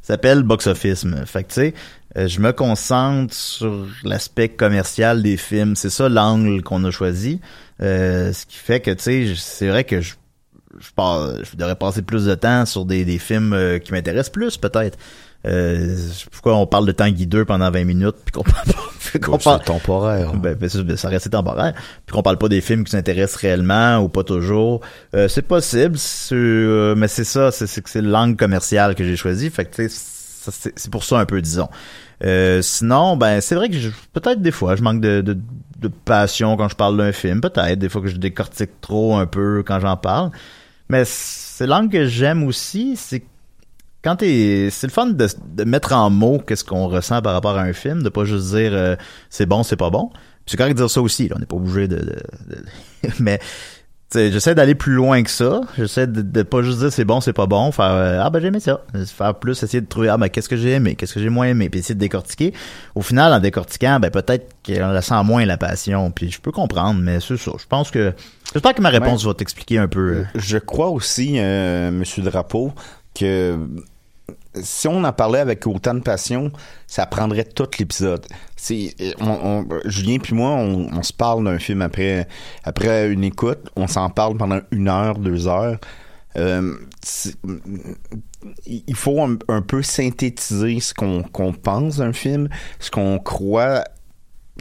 s'appelle 0.07 0.43
Box 0.43 0.67
Office. 0.67 1.05
Fait 1.25 1.43
que 1.43 1.49
tu 1.49 1.53
sais, 1.55 1.73
euh, 2.17 2.27
je 2.27 2.39
me 2.39 2.51
concentre 2.53 3.33
sur 3.33 3.85
l'aspect 4.03 4.49
commercial 4.49 5.21
des 5.21 5.37
films. 5.37 5.75
C'est 5.75 5.89
ça 5.89 6.09
l'angle 6.09 6.63
qu'on 6.63 6.83
a 6.85 6.91
choisi. 6.91 7.39
Euh, 7.81 8.33
ce 8.33 8.45
qui 8.45 8.57
fait 8.57 8.79
que 8.79 8.91
tu 8.91 9.03
sais, 9.03 9.33
c'est 9.35 9.67
vrai 9.69 9.83
que 9.83 10.01
je 10.01 10.15
je, 10.79 10.89
pars- 10.95 11.43
je 11.43 11.55
devrais 11.57 11.75
passer 11.75 12.03
plus 12.03 12.25
de 12.25 12.35
temps 12.35 12.65
sur 12.67 12.85
des, 12.85 13.03
des 13.03 13.17
films 13.17 13.53
euh, 13.53 13.79
qui 13.79 13.91
m'intéressent 13.93 14.31
plus 14.31 14.57
peut-être. 14.57 14.97
Euh, 15.47 15.95
pourquoi 16.31 16.55
on 16.57 16.67
parle 16.67 16.85
de 16.85 16.91
temps 16.91 17.09
guideux 17.09 17.45
pendant 17.45 17.71
20 17.71 17.85
minutes 17.85 18.15
puis 18.25 18.31
qu'on 18.33 18.43
parle 18.43 18.65
pas- 18.65 19.19
qu'on 19.23 19.37
parle- 19.37 19.63
temporaire. 19.63 20.33
ben, 20.33 20.55
ben, 20.55 20.67
ça, 20.69 20.83
ben, 20.83 20.97
ça 20.97 21.07
reste 21.09 21.29
temporaire. 21.29 21.73
Puis 22.05 22.13
qu'on 22.13 22.21
parle 22.21 22.37
pas 22.37 22.49
des 22.49 22.59
films 22.61 22.83
qui 22.83 22.95
nous 22.95 22.99
intéressent 22.99 23.39
réellement 23.41 23.99
ou 23.99 24.09
pas 24.09 24.23
toujours. 24.23 24.81
Euh, 25.15 25.27
c'est 25.27 25.41
possible, 25.43 25.97
euh, 26.33 26.95
mais 26.95 27.07
c'est 27.07 27.23
ça, 27.23 27.51
c'est, 27.51 27.67
c'est 27.67 27.81
que 27.81 27.89
c'est 27.89 28.01
l'angle 28.01 28.35
commercial 28.35 28.93
que 28.95 29.03
j'ai 29.05 29.15
choisi. 29.15 29.49
Fait 29.49 29.65
que 29.65 29.87
c'est, 29.87 30.89
pour 30.91 31.03
ça 31.03 31.19
un 31.19 31.25
peu, 31.25 31.41
disons. 31.41 31.69
Euh, 32.23 32.61
sinon, 32.61 33.15
ben 33.15 33.41
c'est 33.41 33.55
vrai 33.55 33.69
que 33.69 33.75
peut-être 34.13 34.41
des 34.41 34.51
fois 34.51 34.75
je 34.75 34.81
manque 34.81 35.01
de, 35.01 35.21
de, 35.21 35.37
de 35.79 35.87
passion 35.87 36.57
quand 36.57 36.67
je 36.67 36.75
parle 36.75 36.97
d'un 36.97 37.11
film. 37.11 37.41
Peut-être 37.41 37.77
des 37.79 37.89
fois 37.89 38.01
que 38.01 38.07
je 38.07 38.17
décortique 38.17 38.81
trop 38.81 39.15
un 39.17 39.25
peu 39.27 39.63
quand 39.65 39.79
j'en 39.79 39.97
parle. 39.97 40.31
Mais 40.89 41.03
c'est 41.05 41.67
l'angle 41.67 41.89
que 41.89 42.05
j'aime 42.07 42.43
aussi, 42.43 42.95
c'est 42.97 43.23
quand 44.07 44.15
t'es 44.17 44.69
c'est 44.71 44.87
le 44.87 44.91
fun 44.93 45.07
de, 45.07 45.27
de 45.55 45.63
mettre 45.65 45.91
en 45.93 46.09
mots 46.09 46.39
qu'est-ce 46.45 46.63
qu'on 46.63 46.87
ressent 46.87 47.21
par 47.21 47.33
rapport 47.33 47.57
à 47.57 47.61
un 47.61 47.73
film 47.73 48.03
de 48.03 48.09
pas 48.09 48.23
juste 48.25 48.47
dire 48.55 48.71
euh, 48.73 48.95
c'est 49.29 49.45
bon 49.45 49.63
c'est 49.63 49.75
pas 49.75 49.89
bon 49.89 50.09
Puis 50.11 50.19
c'est 50.51 50.57
correct 50.57 50.73
de 50.73 50.77
dire 50.77 50.89
ça 50.89 51.01
aussi 51.01 51.27
là, 51.27 51.35
on 51.35 51.39
n'est 51.39 51.45
pas 51.45 51.57
obligé 51.57 51.87
de, 51.87 51.97
de- 51.97 52.03
de- 52.05 53.09
mais 53.19 53.39
j'essaie 54.15 54.55
d'aller 54.55 54.73
plus 54.73 54.93
loin 54.93 55.21
que 55.21 55.29
ça. 55.29 55.59
J'essaie 55.77 56.07
de, 56.07 56.21
de 56.21 56.41
pas 56.43 56.61
juste 56.61 56.79
dire 56.79 56.91
c'est 56.93 57.03
bon, 57.03 57.19
c'est 57.19 57.33
pas 57.33 57.45
bon. 57.45 57.73
Faire 57.73 57.91
euh, 57.91 58.21
ah 58.23 58.29
ben 58.29 58.39
j'ai 58.41 58.47
aimé 58.47 58.61
ça. 58.61 58.81
Faire 59.05 59.35
plus, 59.35 59.61
essayer 59.61 59.81
de 59.81 59.85
trouver 59.87 60.07
ah 60.07 60.17
ben 60.17 60.29
qu'est-ce 60.29 60.47
que 60.47 60.55
j'ai 60.55 60.71
aimé, 60.71 60.95
qu'est-ce 60.95 61.13
que 61.13 61.19
j'ai 61.19 61.27
moins 61.29 61.47
aimé, 61.47 61.69
puis 61.69 61.81
essayer 61.81 61.93
de 61.95 61.99
décortiquer. 61.99 62.53
Au 62.95 63.01
final, 63.01 63.33
en 63.33 63.39
décortiquant, 63.39 63.99
ben 63.99 64.09
peut-être 64.09 64.55
qu'on 64.65 64.93
ressent 64.95 65.21
moins 65.25 65.45
la 65.45 65.57
passion. 65.57 66.09
Puis 66.11 66.31
je 66.31 66.39
peux 66.39 66.53
comprendre, 66.53 67.01
mais 67.01 67.19
c'est 67.19 67.35
ça. 67.35 67.51
Je 67.59 67.65
pense 67.67 67.91
que 67.91 68.13
j'espère 68.53 68.73
que 68.73 68.81
ma 68.81 68.89
réponse 68.89 69.25
va 69.25 69.33
t'expliquer 69.33 69.77
un 69.77 69.89
peu. 69.89 69.99
euh. 70.13 70.23
Je 70.35 70.57
crois 70.57 70.87
aussi, 70.89 71.33
euh, 71.37 71.91
Monsieur 71.91 72.23
Drapeau, 72.23 72.71
que 73.13 73.57
si 74.61 74.87
on 74.87 75.03
en 75.03 75.13
parlait 75.13 75.39
avec 75.39 75.65
autant 75.67 75.93
de 75.93 75.99
passion, 75.99 76.51
ça 76.87 77.05
prendrait 77.05 77.43
tout 77.43 77.67
l'épisode. 77.79 78.25
On- 79.19 79.65
Julien 79.85 80.17
puis 80.19 80.35
moi, 80.35 80.51
on, 80.51 81.01
se 81.03 81.13
parle 81.13 81.43
d'un 81.43 81.59
film 81.59 81.81
après, 81.81 82.27
après 82.63 83.09
une 83.09 83.23
écoute, 83.23 83.69
on 83.75 83.87
s'en 83.87 84.09
parle 84.09 84.37
pendant 84.37 84.59
une 84.71 84.87
heure, 84.87 85.17
deux 85.19 85.47
heures. 85.47 85.77
Euh, 86.37 86.75
il 88.65 88.95
faut 88.95 89.21
un, 89.21 89.61
peu 89.61 89.81
synthétiser 89.81 90.79
ce 90.79 90.93
qu'on 90.93 91.53
pense 91.53 91.97
d'un 91.97 92.13
film, 92.13 92.49
ce 92.79 92.91
qu'on 92.91 93.17
croit 93.17 93.83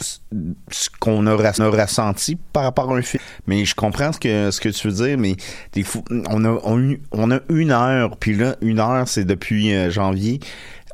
ce 0.00 0.88
qu'on 1.00 1.26
a, 1.26 1.34
ressenti 1.34 2.36
par 2.52 2.64
rapport 2.64 2.92
à 2.92 2.96
un 2.96 3.02
film. 3.02 3.22
Mais 3.46 3.64
je 3.64 3.74
comprends 3.74 4.12
ce 4.12 4.18
que, 4.18 4.50
ce 4.50 4.60
que 4.60 4.68
tu 4.68 4.88
veux 4.88 5.06
dire, 5.06 5.18
mais 5.18 5.36
fois, 5.84 6.02
on 6.30 6.44
a, 7.30 7.40
une 7.48 7.70
heure, 7.70 8.16
puis 8.16 8.34
là, 8.34 8.56
une 8.60 8.80
heure, 8.80 9.06
c'est 9.08 9.24
depuis 9.24 9.74
euh, 9.74 9.90
janvier. 9.90 10.40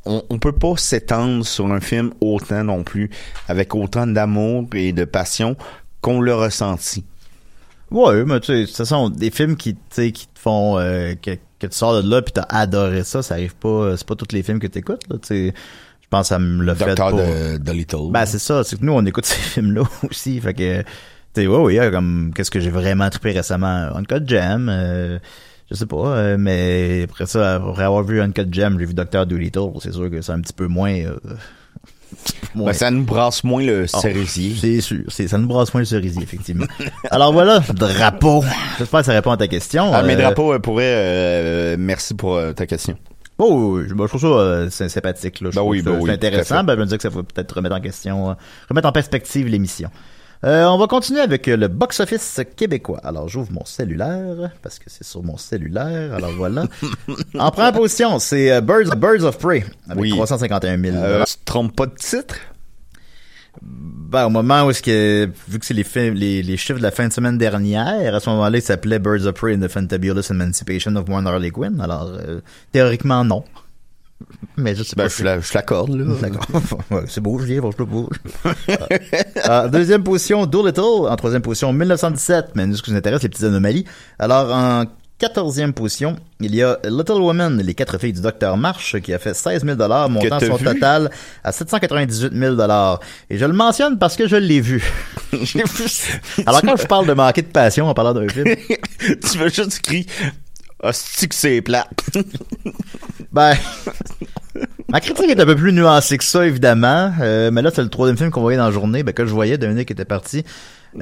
On, 0.04 0.22
on 0.30 0.38
peut 0.38 0.52
pas 0.52 0.76
s'étendre 0.76 1.46
sur 1.46 1.70
un 1.70 1.80
film 1.80 2.12
autant 2.20 2.64
non 2.64 2.82
plus, 2.82 3.10
avec 3.48 3.74
autant 3.74 4.06
d'amour 4.06 4.66
et 4.74 4.92
de 4.92 5.04
passion 5.04 5.56
qu'on 6.00 6.20
l'a 6.20 6.34
ressenti. 6.34 7.04
Ouais, 7.90 8.24
mais 8.24 8.40
tu 8.40 8.46
sais, 8.46 8.62
de 8.62 8.66
toute 8.66 9.18
des 9.18 9.30
films 9.30 9.54
qui, 9.56 9.76
qui 9.90 10.12
te 10.12 10.38
font, 10.38 10.78
euh, 10.78 11.14
que, 11.14 11.32
que 11.58 11.66
tu 11.66 11.76
sors 11.76 12.02
de 12.02 12.08
là 12.08 12.22
puis 12.22 12.32
t'as 12.32 12.46
adoré 12.48 13.04
ça, 13.04 13.22
ça 13.22 13.34
arrive 13.34 13.54
pas, 13.54 13.96
c'est 13.96 14.06
pas 14.06 14.16
tous 14.16 14.32
les 14.34 14.42
films 14.42 14.58
que 14.58 14.66
t'écoutes, 14.66 15.06
là, 15.10 15.18
tu 15.18 15.28
sais. 15.28 15.54
Je 16.12 16.16
pense 16.18 16.28
que 16.28 16.34
ça 16.34 16.38
me 16.38 16.62
l'a 16.62 16.74
fait 16.74 16.84
Docteur 16.88 17.08
pour... 17.08 17.20
de, 17.20 17.56
de 17.56 17.72
Little. 17.72 18.10
Ben, 18.10 18.26
c'est 18.26 18.38
ça, 18.38 18.62
c'est 18.64 18.78
que 18.78 18.84
nous, 18.84 18.92
on 18.92 19.02
écoute 19.06 19.24
ces 19.26 19.40
films-là 19.40 19.84
aussi, 20.10 20.38
fait 20.42 20.52
que, 20.52 20.80
tu 20.82 20.84
sais, 21.34 21.46
ouais, 21.46 21.56
ouais, 21.78 21.90
comme, 21.90 22.32
qu'est-ce 22.36 22.50
que 22.50 22.60
j'ai 22.60 22.68
vraiment 22.68 23.08
trippé 23.08 23.30
récemment? 23.30 23.88
Uncut 23.96 24.22
Jam, 24.26 24.68
euh, 24.70 25.18
je 25.70 25.74
sais 25.74 25.86
pas, 25.86 25.96
euh, 26.08 26.36
mais 26.38 27.06
après 27.10 27.24
ça, 27.24 27.54
après 27.54 27.84
avoir 27.84 28.02
vu 28.02 28.20
Uncut 28.20 28.46
Jam, 28.52 28.76
j'ai 28.78 28.84
vu 28.84 28.92
Docteur 28.92 29.24
Dolittle, 29.24 29.70
c'est 29.80 29.94
sûr 29.94 30.10
que 30.10 30.20
c'est 30.20 30.32
un 30.32 30.42
petit 30.42 30.52
peu 30.52 30.66
moins... 30.66 30.92
euh, 30.92 31.16
moins- 32.54 32.66
Ben, 32.66 32.72
ça 32.74 32.90
nous 32.90 33.04
brasse 33.04 33.42
moins 33.42 33.64
le 33.64 33.84
Oh, 33.90 33.98
cerisier. 33.98 34.54
c'est 34.60 34.82
sûr, 34.82 34.98
c'est, 35.08 35.28
ça 35.28 35.38
nous 35.38 35.48
brasse 35.48 35.72
moins 35.72 35.80
le 35.80 35.86
cerisier, 35.86 36.22
effectivement. 36.22 36.66
Alors 37.10 37.32
voilà, 37.32 37.60
drapeau. 37.60 38.44
J'espère 38.78 39.00
que 39.00 39.06
ça 39.06 39.12
répond 39.12 39.30
à 39.30 39.38
ta 39.38 39.48
question. 39.48 39.90
Ah, 39.94 40.02
mais 40.02 40.12
Euh, 40.16 40.18
Drapeau 40.18 40.52
euh, 40.52 40.58
pourrait... 40.58 40.84
euh, 40.94 41.76
merci 41.78 42.12
pour 42.12 42.34
euh, 42.36 42.52
ta 42.52 42.66
question. 42.66 42.98
Oh, 43.44 43.76
oui, 43.76 43.86
je, 43.88 43.94
ben, 43.94 44.06
trouve 44.06 44.20
ça 44.20 44.26
euh, 44.28 44.68
c'est 44.70 44.88
sympathique. 44.88 45.40
Là. 45.40 45.50
Je 45.50 45.56
Ben 45.56 45.62
oui, 45.62 45.80
que 45.80 45.86
ben 45.86 45.96
c'est 45.96 46.04
oui, 46.04 46.10
intéressant. 46.10 46.62
Ben, 46.62 46.76
je 46.76 46.80
me 46.80 46.86
dis 46.86 46.96
que 46.96 47.02
ça 47.02 47.08
va 47.08 47.22
peut-être 47.24 47.52
remettre 47.56 47.74
en 47.74 47.80
question, 47.80 48.30
euh, 48.30 48.34
remettre 48.70 48.88
en 48.88 48.92
perspective 48.92 49.48
l'émission. 49.48 49.90
Euh, 50.44 50.64
on 50.66 50.78
va 50.78 50.86
continuer 50.86 51.20
avec 51.20 51.46
le 51.48 51.66
box-office 51.68 52.40
québécois. 52.56 53.00
Alors, 53.02 53.28
j'ouvre 53.28 53.50
mon 53.52 53.64
cellulaire, 53.64 54.50
parce 54.62 54.78
que 54.78 54.84
c'est 54.88 55.04
sur 55.04 55.24
mon 55.24 55.36
cellulaire. 55.36 56.14
Alors, 56.14 56.32
voilà. 56.36 56.66
en 57.38 57.50
première 57.50 57.72
position, 57.72 58.18
c'est 58.20 58.60
Birds, 58.60 58.96
Birds 58.96 59.24
of 59.24 59.38
Prey, 59.38 59.64
avec 59.88 60.02
Oui. 60.02 60.10
351 60.10 60.78
000. 60.80 60.96
Euh, 60.96 61.24
tu 61.24 61.34
te 61.34 61.44
trompes 61.44 61.74
pas 61.74 61.86
de 61.86 61.94
titre? 61.94 62.36
Ben, 63.60 64.26
au 64.26 64.30
moment 64.30 64.64
où 64.66 64.70
est-ce 64.70 64.82
que, 64.82 65.28
vu 65.48 65.58
que 65.58 65.66
c'est 65.66 65.74
les, 65.74 65.84
les, 66.12 66.42
les 66.42 66.56
chiffres 66.56 66.78
de 66.78 66.82
la 66.82 66.90
fin 66.90 67.06
de 67.08 67.12
semaine 67.12 67.36
dernière, 67.38 68.14
à 68.14 68.20
ce 68.20 68.30
moment-là, 68.30 68.58
il 68.58 68.62
s'appelait 68.62 68.98
Birds 68.98 69.26
of 69.26 69.34
Prey 69.34 69.54
and 69.54 69.60
the 69.60 69.68
Fantabulous 69.68 70.22
Emancipation 70.30 70.96
of 70.96 71.08
One 71.08 71.26
Harley 71.26 71.50
Quinn. 71.50 71.80
Alors, 71.80 72.10
euh, 72.12 72.40
théoriquement, 72.72 73.24
non. 73.24 73.44
Mais 74.56 74.74
je 74.74 74.82
sais 74.84 74.94
Ben, 74.96 75.04
pas. 75.04 75.08
je 75.08 75.24
la- 75.24 75.40
je 75.40 75.52
l'accorde, 75.52 75.90
là. 75.94 76.04
D'accord. 76.20 76.46
C'est 77.08 77.20
beau, 77.20 77.38
Julien, 77.40 77.60
je 77.70 77.76
peux 77.76 77.86
pas. 77.86 79.64
En 79.64 79.68
deuxième 79.68 80.02
position, 80.04 80.46
Doolittle. 80.46 80.80
En 81.08 81.16
troisième 81.16 81.42
position, 81.42 81.72
1917. 81.72 82.50
Mais 82.54 82.66
nous, 82.66 82.76
ce 82.76 82.82
qui 82.82 82.90
nous 82.92 82.96
intéresse, 82.96 83.22
les 83.22 83.28
petites 83.28 83.44
anomalies. 83.44 83.84
Alors, 84.18 84.54
en 84.54 84.84
quatorzième 85.22 85.72
position, 85.72 86.16
il 86.40 86.52
y 86.52 86.64
a 86.64 86.80
Little 86.82 87.20
Woman, 87.20 87.62
les 87.62 87.74
quatre 87.74 87.96
filles 87.96 88.12
du 88.12 88.20
Docteur 88.20 88.56
March, 88.56 88.98
qui 89.00 89.14
a 89.14 89.20
fait 89.20 89.34
16 89.34 89.64
000 89.64 89.76
montant 90.08 90.40
son 90.40 90.56
vu? 90.56 90.64
total 90.64 91.12
à 91.44 91.52
798 91.52 92.32
000 92.36 92.56
Et 93.30 93.38
je 93.38 93.44
le 93.44 93.52
mentionne 93.52 94.00
parce 94.00 94.16
que 94.16 94.26
je 94.26 94.34
l'ai 94.34 94.60
vu. 94.60 94.82
Alors, 96.46 96.60
quand 96.62 96.76
je 96.76 96.86
parle 96.88 97.06
de 97.06 97.12
manquer 97.12 97.42
de 97.42 97.46
passion 97.46 97.86
en 97.86 97.94
parlant 97.94 98.14
d'un 98.14 98.28
film, 98.28 98.48
tu 98.98 99.38
veux 99.38 99.48
juste 99.48 99.78
écrire 99.78 100.06
Hostie 100.82 101.28
que 101.28 101.34
c'est 101.36 101.62
plat. 101.62 101.86
Ben, 103.30 103.54
ma 104.90 105.00
critique 105.00 105.30
est 105.30 105.40
un 105.40 105.46
peu 105.46 105.56
plus 105.56 105.72
nuancée 105.72 106.18
que 106.18 106.24
ça, 106.24 106.44
évidemment. 106.46 107.10
Euh, 107.22 107.50
mais 107.50 107.62
là, 107.62 107.70
c'est 107.74 107.80
le 107.80 107.88
troisième 107.88 108.18
film 108.18 108.30
qu'on 108.30 108.42
voyait 108.42 108.58
dans 108.58 108.66
la 108.66 108.70
journée, 108.70 109.02
ben, 109.02 109.14
que 109.14 109.24
je 109.24 109.32
voyais, 109.32 109.56
Dominique 109.56 109.90
était 109.90 110.04
parti. 110.04 110.44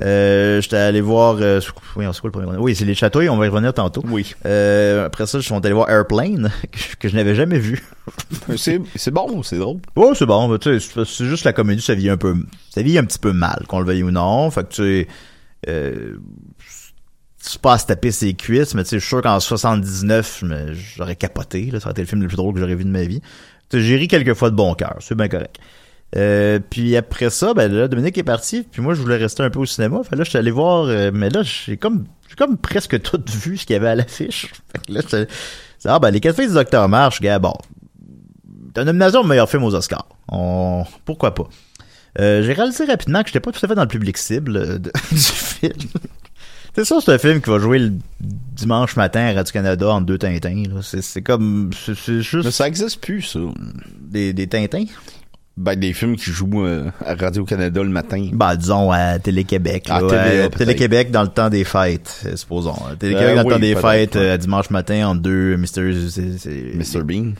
Euh, 0.00 0.60
j'étais 0.60 0.76
allé 0.76 1.00
voir, 1.00 1.38
euh, 1.40 1.60
oui, 1.96 2.04
c'est 2.12 2.20
quoi 2.20 2.28
le 2.28 2.30
premier? 2.32 2.56
Oui, 2.58 2.76
c'est 2.76 2.84
Les 2.84 2.94
Châteaux, 2.94 3.20
on 3.22 3.36
va 3.36 3.46
y 3.46 3.48
revenir 3.48 3.74
tantôt. 3.74 4.04
Oui. 4.08 4.34
Euh, 4.46 5.06
après 5.06 5.26
ça, 5.26 5.38
je 5.40 5.44
suis 5.44 5.54
allé 5.54 5.72
voir 5.72 5.90
Airplane, 5.90 6.50
que, 6.70 6.78
je- 6.78 6.96
que 6.96 7.08
je 7.08 7.16
n'avais 7.16 7.34
jamais 7.34 7.58
vu. 7.58 7.82
c'est, 8.56 9.10
bon, 9.10 9.42
c'est 9.42 9.58
drôle. 9.58 9.78
Oh, 9.96 10.12
c'est 10.14 10.26
bon, 10.26 10.56
tu 10.58 10.78
sais, 10.80 11.04
c'est- 11.04 11.24
juste 11.24 11.44
la 11.44 11.52
comédie, 11.52 11.82
ça 11.82 11.94
vit 11.94 12.08
un 12.08 12.16
peu, 12.16 12.34
ça 12.70 12.82
vit 12.82 12.98
un 12.98 13.04
petit 13.04 13.18
peu 13.18 13.32
mal, 13.32 13.64
qu'on 13.68 13.80
le 13.80 13.86
veuille 13.86 14.02
ou 14.04 14.10
non. 14.12 14.50
Fait 14.50 14.62
que 14.62 14.68
tu 14.74 14.82
sais, 14.82 15.08
euh, 15.68 16.16
c'est 17.38 17.60
pas 17.60 17.72
à 17.74 17.78
se 17.78 17.86
taper 17.86 18.12
ses 18.12 18.34
cuisses, 18.34 18.74
mais 18.74 18.84
tu 18.84 18.90
sais, 18.90 18.96
je 18.96 19.00
suis 19.00 19.08
sûr 19.08 19.22
qu'en 19.22 19.40
79, 19.40 20.38
je 20.40 20.46
me- 20.46 20.72
j'aurais 20.74 21.16
capoté, 21.16 21.70
là, 21.70 21.80
ça 21.80 21.86
aurait 21.86 21.92
été 21.92 22.02
le 22.02 22.06
film 22.06 22.20
le 22.22 22.28
plus 22.28 22.36
drôle 22.36 22.54
que 22.54 22.60
j'aurais 22.60 22.74
vu 22.74 22.84
de 22.84 22.90
ma 22.90 23.02
vie. 23.02 23.20
Tu 23.70 23.78
sais, 23.78 23.82
j'ai 23.82 23.96
ri 23.96 24.08
quelques 24.08 24.34
fois 24.34 24.50
de 24.50 24.56
bon 24.56 24.74
cœur, 24.74 24.96
c'est 25.00 25.14
bien 25.16 25.28
correct. 25.28 25.56
Euh, 26.16 26.58
puis 26.70 26.96
après 26.96 27.30
ça, 27.30 27.54
ben 27.54 27.70
là, 27.72 27.86
Dominique 27.86 28.18
est 28.18 28.24
parti, 28.24 28.64
puis 28.70 28.82
moi 28.82 28.94
je 28.94 29.00
voulais 29.00 29.16
rester 29.16 29.42
un 29.44 29.50
peu 29.50 29.60
au 29.60 29.66
cinéma. 29.66 30.00
Fait 30.02 30.16
là, 30.16 30.24
je 30.24 30.30
suis 30.30 30.38
allé 30.38 30.50
voir, 30.50 30.86
euh, 30.86 31.10
mais 31.14 31.30
là, 31.30 31.42
j'ai 31.44 31.76
comme, 31.76 32.04
j'ai 32.28 32.34
comme 32.34 32.56
presque 32.56 33.00
tout 33.02 33.20
vu 33.32 33.56
ce 33.56 33.64
qu'il 33.64 33.74
y 33.74 33.76
avait 33.76 33.88
à 33.90 33.94
l'affiche. 33.94 34.46
Fait 34.72 34.86
que 34.86 34.92
là, 34.92 35.00
j'étais- 35.02 35.28
c'est, 35.78 35.88
ah 35.88 35.98
ben 36.00 36.10
les 36.10 36.20
quatre 36.20 36.36
filles 36.36 36.48
du 36.48 36.54
Docteur 36.54 36.88
March, 36.88 37.20
gars, 37.20 37.38
bon, 37.38 37.54
t'as 38.74 38.82
une 38.82 38.86
nomination 38.86 39.20
au 39.20 39.24
meilleur 39.24 39.48
film 39.48 39.62
aux 39.64 39.74
Oscars. 39.74 40.06
On... 40.28 40.84
Pourquoi 41.04 41.34
pas? 41.34 41.48
Euh, 42.18 42.42
j'ai 42.42 42.52
réalisé 42.54 42.84
rapidement 42.86 43.22
que 43.22 43.28
j'étais 43.28 43.40
pas 43.40 43.52
tout 43.52 43.64
à 43.64 43.68
fait 43.68 43.74
dans 43.76 43.82
le 43.82 43.88
public 43.88 44.18
cible 44.18 44.80
de- 44.80 44.90
du 45.12 45.16
film. 45.16 45.72
c'est 46.74 46.84
ça, 46.84 46.96
c'est 47.00 47.12
un 47.12 47.18
film 47.18 47.40
qui 47.40 47.48
va 47.50 47.58
jouer 47.60 47.78
le 47.78 47.92
dimanche 48.20 48.96
matin 48.96 49.20
à 49.26 49.32
Radio-Canada 49.32 49.88
en 49.88 50.00
deux 50.00 50.18
Tintins. 50.18 50.64
C'est, 50.82 51.02
c'est 51.02 51.22
comme... 51.22 51.70
C'est, 51.72 51.94
c'est 51.96 52.20
juste 52.20 52.44
Mais 52.46 52.50
ça 52.50 52.66
existe 52.66 53.00
plus, 53.00 53.22
ça. 53.22 53.38
des, 54.00 54.32
des 54.32 54.48
Tintins? 54.48 54.86
Ben, 55.60 55.78
des 55.78 55.92
films 55.92 56.16
qui 56.16 56.30
jouent 56.30 56.64
euh, 56.64 56.90
à 57.04 57.14
Radio-Canada 57.14 57.82
le 57.82 57.90
matin. 57.90 58.30
Ben, 58.32 58.56
disons 58.56 58.90
à 58.90 59.18
Télé-Québec. 59.18 59.88
Euh, 59.90 60.08
peut-être. 60.08 60.56
Télé-Québec 60.56 61.10
dans 61.10 61.20
le 61.22 61.28
temps 61.28 61.50
des 61.50 61.64
fêtes, 61.64 62.22
euh, 62.24 62.34
supposons. 62.34 62.74
Télé-Québec 62.98 63.28
Euh, 63.32 63.34
dans 63.36 63.42
le 63.42 63.46
oui, 63.48 63.52
temps 63.54 63.60
des 63.60 63.76
fêtes, 63.76 64.14
ouais. 64.14 64.38
dimanche 64.38 64.70
matin 64.70 65.08
en 65.08 65.14
deux 65.14 65.58
Mr. 65.58 65.92
Mr. 66.74 67.02
Bean. 67.04 67.32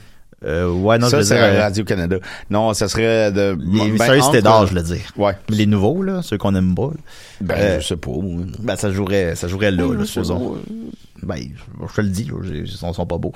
Euh, 0.43 0.69
ouais, 0.71 0.99
non, 0.99 1.07
ça, 1.07 1.17
euh, 1.17 1.61
Radio-Canada. 1.61 2.17
Non, 2.51 2.73
ça 2.75 2.87
serait 2.87 3.31
de... 3.31 3.57
les 3.59 3.91
ben, 3.97 4.21
entre- 4.21 4.41
d'or, 4.41 4.67
je 4.67 4.75
veux 4.75 4.81
dire. 4.83 5.01
Ouais. 5.17 5.33
Mais 5.49 5.55
les 5.55 5.65
nouveaux, 5.65 6.03
là, 6.03 6.21
ceux 6.21 6.37
qu'on 6.37 6.53
aime 6.53 6.75
pas. 6.75 6.91
là. 6.93 6.99
Ben, 7.41 7.55
Euh, 7.57 7.79
je 7.79 7.87
sais 7.87 7.97
pas. 7.97 8.11
moi. 8.11 8.43
Ben, 8.59 8.75
ça 8.75 8.91
jouerait, 8.91 9.35
ça 9.35 9.47
jouerait 9.47 9.71
là, 9.71 9.93
là, 9.95 10.05
supposons. 10.05 10.57
Ben, 11.23 11.37
je 11.89 11.95
te 11.95 12.01
le 12.01 12.09
dis, 12.09 12.25
là, 12.25 12.33
ils 12.53 12.67
sont, 12.67 12.93
sont 12.93 13.05
pas 13.07 13.17
beaux. 13.17 13.33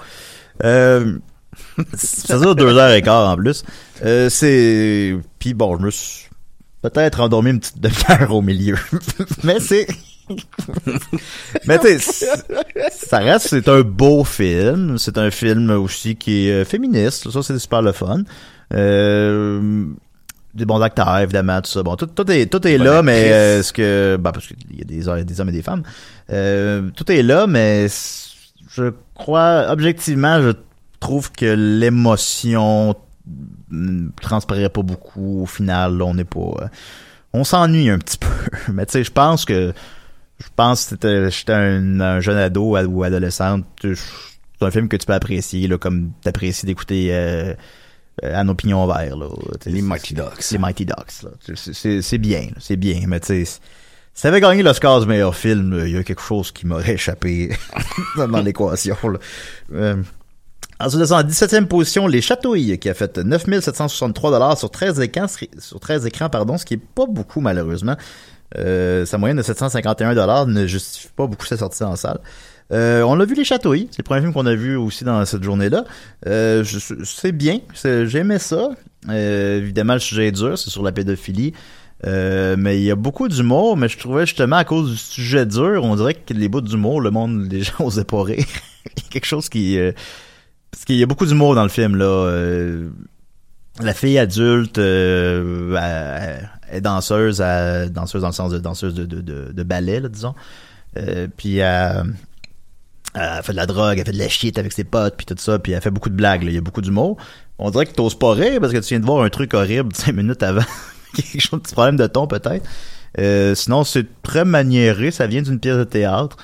Euh, 0.64 1.18
ça 1.96 2.38
dure 2.40 2.56
deux 2.56 2.76
heures 2.78 2.92
et 2.94 3.02
quart 3.02 3.30
en 3.30 3.36
plus. 3.36 3.64
Euh, 4.04 4.30
c'est, 4.30 5.16
puis 5.40 5.54
bon, 5.54 5.78
je 5.78 5.86
me 5.86 5.92
suis 5.92 6.30
peut-être 6.82 7.22
endormi 7.22 7.52
une 7.52 7.60
petite 7.60 7.80
demi-heure 7.80 8.34
au 8.34 8.42
milieu. 8.42 8.78
Mais 9.44 9.60
c'est, 9.60 9.88
mais 11.68 11.78
tu 11.78 12.00
sais, 12.00 12.28
ça 12.92 13.20
reste, 13.20 13.48
c'est 13.50 13.70
un 13.70 13.82
beau 13.82 14.24
film. 14.24 14.98
C'est 14.98 15.20
un 15.20 15.30
film 15.30 15.70
aussi 15.70 16.16
qui 16.16 16.48
est 16.48 16.52
euh, 16.52 16.66
féministe. 16.66 17.30
Ça, 17.30 17.44
c'est 17.44 17.60
super 17.60 17.84
le 17.84 17.92
fun. 17.92 18.24
Euh, 18.74 19.86
des 20.56 20.66
bons 20.66 20.82
acteurs, 20.82 21.18
évidemment, 21.20 21.62
tout 21.62 21.70
ça. 21.70 21.84
Bon, 21.84 21.96
tout, 21.96 22.08
tout 22.08 22.30
est, 22.32 22.48
tout 22.48 22.66
est 22.66 22.78
là, 22.78 23.04
mais 23.04 23.32
euh, 23.32 23.60
est-ce 23.60 23.74
que, 23.74 24.18
ben, 24.20 24.32
parce 24.32 24.48
qu'il 24.48 24.58
y 24.78 24.82
a 24.82 24.86
des, 24.86 25.24
des 25.24 25.40
hommes 25.40 25.50
et 25.50 25.52
des 25.52 25.62
femmes. 25.62 25.84
Euh, 26.32 26.90
tout 26.96 27.12
est 27.12 27.24
là, 27.24 27.46
mais 27.46 27.88
je 28.70 28.92
crois, 29.14 29.66
objectivement, 29.70 30.42
je 30.42 30.54
trouve 31.00 31.32
que 31.32 31.46
l'émotion 31.46 32.96
transparaît 34.22 34.70
pas 34.70 34.82
beaucoup 34.84 35.44
au 35.44 35.46
final. 35.46 35.98
là, 35.98 36.06
on 36.06 36.14
n'est 36.14 36.24
pas, 36.26 36.40
euh, 36.40 36.68
on 37.34 37.44
s'ennuie 37.44 37.90
un 37.90 38.00
petit 38.00 38.18
peu. 38.20 38.72
Mais 38.74 38.86
tu 38.86 38.94
sais, 38.94 39.04
je 39.04 39.12
pense 39.12 39.46
que, 39.46 39.74
je 40.40 40.48
pense 40.56 40.96
que 40.96 41.30
j'étais 41.30 41.54
un, 41.54 42.00
un 42.00 42.20
jeune 42.20 42.38
ado 42.38 42.78
ou 42.78 43.04
adolescente. 43.04 43.66
C'est 43.82 44.66
un 44.66 44.72
film 44.72 44.88
que 44.88 44.98
tu 44.98 45.06
peux 45.06 45.14
apprécier, 45.14 45.68
là, 45.68 45.78
comme 45.78 46.12
t'apprécies 46.22 46.66
d'écouter 46.66 47.10
euh, 47.12 47.54
euh, 48.24 48.40
Anne 48.40 48.50
au 48.50 48.56
pignon 48.56 48.88
vert, 48.88 49.18
là. 49.18 49.28
Les 49.66 49.82
Mighty 49.82 50.14
Ducks. 50.14 50.52
Les 50.52 50.58
Mighty 50.58 50.86
Ducks, 50.86 51.26
C'est 51.56 52.18
bien, 52.18 52.48
c'est 52.60 52.78
bien, 52.78 53.02
mais 53.08 53.20
tu 53.20 53.46
sais, 53.46 53.60
ça 54.14 54.30
avait 54.30 54.40
gagné 54.40 54.64
l'Oscar 54.64 55.02
du 55.02 55.08
meilleur 55.08 55.36
film, 55.36 55.78
il 55.86 55.92
y 55.92 55.98
a 55.98 56.04
quelque 56.04 56.22
chose 56.22 56.54
qui 56.54 56.66
m'aurait 56.66 56.94
échappé 56.94 57.52
dans 58.16 58.42
l'équation. 58.42 58.96
Euh, 59.74 60.02
Ensuite 60.80 61.10
en 61.12 61.24
17e 61.24 61.68
position, 61.68 62.06
Les 62.06 62.22
Chatouilles, 62.22 62.78
qui 62.80 62.90
a 62.90 62.94
fait 62.94 63.18
9763 63.18 64.58
sur 64.58 64.70
13 64.70 65.00
écrans, 65.00 65.28
sur 65.58 65.80
13 65.80 66.06
écrans, 66.06 66.30
pardon, 66.30 66.58
ce 66.58 66.66
qui 66.66 66.74
est 66.74 66.82
pas 66.96 67.06
beaucoup, 67.08 67.40
malheureusement. 67.40 67.96
Euh, 68.58 69.06
sa 69.06 69.18
moyenne 69.18 69.38
de 69.38 69.42
751 69.42 70.46
ne 70.46 70.68
justifie 70.68 71.10
pas 71.16 71.28
beaucoup 71.28 71.46
sa 71.46 71.58
sortie 71.58 71.84
en 71.84 71.96
salle. 71.96 72.20
Euh, 72.74 73.04
on 73.04 73.20
a 73.20 73.26
vu 73.26 73.36
Les 73.36 73.46
Chatouilles, 73.46 73.88
c'est 73.92 74.00
le 74.00 74.04
premier 74.04 74.22
film 74.22 74.34
qu'on 74.34 74.46
a 74.46 74.56
vu 74.56 74.76
aussi 74.76 75.06
dans 75.06 75.24
cette 75.26 75.44
journée-là. 75.44 75.86
Euh, 76.28 76.64
c'est 77.04 77.32
bien, 77.32 77.60
j'aimais 77.84 78.40
ça. 78.40 78.70
Évidemment, 79.10 79.94
le 79.94 80.00
sujet 80.00 80.28
est 80.28 80.32
dur, 80.34 80.58
c'est 80.58 80.70
sur 80.70 80.84
la 80.84 80.92
pédophilie. 80.92 81.54
Mais 82.04 82.80
il 82.80 82.84
y 82.84 82.92
a 82.92 82.96
beaucoup 82.96 83.30
d'humour, 83.30 83.78
mais 83.78 83.88
je 83.88 83.98
trouvais 83.98 84.26
justement 84.26 84.58
à 84.58 84.66
cause 84.66 84.92
du 84.92 84.98
sujet 84.98 85.46
dur, 85.46 85.84
on 85.84 85.96
dirait 85.96 86.16
que 86.16 86.34
les 86.34 86.50
bouts 86.50 86.60
d'humour, 86.60 87.00
le 87.00 87.12
monde, 87.12 87.48
les 87.50 87.62
gens 87.62 87.80
osaient 87.80 88.04
pas 88.04 88.24
rire. 88.24 88.46
Il 88.98 89.04
y 89.04 89.06
a 89.06 89.10
quelque 89.10 89.26
chose 89.26 89.48
qui... 89.48 89.80
parce 90.76 90.84
qu'il 90.84 90.98
y 90.98 91.04
a 91.04 91.06
beaucoup 91.06 91.26
d'humour 91.26 91.56
dans 91.56 91.64
le 91.64 91.70
film, 91.70 91.96
là. 91.96 92.06
Euh, 92.06 92.90
la 93.80 93.94
fille 93.94 94.20
adulte 94.20 94.78
euh, 94.78 96.38
est 96.70 96.82
danseuse, 96.82 97.38
danseuse 97.38 98.22
dans 98.22 98.28
le 98.28 98.34
sens 98.34 98.52
de 98.52 98.58
danseuse 98.58 98.94
de, 98.94 99.06
de, 99.06 99.22
de, 99.22 99.54
de 99.54 99.64
ballet, 99.64 100.02
là, 100.02 100.10
disons. 100.10 100.36
Euh, 100.98 101.30
puis 101.38 101.60
elle, 101.60 102.14
elle 103.14 103.42
fait 103.42 103.54
de 103.54 103.58
la 103.58 103.68
drogue, 103.68 103.98
elle 104.00 104.06
fait 104.06 104.12
de 104.12 104.18
la 104.18 104.28
shit 104.28 104.60
avec 104.60 104.74
ses 104.74 104.84
potes, 104.84 105.16
puis 105.16 105.26
tout 105.26 105.36
ça, 105.38 105.60
puis 105.60 105.72
elle 105.72 105.82
fait 105.82 105.92
beaucoup 105.92 106.10
de 106.10 106.16
blagues, 106.16 106.44
là. 106.44 106.50
il 106.50 106.56
y 106.56 106.58
a 106.58 106.62
beaucoup 106.62 106.82
d'humour. 106.82 107.16
On 107.58 107.72
dirait 107.72 107.86
que 107.86 107.94
t'oses 107.94 108.20
pas 108.20 108.34
rire 108.34 108.60
parce 108.60 108.74
que 108.74 108.80
tu 108.80 108.90
viens 108.90 109.00
de 109.00 109.06
voir 109.06 109.24
un 109.24 109.30
truc 109.30 109.54
horrible 109.54 109.92
cinq 109.96 110.14
minutes 110.14 110.44
avant. 110.44 110.66
quelque 111.16 111.40
chose, 111.40 111.54
un 111.54 111.60
petit 111.60 111.74
problème 111.74 111.96
de 111.96 112.08
ton 112.08 112.28
peut-être. 112.28 112.68
Sinon, 113.56 113.86
c'est 113.86 114.08
très 114.24 114.44
maniéré, 114.44 115.12
ça 115.12 115.26
vient 115.26 115.42
d'une 115.42 115.62
pièce 115.62 115.78
de 115.78 115.86
théâtre. 115.86 116.36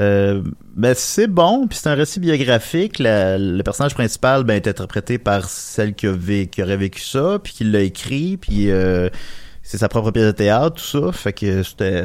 Euh, 0.00 0.42
ben 0.76 0.94
c'est 0.96 1.26
bon, 1.26 1.66
puis 1.66 1.78
c'est 1.80 1.88
un 1.88 1.94
récit 1.94 2.20
biographique. 2.20 2.96
Le 3.00 3.62
personnage 3.62 3.94
principal 3.94 4.44
ben, 4.44 4.54
est 4.54 4.68
interprété 4.68 5.18
par 5.18 5.48
celle 5.48 5.94
qui, 5.94 6.06
a 6.06 6.10
aurait 6.12 6.76
vécu 6.76 7.00
ça, 7.02 7.38
puis 7.42 7.52
qui 7.52 7.64
l'a 7.64 7.80
écrit, 7.80 8.36
puis 8.36 8.70
euh, 8.70 9.08
c'est 9.62 9.78
sa 9.78 9.88
propre 9.88 10.10
pièce 10.12 10.26
de 10.26 10.30
théâtre, 10.32 10.76
tout 10.76 11.00
ça. 11.02 11.12
Fait 11.12 11.32
que 11.32 11.62
c'était... 11.62 12.04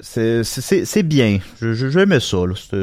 c'est- 0.00 1.02
bien. 1.02 1.38
J'aimais 1.60 2.20
ça. 2.20 2.38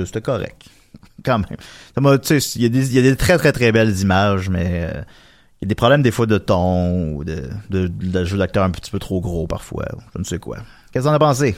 C'était 0.06 0.22
correct. 0.22 0.64
Quand 1.26 1.40
même. 1.40 1.58
Il 1.98 2.62
y, 2.62 2.66
a 2.66 2.70
des- 2.70 2.96
y 2.96 3.00
a 3.00 3.02
des 3.02 3.16
très 3.16 3.38
très 3.38 3.52
très 3.52 3.72
belles 3.72 3.98
images, 4.00 4.50
mais 4.50 4.84
euh, 4.94 5.02
il 5.62 5.66
y 5.66 5.68
a 5.68 5.70
des 5.70 5.76
problèmes 5.76 6.04
des 6.04 6.12
fois 6.12 6.28
de 6.28 6.38
ton 6.38 7.14
ou 7.16 7.24
de, 7.24 7.44
de, 7.72 7.88
de 7.88 8.26
jeu 8.26 8.38
d'acteur 8.38 8.64
un 8.64 8.70
petit 8.70 8.92
peu 8.92 9.00
trop 9.00 9.20
gros 9.22 9.48
parfois. 9.48 9.86
Je 10.14 10.20
ne 10.20 10.24
sais 10.24 10.38
quoi. 10.38 10.58
Qu'est-ce 10.92 11.04
que 11.06 11.10
t'en 11.10 11.16
as 11.16 11.20
pensé? 11.20 11.56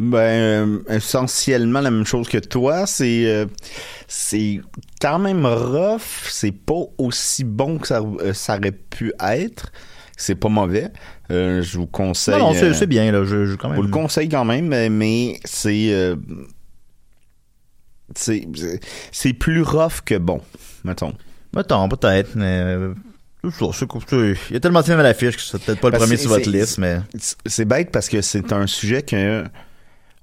Ben, 0.00 0.16
euh, 0.18 0.78
essentiellement 0.90 1.80
la 1.80 1.90
même 1.90 2.06
chose 2.06 2.28
que 2.28 2.38
toi. 2.38 2.86
C'est 2.86 3.26
euh, 3.26 3.46
c'est 4.06 4.60
quand 5.00 5.18
même 5.18 5.44
rough. 5.44 6.28
C'est 6.28 6.52
pas 6.52 6.82
aussi 6.98 7.42
bon 7.44 7.78
que 7.78 7.88
ça, 7.88 8.00
euh, 8.00 8.32
ça 8.32 8.56
aurait 8.58 8.70
pu 8.72 9.12
être. 9.20 9.72
C'est 10.16 10.34
pas 10.36 10.48
mauvais. 10.48 10.90
Euh, 11.30 11.62
je 11.62 11.78
vous 11.78 11.86
conseille. 11.86 12.38
Non, 12.38 12.52
non, 12.52 12.72
c'est 12.74 12.86
bien, 12.86 13.10
là. 13.12 13.24
Je, 13.24 13.46
je 13.46 13.54
quand 13.56 13.68
Je 13.68 13.72
même. 13.74 13.76
vous 13.80 13.86
le 13.86 13.92
conseille 13.92 14.28
quand 14.28 14.44
même, 14.44 14.66
mais, 14.68 15.38
c'est. 15.44 16.14
c'est 18.14 19.32
plus 19.34 19.62
rough 19.62 20.00
que 20.04 20.16
bon, 20.16 20.40
mettons. 20.84 21.14
Mettons, 21.54 21.88
peut-être, 21.88 22.30
mais. 22.36 22.76
Il 23.44 24.52
y 24.52 24.56
a 24.56 24.60
tellement 24.60 24.80
de 24.80 24.84
films 24.84 24.98
à 24.98 25.02
l'affiche 25.04 25.36
que 25.36 25.42
c'est 25.42 25.62
peut-être 25.62 25.80
pas 25.80 25.90
le 25.90 25.98
premier 25.98 26.16
sur 26.16 26.28
votre 26.30 26.50
liste, 26.50 26.78
mais. 26.78 26.98
C'est- 27.18 27.36
C'est 27.46 27.64
bête 27.64 27.90
parce 27.92 28.08
que 28.08 28.20
c'est 28.20 28.52
un 28.52 28.66
sujet 28.66 29.02
que 29.02 29.44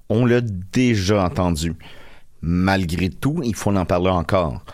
on 0.08 0.24
l'a 0.24 0.40
déjà 0.40 1.24
entendu. 1.24 1.74
Malgré 2.42 3.08
tout, 3.08 3.40
il 3.44 3.54
faut 3.54 3.74
en 3.74 3.84
parler 3.84 4.10
encore. 4.10 4.64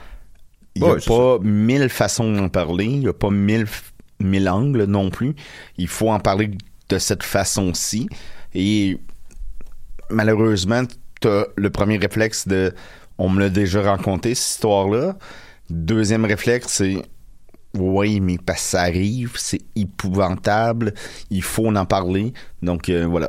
Il 0.74 0.82
n'y 0.82 0.88
a 0.88 0.94
Ouais, 0.94 1.00
pas 1.00 1.38
mille 1.42 1.88
façons 1.88 2.32
d'en 2.32 2.48
parler, 2.48 2.84
il 2.84 3.00
n'y 3.00 3.08
a 3.08 3.12
pas 3.12 3.30
mille, 3.30 4.48
angles 4.48 4.84
non 4.84 5.10
plus. 5.10 5.34
Il 5.78 5.88
faut 5.88 6.10
en 6.10 6.20
parler 6.20 6.50
de 6.88 6.98
cette 6.98 7.22
façon-ci. 7.22 8.08
Et 8.54 8.98
malheureusement, 10.10 10.82
tu 11.20 11.28
as 11.28 11.46
le 11.56 11.70
premier 11.70 11.98
réflexe 11.98 12.48
de 12.48 12.74
on 13.18 13.28
me 13.28 13.40
l'a 13.40 13.50
déjà 13.50 13.82
raconté, 13.82 14.34
cette 14.34 14.54
histoire-là. 14.54 15.16
Deuxième 15.70 16.24
réflexe, 16.24 16.68
c'est 16.68 17.02
oui, 17.78 18.20
mais 18.20 18.36
ça 18.56 18.82
arrive, 18.82 19.32
c'est 19.36 19.62
épouvantable, 19.76 20.92
il 21.30 21.42
faut 21.42 21.74
en 21.74 21.86
parler. 21.86 22.32
Donc 22.62 22.88
euh, 22.88 23.06
voilà. 23.06 23.28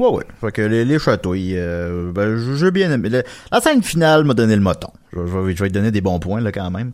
Ouais, 0.00 0.08
ouais. 0.08 0.24
Fait 0.40 0.50
que 0.52 0.62
les, 0.62 0.84
les 0.84 0.98
chatouilles, 0.98 1.54
euh, 1.56 2.10
ben, 2.12 2.36
j'ai 2.56 2.70
bien 2.70 2.90
aimé. 2.90 3.08
Le- 3.10 3.22
la 3.52 3.60
scène 3.60 3.82
finale 3.82 4.24
m'a 4.24 4.34
donné 4.34 4.54
le 4.56 4.62
moton. 4.62 4.88
Je, 5.12 5.18
je 5.18 5.38
vais, 5.38 5.52
je 5.54 5.58
vais 5.58 5.64
lui 5.68 5.72
donner 5.72 5.90
des 5.90 6.00
bons 6.00 6.18
points, 6.18 6.40
là, 6.40 6.52
quand 6.52 6.70
même. 6.70 6.92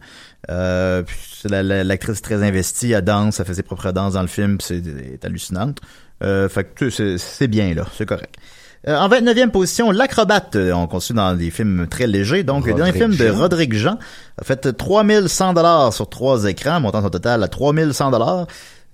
Euh, 0.51 1.03
la- 1.49 1.63
la- 1.63 1.85
l'actrice 1.85 2.19
est 2.19 2.23
très 2.23 2.43
investie, 2.43 2.93
elle 2.93 3.03
danse, 3.03 3.41
elle 3.41 3.47
fait 3.47 3.55
ses 3.55 3.63
propres 3.63 3.93
danses 3.93 4.15
dans 4.15 4.23
le 4.23 4.27
film, 4.29 4.59
c'est 4.61 4.83
hallucinante. 5.25 5.79
Euh, 6.23 6.49
fait 6.49 6.65
que 6.65 6.87
tu 6.87 6.91
sais, 6.91 7.17
c'est 7.19 7.49
bien, 7.49 7.75
là. 7.75 7.85
C'est 7.97 8.07
correct. 8.07 8.35
Euh, 8.89 8.97
en 8.97 9.09
29e 9.09 9.51
position, 9.51 9.91
L'acrobate. 9.91 10.55
Euh, 10.57 10.73
On 10.73 10.87
continue 10.87 11.17
dans 11.17 11.35
des 11.35 11.51
films 11.51 11.87
très 11.91 12.07
légers. 12.07 12.45
Donc, 12.45 12.67
le 12.67 12.73
dernier 12.75 12.93
film 12.93 13.11
de. 13.17 13.31
Roderick 13.31 13.75
Jean 13.75 13.99
a 14.41 14.45
fait 14.45 14.73
3100 14.77 15.55
dollars 15.55 15.93
sur 15.93 16.09
trois 16.09 16.45
écrans, 16.45 16.81
montant 16.81 17.03
son 17.03 17.11
total 17.11 17.43
à 17.43 17.49
3100 17.49 18.11
dollars. 18.13 18.47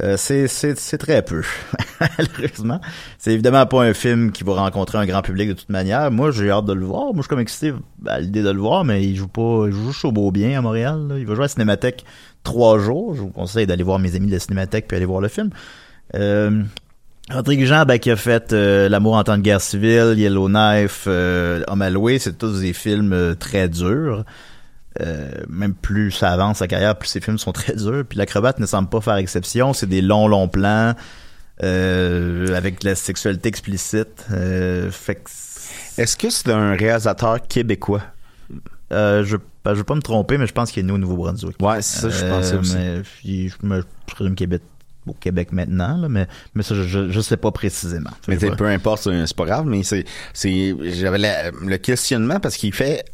Euh, 0.02 0.16
c'est 0.16 0.98
très 0.98 1.22
peu 1.22 1.42
malheureusement. 2.00 2.80
C'est 3.18 3.32
évidemment 3.32 3.66
pas 3.66 3.82
un 3.82 3.94
film 3.94 4.32
qui 4.32 4.42
va 4.42 4.54
rencontrer 4.54 4.98
un 4.98 5.06
grand 5.06 5.22
public 5.22 5.48
de 5.48 5.54
toute 5.54 5.68
manière. 5.68 6.10
Moi 6.10 6.30
j'ai 6.32 6.50
hâte 6.50 6.64
de 6.64 6.72
le 6.72 6.84
voir. 6.84 7.06
Moi 7.06 7.16
je 7.16 7.22
suis 7.22 7.28
comme 7.28 7.40
excité 7.40 7.72
à 8.06 8.20
l'idée 8.20 8.42
de 8.42 8.50
le 8.50 8.60
voir 8.60 8.84
mais 8.84 9.04
il 9.04 9.14
joue 9.16 9.28
pas 9.28 9.66
il 9.66 9.72
joue 9.72 9.92
juste 9.92 10.04
au 10.04 10.12
beau 10.12 10.30
bien 10.32 10.58
à 10.58 10.60
Montréal 10.60 11.14
il 11.18 11.26
va 11.26 11.34
jouer 11.34 11.42
à 11.42 11.46
la 11.46 11.48
Cinémathèque 11.48 12.04
trois 12.42 12.78
jours. 12.78 13.14
Je 13.14 13.20
vous 13.20 13.28
conseille 13.28 13.66
d'aller 13.66 13.84
voir 13.84 13.98
mes 13.98 14.16
amis 14.16 14.26
de 14.26 14.32
la 14.32 14.40
Cinémathèque 14.40 14.88
puis 14.88 14.96
aller 14.96 15.06
voir 15.06 15.20
le 15.20 15.28
film. 15.28 15.50
Euh, 16.14 16.62
Rodrigue 17.30 17.64
Jean, 17.64 17.84
ben, 17.84 17.98
qui 17.98 18.10
a 18.10 18.16
fait 18.16 18.52
euh, 18.52 18.88
L'amour 18.88 19.14
en 19.14 19.22
temps 19.22 19.36
de 19.36 19.42
guerre 19.42 19.60
civile, 19.60 20.14
Yellowknife, 20.16 21.04
euh, 21.06 21.62
Homme 21.68 21.82
à 21.82 21.90
c'est 22.18 22.36
tous 22.36 22.60
des 22.60 22.72
films 22.72 23.12
euh, 23.12 23.34
très 23.34 23.68
durs. 23.68 24.24
Euh, 25.00 25.30
même 25.48 25.74
plus 25.74 26.10
ça 26.10 26.30
avance 26.30 26.58
sa 26.58 26.68
carrière, 26.68 26.96
plus 26.96 27.08
ces 27.08 27.20
films 27.20 27.38
sont 27.38 27.52
très 27.52 27.74
durs. 27.74 28.04
Puis 28.08 28.18
l'acrobate 28.18 28.58
ne 28.58 28.66
semble 28.66 28.88
pas 28.88 29.00
faire 29.00 29.16
exception. 29.16 29.72
C'est 29.72 29.88
des 29.88 30.02
longs, 30.02 30.28
longs 30.28 30.48
plans 30.48 30.94
euh, 31.62 32.54
avec 32.56 32.80
de 32.82 32.88
la 32.88 32.94
sexualité 32.94 33.48
explicite. 33.48 34.26
Euh, 34.32 34.90
fait 34.90 35.16
que 35.16 35.30
Est-ce 35.98 36.16
que 36.16 36.30
c'est 36.30 36.50
un 36.50 36.74
réalisateur 36.74 37.40
québécois? 37.46 38.02
je 38.90 39.36
ben, 39.64 39.74
je 39.74 39.78
veux 39.78 39.84
pas 39.84 39.94
me 39.94 40.02
tromper, 40.02 40.38
mais 40.38 40.46
je 40.46 40.52
pense 40.52 40.72
qu'il 40.72 40.80
est 40.80 40.86
né 40.86 40.92
au 40.92 40.98
Nouveau-Brunswick. 40.98 41.56
Ouais, 41.62 41.80
c'est 41.82 42.00
ça, 42.00 42.08
je 42.08 42.26
pensais 42.26 42.56
aussi. 42.56 42.74
Mais 42.74 43.02
je, 43.24 43.48
je 43.48 43.66
me 43.66 43.80
je 44.08 44.14
présume 44.14 44.34
habite 44.40 44.62
au 45.06 45.12
Québec 45.14 45.52
maintenant, 45.52 45.96
là, 45.96 46.08
mais, 46.08 46.26
mais 46.54 46.62
ça, 46.62 46.74
je, 46.74 47.10
je, 47.10 47.20
sais 47.20 47.36
pas 47.36 47.50
précisément. 47.50 48.10
Mais 48.28 48.36
peu 48.36 48.66
importe, 48.66 49.02
c'est 49.04 49.26
c'est 49.26 49.36
pas 49.36 49.46
grave, 49.46 49.66
mais 49.66 49.82
c'est, 49.82 50.04
c'est, 50.32 50.74
j'avais 50.82 51.18
la- 51.18 51.50
le 51.50 51.76
questionnement 51.78 52.40
parce 52.40 52.56
qu'il 52.56 52.72
fait 52.72 53.04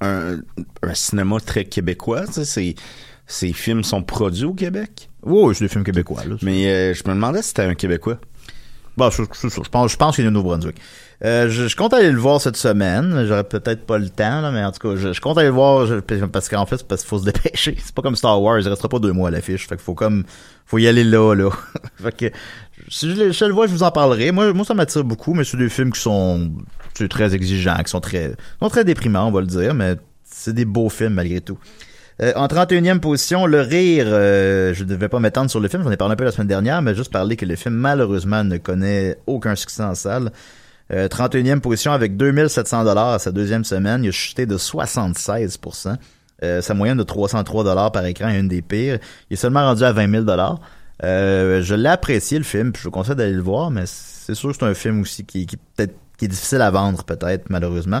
un, 0.00 0.38
un 0.82 0.94
cinéma 0.94 1.38
très 1.44 1.64
québécois, 1.64 2.24
ses 3.26 3.52
films 3.52 3.84
sont 3.84 4.02
produits 4.02 4.44
au 4.44 4.54
Québec? 4.54 5.08
Oui, 5.22 5.54
c'est 5.54 5.64
des 5.64 5.68
films 5.68 5.84
québécois. 5.84 6.22
Là. 6.26 6.36
Mais 6.42 6.66
euh, 6.68 6.94
je 6.94 7.02
me 7.08 7.14
demandais 7.14 7.42
si 7.42 7.48
c'était 7.48 7.62
un 7.62 7.74
Québécois. 7.74 8.18
Bon. 8.96 9.10
Je 9.10 9.22
pense, 9.70 9.92
je 9.92 9.96
pense 9.96 10.16
qu'il 10.16 10.24
est 10.24 10.28
au 10.28 10.32
Nouveau-Brunswick. 10.32 10.76
Euh, 11.22 11.48
je, 11.50 11.68
je 11.68 11.76
compte 11.76 11.92
aller 11.92 12.10
le 12.10 12.18
voir 12.18 12.40
cette 12.40 12.56
semaine. 12.56 13.24
J'aurais 13.26 13.44
peut-être 13.44 13.84
pas 13.84 13.98
le 13.98 14.08
temps, 14.08 14.40
là, 14.40 14.50
mais 14.50 14.64
en 14.64 14.72
tout 14.72 14.78
cas, 14.88 14.96
je, 14.96 15.12
je 15.12 15.20
compte 15.20 15.36
aller 15.36 15.48
le 15.48 15.54
voir 15.54 15.86
je- 15.86 15.96
parce 16.26 16.48
qu'en 16.48 16.64
fait, 16.64 16.78
c'est 16.78 16.86
parce 16.88 17.02
qu'il 17.02 17.08
faut 17.10 17.18
se 17.18 17.24
dépêcher. 17.30 17.76
C'est 17.78 17.94
pas 17.94 18.02
comme 18.02 18.16
Star 18.16 18.40
Wars, 18.42 18.58
il 18.58 18.66
restera 18.68 18.88
pas 18.88 18.98
deux 18.98 19.12
mois 19.12 19.28
à 19.28 19.30
l'affiche. 19.30 19.68
Fait 19.68 19.76
qu'il 19.76 19.84
faut 19.84 19.94
comme, 19.94 20.24
faut 20.64 20.78
y 20.78 20.88
aller 20.88 21.04
là, 21.04 21.34
là. 21.34 21.50
fait 22.02 22.16
que, 22.16 22.36
si 22.88 23.14
je 23.14 23.44
le 23.44 23.52
vois, 23.52 23.66
je 23.66 23.72
vous 23.72 23.82
en 23.82 23.90
parlerai. 23.90 24.32
Moi, 24.32 24.52
moi, 24.54 24.64
ça 24.64 24.72
m'attire 24.74 25.04
beaucoup, 25.04 25.34
mais 25.34 25.44
c'est 25.44 25.58
des 25.58 25.68
films 25.68 25.92
qui 25.92 26.00
sont, 26.00 26.50
très 27.08 27.34
exigeants, 27.34 27.82
qui 27.82 27.90
sont 27.90 28.00
très, 28.00 28.32
sont 28.60 28.68
très 28.68 28.84
déprimants, 28.84 29.26
on 29.26 29.32
va 29.32 29.40
le 29.40 29.46
dire, 29.46 29.74
mais 29.74 29.96
c'est 30.24 30.54
des 30.54 30.64
beaux 30.64 30.88
films 30.88 31.14
malgré 31.14 31.40
tout. 31.40 31.58
Euh, 32.22 32.32
en 32.36 32.46
31e 32.46 33.00
position, 33.00 33.46
Le 33.46 33.60
Rire, 33.60 34.06
euh, 34.08 34.74
je 34.74 34.84
ne 34.84 34.88
devais 34.88 35.08
pas 35.08 35.20
m'étendre 35.20 35.50
sur 35.50 35.60
le 35.60 35.68
film, 35.68 35.82
j'en 35.82 35.90
ai 35.90 35.96
parlé 35.96 36.12
un 36.12 36.16
peu 36.16 36.24
la 36.24 36.32
semaine 36.32 36.48
dernière, 36.48 36.82
mais 36.82 36.94
juste 36.94 37.12
parler 37.12 37.36
que 37.36 37.46
le 37.46 37.56
film, 37.56 37.74
malheureusement, 37.74 38.44
ne 38.44 38.58
connaît 38.58 39.16
aucun 39.26 39.54
succès 39.54 39.82
en 39.82 39.94
salle. 39.94 40.30
Euh, 40.92 41.08
31e 41.08 41.60
position 41.60 41.92
avec 41.92 42.16
2700 42.16 42.84
dollars 42.84 43.10
à 43.10 43.18
sa 43.18 43.30
deuxième 43.30 43.64
semaine, 43.64 44.04
il 44.04 44.08
a 44.08 44.12
chuté 44.12 44.46
de 44.46 44.56
76%. 44.58 45.96
Euh, 46.42 46.62
sa 46.62 46.74
moyenne 46.74 46.96
de 46.96 47.02
303 47.02 47.64
dollars 47.64 47.92
par 47.92 48.04
écran 48.06 48.28
est 48.28 48.40
une 48.40 48.48
des 48.48 48.62
pires. 48.62 48.98
Il 49.28 49.34
est 49.34 49.36
seulement 49.36 49.60
rendu 49.60 49.84
à 49.84 49.92
20 49.92 50.10
000 50.10 50.24
dollars. 50.24 50.60
Euh, 51.04 51.62
je 51.62 51.74
l'ai 51.74 51.88
apprécié 51.88 52.38
le 52.38 52.44
film, 52.44 52.72
puis 52.72 52.80
je 52.82 52.88
vous 52.88 52.90
conseille 52.90 53.16
d'aller 53.16 53.32
le 53.32 53.42
voir, 53.42 53.70
mais 53.70 53.84
c'est 53.86 54.34
sûr 54.34 54.50
que 54.50 54.56
c'est 54.58 54.64
un 54.64 54.74
film 54.74 55.00
aussi 55.00 55.24
qui, 55.24 55.46
qui 55.46 55.56
peut-être 55.56 55.94
qui 56.20 56.26
est 56.26 56.28
difficile 56.28 56.60
à 56.60 56.70
vendre 56.70 57.02
peut-être 57.02 57.48
malheureusement. 57.48 58.00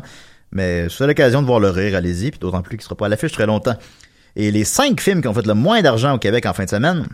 Mais 0.52 0.82
avez 0.82 1.06
l'occasion 1.06 1.40
de 1.40 1.46
voir 1.46 1.58
le 1.58 1.70
rire, 1.70 1.96
allez-y, 1.96 2.30
puis 2.30 2.38
d'autant 2.38 2.60
plus 2.60 2.76
qu'il 2.76 2.84
sera 2.84 2.94
pas 2.94 3.06
à 3.06 3.08
l'affiche 3.08 3.32
très 3.32 3.46
longtemps. 3.46 3.76
Et 4.36 4.50
les 4.50 4.64
cinq 4.64 5.00
films 5.00 5.22
qui 5.22 5.28
ont 5.28 5.32
fait 5.34 5.46
le 5.46 5.54
moins 5.54 5.80
d'argent 5.80 6.14
au 6.14 6.18
Québec 6.18 6.44
en 6.44 6.52
fin 6.52 6.64
de 6.64 6.70
semaine, 6.70 7.06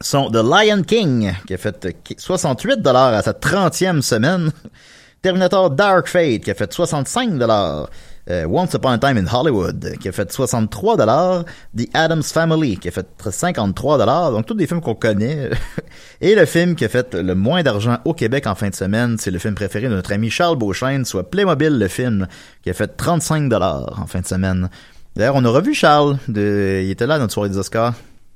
sont 0.00 0.30
The 0.30 0.36
Lion 0.36 0.82
King, 0.82 1.34
qui 1.46 1.54
a 1.54 1.58
fait 1.58 1.86
68 2.16 2.80
dollars 2.80 3.12
à 3.12 3.22
sa 3.22 3.32
30e 3.32 4.00
semaine. 4.00 4.50
Terminator 5.22 5.70
Dark 5.70 6.06
Fate, 6.06 6.42
qui 6.42 6.50
a 6.50 6.54
fait 6.54 6.72
65 6.72 7.36
dollars. 7.36 7.90
Euh, 8.30 8.46
Once 8.46 8.74
Upon 8.74 8.90
a 8.90 8.98
Time 8.98 9.16
in 9.16 9.26
Hollywood, 9.26 9.96
qui 10.00 10.08
a 10.08 10.12
fait 10.12 10.30
63 10.30 10.96
dollars. 10.96 11.44
The 11.76 11.88
Addams 11.94 12.22
Family, 12.22 12.76
qui 12.76 12.88
a 12.88 12.90
fait 12.90 13.06
53 13.30 13.98
dollars. 13.98 14.32
Donc, 14.32 14.46
tous 14.46 14.54
des 14.54 14.66
films 14.66 14.80
qu'on 14.80 14.94
connaît. 14.94 15.50
Et 16.20 16.34
le 16.34 16.44
film 16.44 16.74
qui 16.74 16.84
a 16.84 16.88
fait 16.88 17.14
le 17.14 17.34
moins 17.34 17.62
d'argent 17.62 17.98
au 18.04 18.12
Québec 18.12 18.46
en 18.46 18.54
fin 18.54 18.68
de 18.68 18.74
semaine, 18.74 19.16
c'est 19.18 19.30
le 19.30 19.38
film 19.38 19.54
préféré 19.54 19.88
de 19.88 19.94
notre 19.94 20.12
ami 20.12 20.30
Charles 20.30 20.56
Beauchesne, 20.56 21.04
soit 21.04 21.30
Playmobil, 21.30 21.78
le 21.78 21.88
film, 21.88 22.26
qui 22.62 22.70
a 22.70 22.74
fait 22.74 22.88
35 22.88 23.48
dollars 23.48 23.98
en 24.00 24.06
fin 24.06 24.20
de 24.20 24.26
semaine. 24.26 24.68
D'ailleurs, 25.16 25.36
on 25.36 25.44
a 25.44 25.50
revu 25.50 25.74
Charles. 25.74 26.18
De... 26.28 26.82
Il 26.84 26.90
était 26.90 27.06
là 27.06 27.14
à 27.14 27.18
notre 27.18 27.32
soirée 27.32 27.48
des 27.48 27.58
Oscars. 27.58 27.94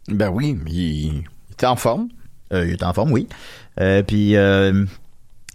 Ben 0.09 0.31
oui, 0.31 0.59
il, 0.67 0.73
il 0.73 1.25
était 1.53 1.67
en 1.67 1.77
forme. 1.77 2.09
Euh, 2.53 2.67
il 2.67 2.75
était 2.75 2.85
en 2.85 2.93
forme, 2.93 3.13
oui. 3.13 3.29
Euh, 3.81 4.03
puis 4.03 4.37
euh, 4.37 4.85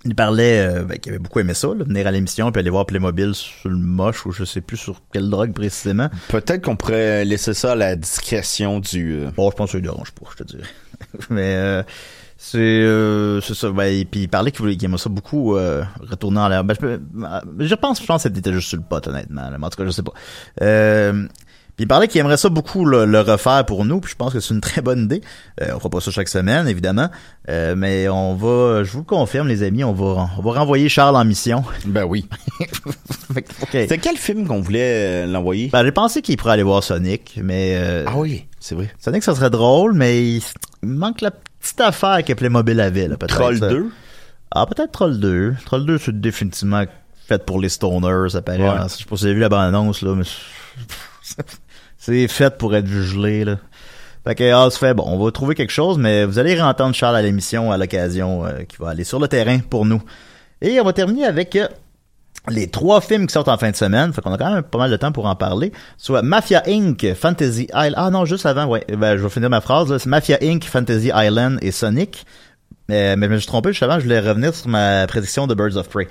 il 0.08 0.16
parlait 0.16 0.60
euh, 0.68 0.84
ben, 0.84 0.98
qu'il 0.98 1.12
avait 1.12 1.20
beaucoup 1.20 1.40
aimé 1.40 1.54
ça, 1.54 1.68
là, 1.68 1.84
venir 1.84 2.08
à 2.08 2.12
l'émission 2.12 2.52
puis 2.52 2.60
aller 2.60 2.70
voir 2.70 2.86
Playmobil 2.86 3.36
sur 3.36 3.70
le 3.70 3.76
moche 3.78 4.26
ou 4.26 4.32
je 4.32 4.44
sais 4.46 4.62
plus 4.62 4.78
sur 4.78 5.02
quelle 5.12 5.30
drogue 5.30 5.54
précisément. 5.54 6.10
Peut-être 6.30 6.64
qu'on 6.64 6.76
pourrait 6.76 7.26
laisser 7.26 7.54
ça 7.54 7.74
à 7.74 7.76
la 7.76 7.96
discrétion 7.96 8.80
du... 8.80 9.14
euh, 9.20 9.32
Bon, 9.36 9.52
je 9.52 9.56
pense 9.56 9.68
que 9.68 9.72
ça 9.74 9.78
lui 9.78 9.84
dérange 9.88 10.12
pas, 10.12 10.26
je 10.32 10.44
te 10.44 10.48
dirais. 10.48 10.70
Mais 11.30 11.56
euh, 11.56 11.84
c'est 12.38 12.58
euh, 12.60 13.42
ça. 13.42 13.70
Ben, 13.72 13.86
et 13.86 14.06
puis 14.06 14.22
il 14.22 14.30
parlait 14.30 14.52
qu'il 14.52 14.62
voulait 14.62 14.78
qu'il 14.78 14.86
aimait 14.86 14.98
ça 14.98 15.10
beaucoup 15.10 15.56
euh, 15.58 15.84
retourner 16.00 16.40
en 16.40 16.48
l'air. 16.48 16.64
Ben, 16.64 16.76
je, 17.60 17.76
pense, 17.76 18.02
je 18.02 18.06
pense 18.06 18.24
que 18.24 18.30
c'était 18.34 18.54
juste 18.54 18.70
sur 18.70 18.78
le 18.78 18.84
pot, 18.84 19.06
honnêtement. 19.08 19.50
là. 19.50 19.58
Mais 19.58 19.66
en 19.66 19.70
tout 19.70 19.78
cas, 19.78 19.86
je 19.86 19.92
sais 19.92 20.04
pas. 20.04 20.14
Puis 21.78 21.84
il 21.84 21.88
parlait 21.88 22.08
qu'il 22.08 22.20
aimerait 22.20 22.38
ça 22.38 22.50
beaucoup 22.50 22.86
le, 22.86 23.06
le 23.06 23.22
refaire 23.22 23.64
pour 23.64 23.86
nous, 23.86 24.02
puis 24.02 24.10
je 24.12 24.16
pense 24.16 24.34
que 24.34 24.40
c'est 24.40 24.52
une 24.52 24.62
très 24.62 24.82
bonne 24.82 25.04
idée. 25.04 25.22
Euh, 25.62 25.74
on 25.76 25.78
fera 25.78 25.92
pas 25.92 26.02
ça 26.02 26.10
chaque 26.10 26.28
semaine, 26.28 26.68
évidemment, 26.68 27.10
Euh, 27.50 27.76
mais 27.78 28.10
on 28.10 28.34
va, 28.34 28.84
je 28.84 28.92
vous 28.92 29.00
le 29.00 29.06
confirme, 29.06 29.48
les 29.48 29.62
amis, 29.62 29.84
on 29.84 29.94
va, 29.94 30.28
on 30.40 30.42
va 30.42 30.60
renvoyer 30.60 30.90
Charles 30.90 31.16
en 31.16 31.24
mission. 31.24 31.64
Ben 31.86 32.04
oui. 32.04 32.28
Fait 33.32 33.44
que, 33.44 33.52
ok. 33.62 33.70
C'était 33.72 34.00
quel 34.00 34.18
film 34.18 34.48
qu'on 34.48 34.60
voulait 34.60 35.24
euh, 35.24 35.28
l'envoyer? 35.28 35.70
Ben, 35.72 35.84
j'ai 35.86 35.92
pensé 35.92 36.24
qu'il 36.24 36.36
pourrait 36.36 36.54
aller 36.54 36.64
voir 36.64 36.84
Sonic, 36.84 37.40
mais 37.44 37.78
euh, 37.78 38.06
ah 38.08 38.14
oui, 38.16 38.48
c'est 38.60 38.74
vrai. 38.74 38.92
Sonic, 39.00 39.22
ça 39.22 39.36
serait 39.36 39.52
drôle, 39.52 39.94
mais 39.94 40.28
il, 40.28 40.42
manque 40.82 41.22
la 41.22 41.30
petite 41.30 41.80
affaire 41.80 42.24
que 42.26 42.34
Playmobil 42.34 42.82
avait, 42.82 43.08
là, 43.08 43.18
peut-être. 43.18 43.36
Troll 43.36 43.60
ça. 43.60 43.70
2? 43.70 43.92
Ah, 44.50 44.66
peut-être 44.66 44.92
Troll 44.92 45.20
2. 45.20 45.56
Troll 45.64 45.86
2, 45.86 46.00
c'est 46.00 46.20
définitivement 46.20 46.86
fait 47.28 47.46
pour 47.46 47.60
les 47.60 47.70
stoners, 47.70 48.30
ça 48.32 48.42
paraît. 48.42 48.68
Ouais. 48.68 48.88
Je 48.88 48.96
sais 48.96 49.06
pas 49.06 49.16
si 49.16 49.22
vous 49.22 49.26
avez 49.26 49.34
vu 49.36 49.42
la 49.42 49.50
bande-annonce, 49.50 50.02
là, 50.02 50.16
mais 50.16 50.24
c'est 52.08 52.28
fait 52.30 52.58
pour 52.58 52.74
être 52.74 52.88
gelé, 52.88 53.44
là. 53.44 53.58
Fait 54.26 54.36
que, 54.36 54.52
ah, 54.52 54.70
fait, 54.70 54.94
bon, 54.94 55.04
on 55.08 55.22
va 55.22 55.30
trouver 55.32 55.56
quelque 55.56 55.72
chose, 55.72 55.98
mais 55.98 56.24
vous 56.24 56.40
allez 56.40 56.60
entendre 56.62 56.96
Charles 56.96 57.18
à 57.18 57.22
l'émission 57.22 57.70
à 57.72 57.78
l'occasion, 57.78 58.46
euh, 58.46 58.64
qui 58.64 58.78
va 58.78 58.90
aller 58.90 59.04
sur 59.04 59.20
le 59.20 59.28
terrain 59.28 59.60
pour 59.60 59.86
nous. 59.86 60.02
Et 60.62 60.80
on 60.80 60.86
va 60.86 60.94
terminer 60.94 61.26
avec 61.26 61.56
euh, 61.58 61.68
les 62.50 62.68
trois 62.68 63.02
films 63.02 63.28
qui 63.28 63.34
sortent 63.34 63.50
en 63.50 63.58
fin 63.58 63.72
de 63.72 63.76
semaine. 63.76 64.14
Fait 64.14 64.22
qu'on 64.22 64.34
a 64.34 64.38
quand 64.38 64.54
même 64.54 64.64
pas 64.64 64.78
mal 64.78 64.90
de 64.90 64.96
temps 64.96 65.12
pour 65.12 65.26
en 65.26 65.36
parler. 65.36 65.74
Soit 65.98 66.22
Mafia 66.22 66.64
Inc., 66.66 67.14
Fantasy 67.14 67.68
Island. 67.74 67.96
Ah 67.98 68.10
non, 68.10 68.24
juste 68.24 68.46
avant, 68.46 68.68
ouais. 68.68 68.86
Ben, 68.88 69.18
je 69.18 69.24
vais 69.24 69.30
finir 69.30 69.50
ma 69.50 69.60
phrase. 69.60 69.90
là. 69.92 70.00
C'est 70.00 70.10
Mafia 70.10 70.38
Inc., 70.42 70.64
Fantasy 70.64 71.12
Island 71.14 71.60
et 71.62 71.72
Sonic. 71.72 72.26
Euh, 72.90 73.16
mais 73.18 73.28
je 73.28 73.34
me 73.34 73.38
suis 73.38 73.48
trompé, 73.48 73.70
juste 73.72 73.84
avant, 73.84 74.00
je 74.00 74.04
voulais 74.06 74.22
revenir 74.22 74.56
sur 74.56 74.70
ma 74.70 75.08
prédiction 75.08 75.46
de 75.46 75.54
Birds 75.54 75.76
of 75.76 75.90
Prey. 75.90 76.08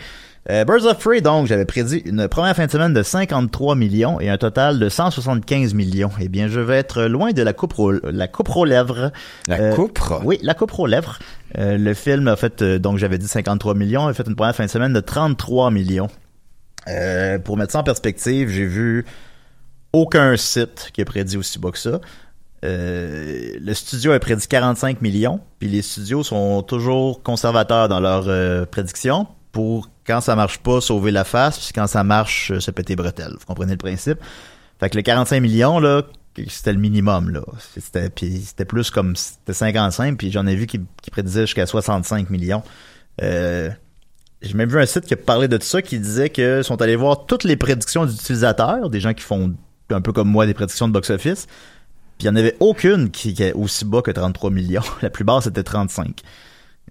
Euh, 0.48 0.64
Birds 0.64 0.86
of 0.86 0.98
Prey, 0.98 1.20
donc, 1.20 1.46
j'avais 1.48 1.64
prédit 1.64 1.96
une 2.04 2.28
première 2.28 2.54
fin 2.54 2.66
de 2.66 2.70
semaine 2.70 2.92
de 2.92 3.02
53 3.02 3.74
millions 3.74 4.20
et 4.20 4.28
un 4.28 4.38
total 4.38 4.78
de 4.78 4.88
175 4.88 5.74
millions. 5.74 6.10
Eh 6.20 6.28
bien, 6.28 6.46
je 6.46 6.60
vais 6.60 6.76
être 6.76 7.02
loin 7.04 7.32
de 7.32 7.42
la 7.42 7.52
coupe, 7.52 7.76
aux- 7.80 7.90
la 7.92 8.28
coupe 8.28 8.54
aux 8.54 8.64
lèvres. 8.64 9.10
La 9.48 9.60
Euh, 9.60 9.74
coupe? 9.74 9.98
Oui, 10.24 10.38
la 10.42 10.54
coupe 10.54 10.78
aux 10.78 10.86
lèvres. 10.86 11.18
Euh, 11.58 11.76
le 11.76 11.94
film 11.94 12.28
a 12.28 12.36
fait, 12.36 12.62
donc 12.62 12.98
j'avais 12.98 13.18
dit 13.18 13.26
53 13.26 13.74
millions, 13.74 14.06
a 14.06 14.14
fait 14.14 14.26
une 14.28 14.36
première 14.36 14.54
fin 14.54 14.66
de 14.66 14.70
semaine 14.70 14.92
de 14.92 15.00
33 15.00 15.70
millions. 15.72 16.08
Pour 17.44 17.56
mettre 17.56 17.72
ça 17.72 17.80
en 17.80 17.82
perspective, 17.82 18.48
j'ai 18.48 18.66
vu 18.66 19.04
aucun 19.92 20.36
site 20.36 20.90
qui 20.92 21.00
a 21.00 21.04
prédit 21.04 21.36
aussi 21.36 21.58
bas 21.58 21.72
que 21.72 21.78
ça. 21.78 22.00
Euh, 22.64 23.50
le 23.60 23.74
studio 23.74 24.12
a 24.12 24.18
prédit 24.20 24.46
45 24.46 25.02
millions, 25.02 25.40
puis 25.58 25.68
les 25.68 25.82
studios 25.82 26.22
sont 26.22 26.62
toujours 26.62 27.22
conservateurs 27.24 27.88
dans 27.88 27.98
leurs 28.00 28.28
euh, 28.28 28.64
prédictions 28.64 29.26
pour 29.56 29.88
quand 30.06 30.20
ça 30.20 30.36
marche 30.36 30.58
pas 30.58 30.82
sauver 30.82 31.10
la 31.10 31.24
face, 31.24 31.58
puis 31.58 31.68
quand 31.74 31.86
ça 31.86 32.04
marche 32.04 32.50
euh, 32.50 32.60
se 32.60 32.70
péter 32.70 32.92
les 32.92 32.96
bretelles. 32.96 33.32
Vous 33.40 33.46
comprenez 33.46 33.72
le 33.72 33.78
principe? 33.78 34.18
Fait 34.78 34.90
que 34.90 34.96
le 34.98 35.02
45 35.02 35.40
millions 35.40 35.78
là, 35.80 36.02
c'était 36.46 36.74
le 36.74 36.78
minimum 36.78 37.30
là. 37.30 37.40
C'était 37.74 38.10
puis 38.10 38.42
c'était 38.44 38.66
plus 38.66 38.90
comme 38.90 39.16
c'était 39.16 39.54
55, 39.54 40.18
puis 40.18 40.30
j'en 40.30 40.46
ai 40.46 40.56
vu 40.56 40.66
qui, 40.66 40.82
qui 41.00 41.10
prédisaient 41.10 41.46
jusqu'à 41.46 41.64
65 41.64 42.28
millions. 42.28 42.62
Euh, 43.22 43.70
j'ai 44.42 44.52
même 44.52 44.68
vu 44.68 44.78
un 44.78 44.84
site 44.84 45.06
qui 45.06 45.14
a 45.14 45.16
parlé 45.16 45.48
de 45.48 45.58
ça 45.62 45.80
qui 45.80 45.98
disait 45.98 46.28
que 46.28 46.62
sont 46.62 46.82
allés 46.82 46.96
voir 46.96 47.24
toutes 47.24 47.44
les 47.44 47.56
prédictions 47.56 48.04
d'utilisateurs, 48.04 48.90
des 48.90 49.00
gens 49.00 49.14
qui 49.14 49.22
font 49.22 49.54
un 49.88 50.02
peu 50.02 50.12
comme 50.12 50.28
moi 50.28 50.44
des 50.44 50.52
prédictions 50.52 50.86
de 50.86 50.92
box-office. 50.92 51.46
Puis 52.18 52.26
il 52.26 52.30
n'y 52.30 52.36
en 52.36 52.36
avait 52.36 52.56
aucune 52.60 53.10
qui, 53.10 53.32
qui 53.32 53.42
est 53.42 53.54
aussi 53.54 53.86
bas 53.86 54.02
que 54.02 54.10
33 54.10 54.50
millions. 54.50 54.82
La 55.00 55.08
plupart 55.08 55.42
c'était 55.42 55.62
35. 55.62 56.20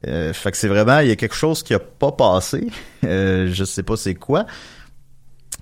Euh, 0.08 0.34
fait 0.34 0.52
que 0.52 0.58
c'est 0.58 0.68
vraiment, 0.68 1.00
il 1.00 1.08
y 1.08 1.12
a 1.12 1.16
quelque 1.16 1.36
chose 1.36 1.64
qui 1.64 1.74
a 1.74 1.80
pas 1.80 2.12
passé. 2.12 2.68
Euh, 3.04 3.50
je 3.52 3.64
sais 3.64 3.84
pas 3.84 3.96
c'est 3.96 4.16
quoi. 4.16 4.46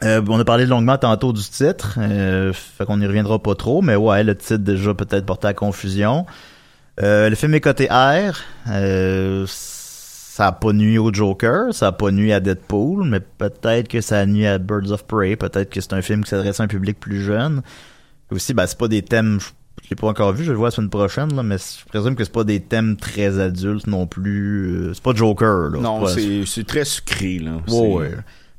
Euh, 0.03 0.21
on 0.27 0.39
a 0.39 0.45
parlé 0.45 0.65
longuement 0.65 0.97
tantôt 0.97 1.34
du 1.34 1.43
titre. 1.43 1.97
Euh, 1.97 2.51
fait 2.53 2.86
qu'on 2.86 2.99
y 2.99 3.05
reviendra 3.05 3.41
pas 3.41 3.55
trop, 3.55 3.81
mais 3.81 3.95
ouais, 3.95 4.23
le 4.23 4.36
titre 4.36 4.63
déjà 4.63 4.93
peut-être 4.93 5.25
porté 5.25 5.47
à 5.47 5.53
confusion. 5.53 6.25
Euh, 7.01 7.29
le 7.29 7.36
film 7.36 7.53
est 7.53 7.61
coté 7.61 7.88
R. 7.89 8.36
Euh, 8.69 9.45
ça 9.47 10.47
a 10.47 10.51
pas 10.51 10.73
nuit 10.73 10.97
au 10.97 11.13
Joker, 11.13 11.73
ça 11.73 11.88
a 11.88 11.91
pas 11.91 12.09
nuit 12.09 12.34
à 12.34 12.39
Deadpool, 12.39 13.07
mais 13.07 13.19
peut-être 13.19 13.88
que 13.88 14.01
ça 14.01 14.19
a 14.19 14.25
nuit 14.25 14.47
à 14.47 14.57
Birds 14.57 14.91
of 14.91 15.05
Prey, 15.05 15.36
peut-être 15.36 15.69
que 15.69 15.79
c'est 15.79 15.93
un 15.93 16.01
film 16.01 16.23
qui 16.23 16.31
s'adresse 16.31 16.59
à 16.59 16.63
un 16.63 16.67
public 16.67 16.99
plus 16.99 17.21
jeune. 17.21 17.61
Aussi, 18.31 18.55
ben, 18.55 18.65
c'est 18.65 18.77
pas 18.77 18.88
des 18.88 19.03
thèmes, 19.03 19.39
l'ai 19.93 20.01
pas 20.01 20.07
encore 20.07 20.33
vu, 20.33 20.43
je 20.43 20.51
le 20.51 20.57
vois 20.57 20.67
la 20.67 20.71
semaine 20.71 20.89
prochaine, 20.89 21.33
là, 21.35 21.43
mais 21.43 21.57
je 21.57 21.85
présume 21.87 22.15
que 22.15 22.23
c'est 22.23 22.31
pas 22.33 22.43
des 22.43 22.59
thèmes 22.59 22.97
très 22.97 23.39
adultes 23.39 23.87
non 23.87 24.05
plus. 24.07 24.67
euh, 24.89 24.93
c'est 24.93 25.03
pas 25.03 25.13
Joker, 25.13 25.69
là. 25.71 25.79
Non, 25.79 26.05
c'est 26.07 26.67
très 26.67 26.85
sucré, 26.85 27.39
là. 27.39 27.57
Ouais. 27.69 28.11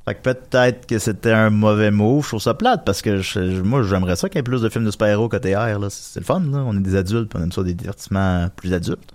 Fait 0.06 0.14
que 0.16 0.20
peut-être 0.32 0.86
que 0.86 0.98
c'était 0.98 1.32
un 1.32 1.48
mauvais 1.48 1.90
move. 1.90 2.24
Je 2.24 2.28
trouve 2.28 2.42
ça 2.42 2.52
plate 2.52 2.84
parce 2.84 3.00
que 3.00 3.22
je- 3.22 3.62
moi, 3.62 3.82
j'aimerais 3.82 4.16
ça 4.16 4.28
qu'il 4.28 4.36
y 4.36 4.40
ait 4.40 4.42
plus 4.42 4.60
de 4.60 4.68
films 4.68 4.84
de 4.84 4.90
super-héros 4.90 5.30
côté 5.30 5.56
R. 5.56 5.78
Là. 5.78 5.88
C'est 5.88 6.20
le 6.20 6.26
fun, 6.26 6.40
là. 6.40 6.58
On 6.66 6.76
est 6.76 6.80
des 6.80 6.94
adultes, 6.94 7.32
on 7.34 7.42
aime 7.42 7.52
ça 7.52 7.62
des 7.62 7.72
divertissements 7.72 8.48
plus 8.54 8.74
adultes. 8.74 9.10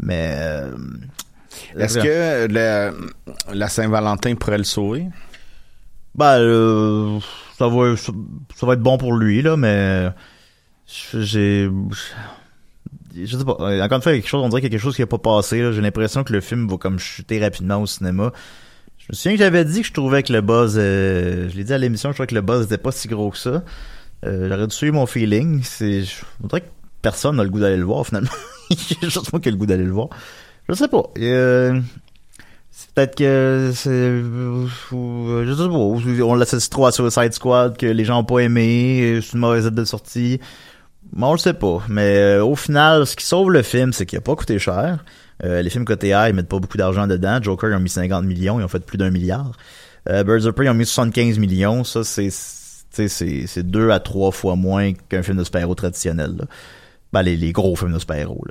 Mais... 0.00 0.34
euh, 0.38 0.70
Est-ce 1.76 1.98
que 1.98 2.46
la, 2.52 2.92
la 3.52 3.68
Saint-Valentin 3.68 4.36
pourrait 4.36 4.58
le 4.58 4.62
sauver? 4.64 5.06
Ben, 6.14 6.38
euh, 6.38 7.18
ça 7.58 7.66
va, 7.66 7.96
ça, 7.96 8.12
ça 8.54 8.66
va 8.66 8.74
être 8.74 8.82
bon 8.82 8.98
pour 8.98 9.14
lui, 9.14 9.42
là, 9.42 9.56
mais 9.56 10.10
j'ai, 11.14 11.70
je 13.16 13.36
sais 13.36 13.44
pas. 13.44 13.52
Encore 13.52 13.96
une 13.96 14.02
fois, 14.02 14.12
quelque 14.12 14.28
chose, 14.28 14.42
on 14.42 14.48
dirait 14.48 14.62
y 14.62 14.66
a 14.66 14.68
quelque 14.68 14.80
chose 14.80 14.96
qui 14.96 15.02
a 15.02 15.06
pas 15.06 15.18
passé. 15.18 15.72
J'ai 15.72 15.80
l'impression 15.80 16.24
que 16.24 16.32
le 16.32 16.40
film 16.40 16.68
va 16.68 16.76
comme 16.76 16.98
chuter 16.98 17.40
rapidement 17.40 17.82
au 17.82 17.86
cinéma. 17.86 18.32
Je 18.98 19.06
me 19.10 19.14
souviens 19.14 19.32
que 19.32 19.38
j'avais 19.38 19.64
dit 19.64 19.80
que 19.80 19.86
je 19.86 19.92
trouvais 19.92 20.22
que 20.22 20.32
le 20.32 20.40
buzz, 20.40 20.76
euh, 20.76 21.48
je 21.48 21.56
l'ai 21.56 21.64
dit 21.64 21.72
à 21.72 21.78
l'émission, 21.78 22.10
je 22.10 22.14
trouvais 22.14 22.26
que 22.26 22.34
le 22.34 22.42
buzz 22.42 22.66
était 22.66 22.78
pas 22.78 22.92
si 22.92 23.08
gros 23.08 23.30
que 23.30 23.38
ça. 23.38 23.62
Euh, 24.26 24.48
J'aurais 24.48 24.66
dû 24.66 24.74
suivre 24.74 24.94
mon 24.94 25.06
feeling. 25.06 25.62
C'est, 25.62 26.02
je 26.02 26.16
on 26.42 26.46
dirait 26.48 26.60
que 26.62 26.68
personne 27.02 27.36
n'a 27.36 27.44
le 27.44 27.50
goût 27.50 27.60
d'aller 27.60 27.76
le 27.76 27.84
voir 27.84 28.06
finalement. 28.06 28.30
A 28.70 28.74
juste 29.02 29.32
moi 29.32 29.40
qui 29.40 29.48
ai 29.48 29.52
le 29.52 29.58
goût 29.58 29.66
d'aller 29.66 29.84
le 29.84 29.92
voir. 29.92 30.08
Je 30.68 30.74
sais 30.74 30.88
pas. 30.88 31.02
Euh, 31.18 31.80
c'est 32.70 32.90
peut-être 32.92 33.16
que 33.16 33.72
c'est 33.74 33.90
euh, 33.90 34.66
je 35.44 35.52
sais 35.52 35.68
pas 35.68 36.24
on 36.24 36.34
l'associe 36.34 36.70
trop 36.70 36.86
à 36.86 36.92
Suicide 36.92 37.32
Squad 37.32 37.76
que 37.76 37.86
les 37.86 38.04
gens 38.04 38.20
ont 38.20 38.24
pas 38.24 38.38
aimé 38.38 39.18
c'est 39.22 39.32
une 39.32 39.40
mauvaise 39.40 39.64
date 39.64 39.74
de 39.74 39.84
sortie 39.84 40.40
mais 41.12 41.24
on 41.24 41.32
le 41.32 41.38
sait 41.38 41.54
pas. 41.54 41.82
Mais 41.88 42.16
euh, 42.16 42.44
au 42.44 42.56
final 42.56 43.06
ce 43.06 43.16
qui 43.16 43.24
sauve 43.24 43.50
le 43.50 43.62
film 43.62 43.92
c'est 43.92 44.06
qu'il 44.06 44.18
a 44.18 44.22
pas 44.22 44.34
coûté 44.36 44.58
cher. 44.58 45.04
Euh, 45.44 45.62
les 45.62 45.70
films 45.70 45.84
côté 45.84 46.12
A 46.12 46.28
ils 46.28 46.34
mettent 46.34 46.48
pas 46.48 46.58
beaucoup 46.58 46.76
d'argent 46.76 47.06
dedans. 47.06 47.38
Joker 47.42 47.70
ils 47.70 47.76
ont 47.76 47.80
mis 47.80 47.88
50 47.88 48.24
millions 48.24 48.60
ils 48.60 48.64
ont 48.64 48.68
fait 48.68 48.84
plus 48.84 48.98
d'un 48.98 49.10
milliard. 49.10 49.52
Euh, 50.08 50.24
Birds 50.24 50.46
of 50.46 50.54
Prey 50.54 50.66
ils 50.66 50.70
ont 50.70 50.74
mis 50.74 50.86
75 50.86 51.38
millions. 51.38 51.84
Ça 51.84 52.04
c'est 52.04 52.30
c'est 52.30 53.62
deux 53.62 53.90
à 53.90 54.00
trois 54.00 54.32
fois 54.32 54.56
moins 54.56 54.92
qu'un 55.08 55.22
film 55.22 55.38
de 55.38 55.44
super-héros 55.44 55.76
traditionnel 55.76 56.46
ben, 57.12 57.22
les, 57.22 57.36
les 57.36 57.52
gros 57.52 57.76
films 57.76 57.92
de 57.92 57.98
super-héros 57.98 58.44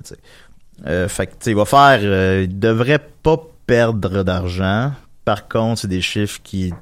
fait 1.08 1.28
que, 1.28 1.50
il 1.50 1.56
va 1.56 1.66
faire, 1.66 2.42
il 2.42 2.60
devrait 2.60 3.06
pas 3.22 3.38
perdre 3.66 4.24
d'argent. 4.24 4.94
Par 5.26 5.48
contre, 5.48 5.82
c'est 5.82 5.88
des 5.88 6.02
chiffres 6.02 6.40
qui, 6.44 6.74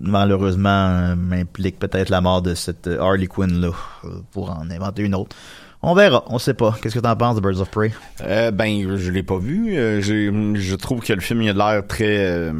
malheureusement, 0.00 0.68
euh, 0.90 1.14
m'impliquent 1.16 1.78
peut-être 1.78 2.08
la 2.08 2.20
mort 2.20 2.42
de 2.42 2.54
cette 2.54 2.86
euh, 2.86 3.00
Harley 3.00 3.26
Quinn 3.26 3.60
là, 3.60 3.70
euh, 4.04 4.08
pour 4.32 4.50
en 4.50 4.68
inventer 4.70 5.02
une 5.02 5.14
autre. 5.14 5.36
On 5.82 5.94
verra, 5.94 6.24
on 6.26 6.38
sait 6.38 6.54
pas. 6.54 6.76
Qu'est-ce 6.82 6.94
que 6.96 7.00
t'en 7.00 7.16
penses 7.16 7.36
de 7.36 7.40
Birds 7.40 7.60
of 7.60 7.70
Prey? 7.70 7.92
Euh, 8.22 8.50
ben, 8.50 8.96
je 8.98 9.10
l'ai 9.10 9.22
pas 9.22 9.38
vu. 9.38 9.76
Euh, 9.76 10.00
je 10.02 10.74
trouve 10.74 11.00
que 11.00 11.12
le 11.14 11.20
film 11.20 11.40
il 11.42 11.48
a 11.50 11.52
l'air 11.72 11.86
très 11.86 12.18
euh, 12.18 12.52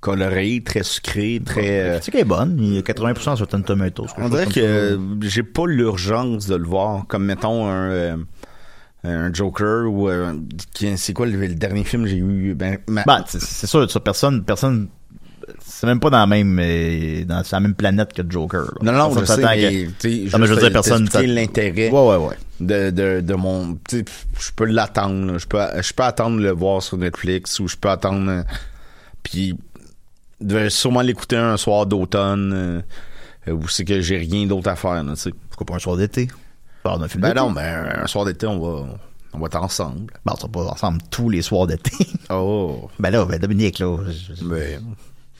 coloré, 0.00 0.62
très 0.64 0.82
sucré, 0.82 1.42
très. 1.44 1.60
La 1.82 1.84
euh, 1.88 1.92
critique 1.98 2.14
est 2.14 2.24
bonne, 2.24 2.56
il 2.58 2.74
y 2.74 2.78
a 2.78 2.80
80% 2.80 3.20
sur 3.36 3.38
Rotten 3.40 3.62
Tomatoes. 3.64 4.06
on 4.16 4.28
dirait 4.30 4.46
que 4.46 4.98
j'ai 5.22 5.42
pas 5.42 5.66
l'urgence 5.66 6.46
de 6.46 6.54
le 6.56 6.64
voir, 6.64 7.06
comme 7.06 7.24
mettons 7.26 7.68
un. 7.68 8.20
un 9.04 9.32
Joker 9.32 9.86
ou 9.92 10.08
euh, 10.08 10.32
c'est 10.96 11.12
quoi 11.12 11.26
le, 11.26 11.36
le 11.38 11.54
dernier 11.54 11.84
film 11.84 12.04
que 12.04 12.08
j'ai 12.08 12.16
eu? 12.16 12.54
Ben, 12.54 12.78
ma- 12.88 13.04
Bah, 13.04 13.24
c'est- 13.26 13.40
c'est 13.42 13.66
sûr, 13.66 13.90
ça, 13.90 14.00
personne, 14.00 14.42
personne, 14.42 14.88
c'est 15.80 15.86
même 15.86 16.00
pas 16.00 16.10
dans 16.10 16.18
la 16.18 16.26
même, 16.26 16.58
euh, 16.60 17.24
dans 17.24 17.42
la 17.50 17.60
même 17.60 17.74
planète 17.74 18.12
que 18.12 18.22
Joker. 18.28 18.62
là. 18.62 18.72
non 18.82 18.92
non 18.92 19.14
Personne 19.14 19.36
je 19.36 19.48
sais 19.48 19.56
mais 19.56 19.86
que- 20.28 20.32
Non, 20.32 20.38
mais 20.38 20.46
je 20.46 20.54
veux 20.54 20.60
dire, 20.60 20.72
personne 20.72 21.08
l'intérêt 21.34 21.90
Ouais, 21.90 22.06
ouais, 22.08 22.16
ouais. 22.16 22.36
de, 22.60 22.90
de, 22.90 23.20
de 23.20 23.34
mon 23.34 23.78
je 23.92 24.50
peux 24.56 24.64
l'attendre 24.64 25.38
je 25.38 25.46
peux 25.46 25.60
je 25.80 25.92
peux 25.92 26.02
attendre 26.02 26.36
de 26.38 26.42
le 26.42 26.50
voir 26.50 26.82
sur 26.82 26.96
Netflix 26.98 27.60
ou 27.60 27.68
je 27.68 27.76
peux 27.76 27.88
attendre 27.90 28.28
euh, 28.30 28.42
puis 29.22 29.54
je 30.40 30.54
vais 30.54 30.70
sûrement 30.70 31.02
l'écouter 31.02 31.36
un 31.36 31.56
soir 31.56 31.86
d'automne 31.86 32.52
euh, 33.48 33.52
où 33.52 33.68
c'est 33.68 33.84
que 33.84 34.00
j'ai 34.00 34.18
rien 34.18 34.46
d'autre 34.46 34.68
à 34.68 34.76
faire 34.76 35.02
tu 35.08 35.16
sais. 35.16 35.30
Pourquoi 35.50 35.66
pas 35.66 35.74
un 35.76 35.78
soir 35.78 35.96
d'été? 35.96 36.28
Ben 36.84 37.34
non 37.34 37.50
ben 37.52 37.88
un 38.02 38.06
soir 38.06 38.24
d'été 38.24 38.46
on 38.46 38.58
va 38.58 38.86
on 39.34 39.38
va 39.38 39.46
être 39.46 39.56
ensemble 39.62 40.10
Bon, 40.24 40.32
on 40.32 40.36
sera 40.36 40.48
pas 40.48 40.60
ensemble 40.60 41.00
tous 41.10 41.28
les 41.28 41.42
soirs 41.42 41.66
d'été. 41.66 41.92
oh 42.30 42.88
ben 42.98 43.10
là, 43.10 43.24
ben 43.26 43.38
Dominique, 43.38 43.78
là, 43.78 43.96
je- 44.08 44.44
ben 44.44 44.80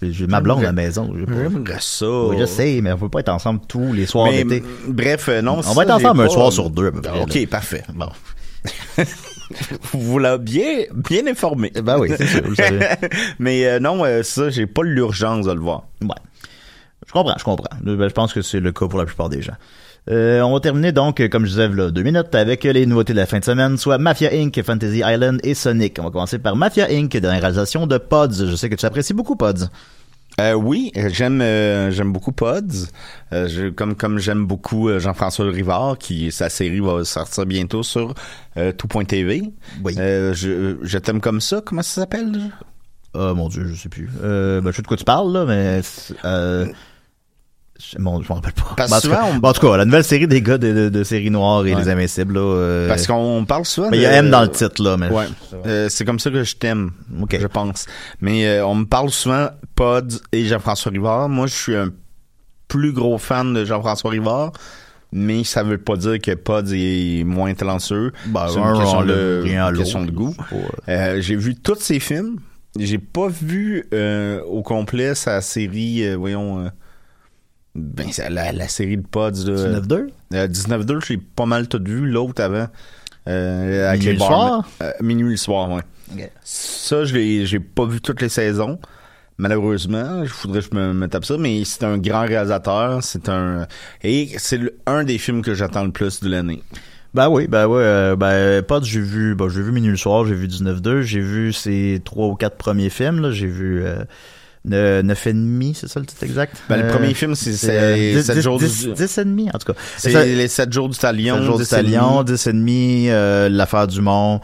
j'ai 0.02 0.26
ma 0.26 0.40
blonde 0.40 0.60
à 0.60 0.62
la 0.64 0.72
maison. 0.72 1.12
j'aimerais 1.14 1.76
ça 1.80 2.08
Oui, 2.08 2.36
je 2.38 2.44
sais, 2.46 2.80
mais 2.82 2.92
on 2.92 2.98
peut 2.98 3.08
pas 3.08 3.20
être 3.20 3.28
ensemble 3.30 3.60
tous 3.66 3.92
les 3.92 4.06
soirs 4.06 4.30
d'été. 4.30 4.62
bref, 4.86 5.28
euh, 5.28 5.42
non. 5.42 5.60
On 5.66 5.72
va 5.72 5.82
être 5.82 5.90
ensemble 5.90 6.22
un 6.22 6.28
soir 6.28 6.52
sur 6.52 6.70
deux, 6.70 6.90
près, 6.92 7.20
Ok, 7.20 7.46
parfait. 7.48 7.82
Bon. 7.94 8.08
Vous 9.92 10.18
l'avez 10.18 10.42
bien, 10.42 10.74
bien 10.92 11.26
informé. 11.26 11.72
Ben 11.82 11.98
oui, 11.98 12.10
c'est 12.16 12.26
sûr, 12.26 12.42
vous 12.42 12.50
le 12.50 12.56
savez. 12.56 12.86
Mais 13.38 13.66
euh, 13.66 13.80
non, 13.80 14.04
euh, 14.04 14.22
ça, 14.22 14.50
j'ai 14.50 14.66
pas 14.66 14.82
l'urgence 14.82 15.46
de 15.46 15.52
le 15.52 15.60
voir. 15.60 15.84
Ouais. 16.02 16.08
Je 17.06 17.12
comprends, 17.12 17.34
je 17.38 17.44
comprends. 17.44 17.76
Je 17.84 18.12
pense 18.12 18.34
que 18.34 18.42
c'est 18.42 18.60
le 18.60 18.72
cas 18.72 18.86
pour 18.86 18.98
la 18.98 19.06
plupart 19.06 19.30
des 19.30 19.40
gens. 19.40 19.54
Euh, 20.10 20.40
on 20.40 20.54
va 20.54 20.60
terminer 20.60 20.92
donc, 20.92 21.20
euh, 21.20 21.28
comme 21.28 21.44
je 21.44 21.50
disais, 21.50 21.68
là, 21.68 21.90
deux 21.90 22.02
minutes 22.02 22.34
avec 22.34 22.64
les 22.64 22.86
nouveautés 22.86 23.12
de 23.12 23.18
la 23.18 23.26
fin 23.26 23.40
de 23.40 23.44
semaine, 23.44 23.76
soit 23.76 23.98
Mafia 23.98 24.30
Inc., 24.32 24.58
Fantasy 24.62 25.02
Island 25.04 25.38
et 25.44 25.54
Sonic. 25.54 25.98
On 26.00 26.04
va 26.04 26.10
commencer 26.10 26.38
par 26.38 26.56
Mafia 26.56 26.86
Inc., 26.90 27.10
dernière 27.10 27.42
réalisation 27.42 27.86
de 27.86 27.98
Pods. 27.98 28.46
Je 28.48 28.56
sais 28.56 28.70
que 28.70 28.74
tu 28.74 28.86
apprécies 28.86 29.12
beaucoup 29.12 29.36
Pods. 29.36 29.68
Euh, 30.40 30.52
oui, 30.54 30.92
euh, 30.96 31.08
j'aime 31.12 31.40
euh, 31.42 31.90
j'aime 31.90 32.12
beaucoup 32.12 32.30
Pods. 32.32 32.86
Euh, 33.32 33.48
je- 33.48 33.70
comme 33.70 33.96
comme 33.96 34.18
j'aime 34.18 34.46
beaucoup 34.46 34.88
euh, 34.88 35.00
Jean-François 35.00 35.50
Rivard, 35.50 35.98
qui 35.98 36.30
sa 36.30 36.48
série 36.48 36.78
va 36.80 37.04
sortir 37.04 37.44
bientôt 37.44 37.82
sur 37.82 38.14
euh, 38.56 38.70
tout.tv. 38.72 39.42
Oui. 39.84 39.94
Euh, 39.98 40.32
je, 40.34 40.76
je 40.80 40.98
t'aime 40.98 41.20
comme 41.20 41.40
ça. 41.40 41.60
Comment 41.64 41.82
ça 41.82 42.02
s'appelle 42.02 42.30
déjà? 42.30 42.46
Oh 43.14 43.34
mon 43.34 43.48
dieu, 43.48 43.66
je 43.66 43.74
sais 43.74 43.88
plus. 43.88 44.08
Euh, 44.22 44.60
ben, 44.60 44.70
je 44.70 44.76
sais 44.76 44.82
de 44.82 44.86
quoi 44.86 44.96
tu 44.96 45.04
parles, 45.04 45.32
là, 45.32 45.44
mais... 45.44 45.80
Euh, 46.24 46.66
je, 47.78 47.96
bon, 47.98 48.20
je 48.22 48.28
m'en 48.28 48.36
rappelle 48.36 48.52
pas. 48.54 48.74
Parce 48.76 48.92
en, 48.92 48.96
tout 48.96 49.02
souvent, 49.02 49.16
cas, 49.16 49.24
on- 49.42 49.46
en 49.46 49.52
tout 49.52 49.60
cas, 49.66 49.76
la 49.76 49.84
nouvelle 49.84 50.04
série 50.04 50.26
des 50.26 50.42
gars 50.42 50.58
de, 50.58 50.72
de, 50.72 50.88
de 50.88 51.04
série 51.04 51.30
noire 51.30 51.64
et 51.66 51.74
Ouais. 51.74 51.80
les 51.80 51.88
Invincibles, 51.88 52.34
là... 52.34 52.40
euh, 52.40 52.88
Parce 52.88 53.06
qu'on 53.06 53.44
parle 53.46 53.64
souvent. 53.64 53.90
ben, 53.90 53.96
il 53.96 54.02
y 54.02 54.06
a 54.06 54.12
M 54.12 54.30
dans 54.30 54.42
le 54.42 54.50
titre, 54.50 54.82
là, 54.82 54.96
mais... 54.96 55.08
Ouais. 55.10 55.26
Euh, 55.66 55.88
c'est 55.88 56.04
comme 56.04 56.18
ça 56.18 56.30
que 56.30 56.42
je 56.44 56.56
t'aime, 56.56 56.90
Ok. 57.22 57.36
je 57.40 57.46
pense. 57.46 57.86
Mais 58.20 58.46
euh, 58.46 58.66
on 58.66 58.74
me 58.74 58.84
parle 58.84 59.10
souvent 59.10 59.48
Pods 59.76 60.18
et 60.32 60.44
Jean-François 60.46 60.90
Rivard. 60.92 61.28
Moi, 61.28 61.46
je 61.46 61.54
suis 61.54 61.76
un 61.76 61.90
plus 62.66 62.92
gros 62.92 63.16
fan 63.18 63.54
de 63.54 63.64
Jean-François 63.64 64.10
Rivard, 64.10 64.52
mais 65.12 65.44
ça 65.44 65.62
veut 65.62 65.78
pas 65.78 65.96
dire 65.96 66.18
que 66.20 66.34
Pods 66.34 66.72
est 66.74 67.24
moins 67.24 67.54
talentueux. 67.54 68.12
Ben, 68.26 68.46
c'est 68.48 68.58
un 68.58 68.74
une 68.74 68.80
question 68.80 69.04
de, 69.04 69.40
rien 69.44 69.64
à 69.66 69.70
une 69.70 69.76
question 69.78 70.04
de 70.04 70.10
goût. 70.10 70.34
Euh, 70.88 71.20
j'ai 71.20 71.36
vu 71.36 71.54
tous 71.54 71.78
ses 71.80 72.00
films. 72.00 72.36
J'ai 72.78 72.98
pas 72.98 73.28
vu 73.28 73.86
euh, 73.94 74.42
au 74.42 74.62
complet 74.62 75.14
sa 75.14 75.40
série, 75.40 76.04
euh, 76.06 76.16
voyons, 76.16 76.60
euh, 76.60 76.68
ben, 77.74 78.06
c'est 78.10 78.28
la, 78.30 78.52
la 78.52 78.68
série 78.68 78.96
de 78.96 79.06
Pods. 79.06 79.30
là. 79.46 79.80
19-2? 79.80 80.08
Euh, 80.34 80.48
19-2, 80.48 81.04
j'ai 81.06 81.16
pas 81.18 81.46
mal 81.46 81.68
tout 81.68 81.80
vu. 81.84 82.06
L'autre 82.06 82.42
avant. 82.42 82.68
Euh, 83.28 83.88
avec 83.90 84.00
Minuit 84.00 84.06
les 84.06 84.18
le 84.18 84.18
soir? 84.24 84.68
Euh, 84.82 84.92
minuit 85.02 85.30
le 85.32 85.36
soir, 85.36 85.70
ouais. 85.70 85.82
Ça, 86.42 87.04
je 87.04 87.14
l'ai- 87.14 87.44
j'ai 87.46 87.60
pas 87.60 87.84
vu 87.84 88.00
toutes 88.00 88.22
les 88.22 88.28
saisons. 88.30 88.78
Malheureusement, 89.36 90.24
je 90.24 90.32
voudrais 90.42 90.60
que 90.62 90.66
je 90.72 90.76
me, 90.76 90.92
me 90.94 91.06
tape 91.08 91.24
ça, 91.24 91.36
mais 91.38 91.62
c'est 91.64 91.84
un 91.84 91.98
grand 91.98 92.22
réalisateur, 92.26 93.04
c'est 93.04 93.28
un 93.28 93.66
et 94.02 94.30
c'est 94.38 94.58
un 94.86 95.04
des 95.04 95.18
films 95.18 95.42
que 95.42 95.54
j'attends 95.54 95.84
le 95.84 95.92
plus 95.92 96.20
de 96.20 96.28
l'année. 96.28 96.62
Ben 97.14 97.28
oui, 97.28 97.46
ben 97.46 97.66
ouais, 97.68 97.82
euh, 97.82 98.16
ben 98.16 98.62
Pods, 98.62 98.82
j'ai 98.84 99.00
vu, 99.00 99.34
ben 99.36 99.48
j'ai 99.48 99.62
vu 99.62 99.70
Minuit 99.70 99.90
le 99.90 99.96
soir, 99.96 100.24
j'ai 100.26 100.34
vu 100.34 100.48
19-2, 100.48 101.02
j'ai 101.02 101.20
vu 101.20 101.52
ses 101.52 102.00
trois 102.04 102.26
ou 102.26 102.34
quatre 102.34 102.56
premiers 102.56 102.90
films, 102.90 103.20
là, 103.20 103.30
j'ai 103.30 103.46
vu 103.46 103.84
euh, 104.72 105.02
ne- 105.02 105.08
Neuf 105.08 105.26
et 105.26 105.32
demi, 105.32 105.74
c'est 105.74 105.88
ça 105.88 106.00
le 106.00 106.06
titre 106.06 106.22
exact? 106.24 106.56
Ben, 106.68 106.76
le 106.76 106.84
Euh, 106.84 106.90
premier 106.92 107.14
film, 107.14 107.34
c'est- 107.34 107.52
c'est 107.54 107.78
euh, 107.78 107.94
dix- 108.16 108.22
Sept 108.26 108.36
dix- 108.36 108.42
jours 108.42 108.58
du- 108.58 108.66
dix- 108.66 108.88
dix 108.94 109.18
et 109.18 109.24
demi, 109.24 109.48
en 109.52 109.58
tout 109.58 109.72
cas. 109.72 109.78
C'est 109.96 110.10
Ça- 110.10 110.24
les 110.24 110.48
7 110.48 110.72
jours 110.72 110.88
du 110.88 110.98
talion, 110.98 111.36
Sept 111.36 111.44
jours 111.44 111.56
du 111.58 111.64
10 111.64 111.72
et 111.72 111.76
demi, 111.82 111.92
Talion, 111.92 112.22
10 112.24 112.46
et 112.46 112.52
demi, 112.52 113.06
euh, 113.10 113.48
l'affaire 113.48 113.86
du 113.86 114.00
monde. 114.00 114.40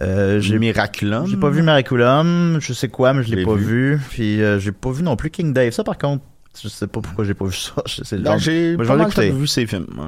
Euh, 0.00 0.40
j'ai 0.40 0.58
Miraculum. 0.60 1.26
j'ai 1.26 1.36
pas 1.36 1.50
vu 1.50 1.62
Miraculum, 1.62 2.58
je 2.60 2.72
sais 2.72 2.88
quoi, 2.88 3.12
mais 3.14 3.22
je 3.24 3.34
l'ai 3.34 3.44
pas 3.44 3.54
vu. 3.54 3.96
vu. 3.96 4.00
Puis 4.10 4.40
euh, 4.42 4.60
j'ai 4.60 4.70
pas 4.72 4.92
vu 4.92 5.02
non 5.02 5.16
plus 5.16 5.30
King 5.30 5.52
Dave. 5.52 5.72
Ça 5.72 5.82
par 5.82 5.98
contre, 5.98 6.22
je 6.62 6.68
sais 6.68 6.86
pas 6.86 7.00
pourquoi 7.00 7.24
j'ai 7.24 7.34
pas 7.34 7.46
vu 7.46 7.52
ça. 7.56 7.72
Sais, 8.04 8.16
Ben, 8.18 8.38
j'ai 8.38 8.76
pas 8.76 8.96
mal 8.96 9.10
vu 9.32 9.46
ces 9.48 9.66
films. 9.66 9.86
ouais. 9.98 10.06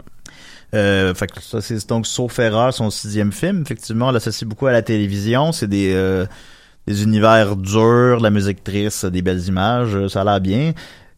Euh, 0.72 1.12
fait 1.14 1.26
que 1.26 1.42
ça 1.42 1.60
c'est 1.60 1.88
donc 1.88 2.06
Sauf 2.06 2.38
Erreur, 2.38 2.72
son 2.72 2.90
sixième 2.90 3.32
film. 3.32 3.62
Effectivement, 3.62 4.08
on 4.08 4.12
l'associe 4.12 4.48
beaucoup 4.48 4.68
à 4.68 4.72
la 4.72 4.82
télévision. 4.82 5.50
C'est 5.50 5.66
des 5.66 5.92
euh, 5.92 6.24
des 6.90 7.04
univers 7.04 7.54
durs, 7.54 8.18
la 8.20 8.30
musique 8.30 8.64
triste, 8.64 9.06
des 9.06 9.22
belles 9.22 9.46
images. 9.46 9.94
euh, 9.94 10.08
Ça 10.08 10.22
a 10.22 10.24
l'air 10.24 10.40
bien. 10.40 10.72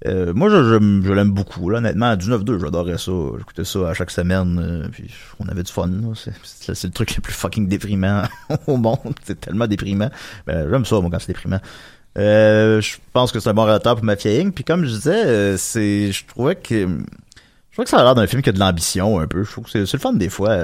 Euh, 0.04 0.34
moi, 0.34 0.50
je, 0.50 1.12
l'aime 1.12 1.30
beaucoup. 1.30 1.70
Là, 1.70 1.78
honnêtement, 1.78 2.14
du 2.16 2.28
9-2, 2.28 2.60
j'adorais 2.60 2.98
ça. 2.98 3.12
J'écoutais 3.38 3.64
ça 3.64 3.88
à 3.88 3.94
chaque 3.94 4.10
semaine. 4.10 4.58
euh, 4.62 4.88
puis 4.92 5.10
on 5.38 5.48
avait 5.48 5.62
du 5.62 5.72
fun. 5.72 5.88
C'est, 6.14 6.84
le 6.84 6.90
truc 6.90 7.16
le 7.16 7.22
plus 7.22 7.32
fucking 7.32 7.68
déprimant 7.68 8.24
au 8.66 8.76
monde. 8.76 9.14
C'est 9.24 9.40
tellement 9.40 9.66
déprimant. 9.66 10.10
Ben, 10.46 10.68
j'aime 10.70 10.84
ça, 10.84 11.00
moi, 11.00 11.08
quand 11.10 11.20
c'est 11.20 11.28
déprimant. 11.28 11.60
Je 12.16 12.96
pense 13.14 13.32
que 13.32 13.40
c'est 13.40 13.48
un 13.48 13.54
bon 13.54 13.64
relateur 13.64 13.94
pour 13.94 14.04
Mafia 14.04 14.42
Inc. 14.42 14.54
Puis 14.54 14.64
comme 14.64 14.84
je 14.84 14.90
disais, 14.90 15.56
c'est, 15.56 16.12
je 16.12 16.26
trouvais 16.26 16.56
que, 16.56 16.86
je 16.86 17.72
trouvais 17.72 17.84
que 17.84 17.90
ça 17.90 18.00
a 18.00 18.04
l'air 18.04 18.14
d'un 18.14 18.26
film 18.26 18.42
qui 18.42 18.50
a 18.50 18.52
de 18.52 18.58
l'ambition 18.58 19.20
un 19.20 19.26
peu. 19.26 19.44
Je 19.44 19.50
trouve 19.52 19.64
que 19.64 19.70
c'est, 19.70 19.90
le 19.90 19.98
fun 19.98 20.12
des 20.12 20.28
fois. 20.28 20.54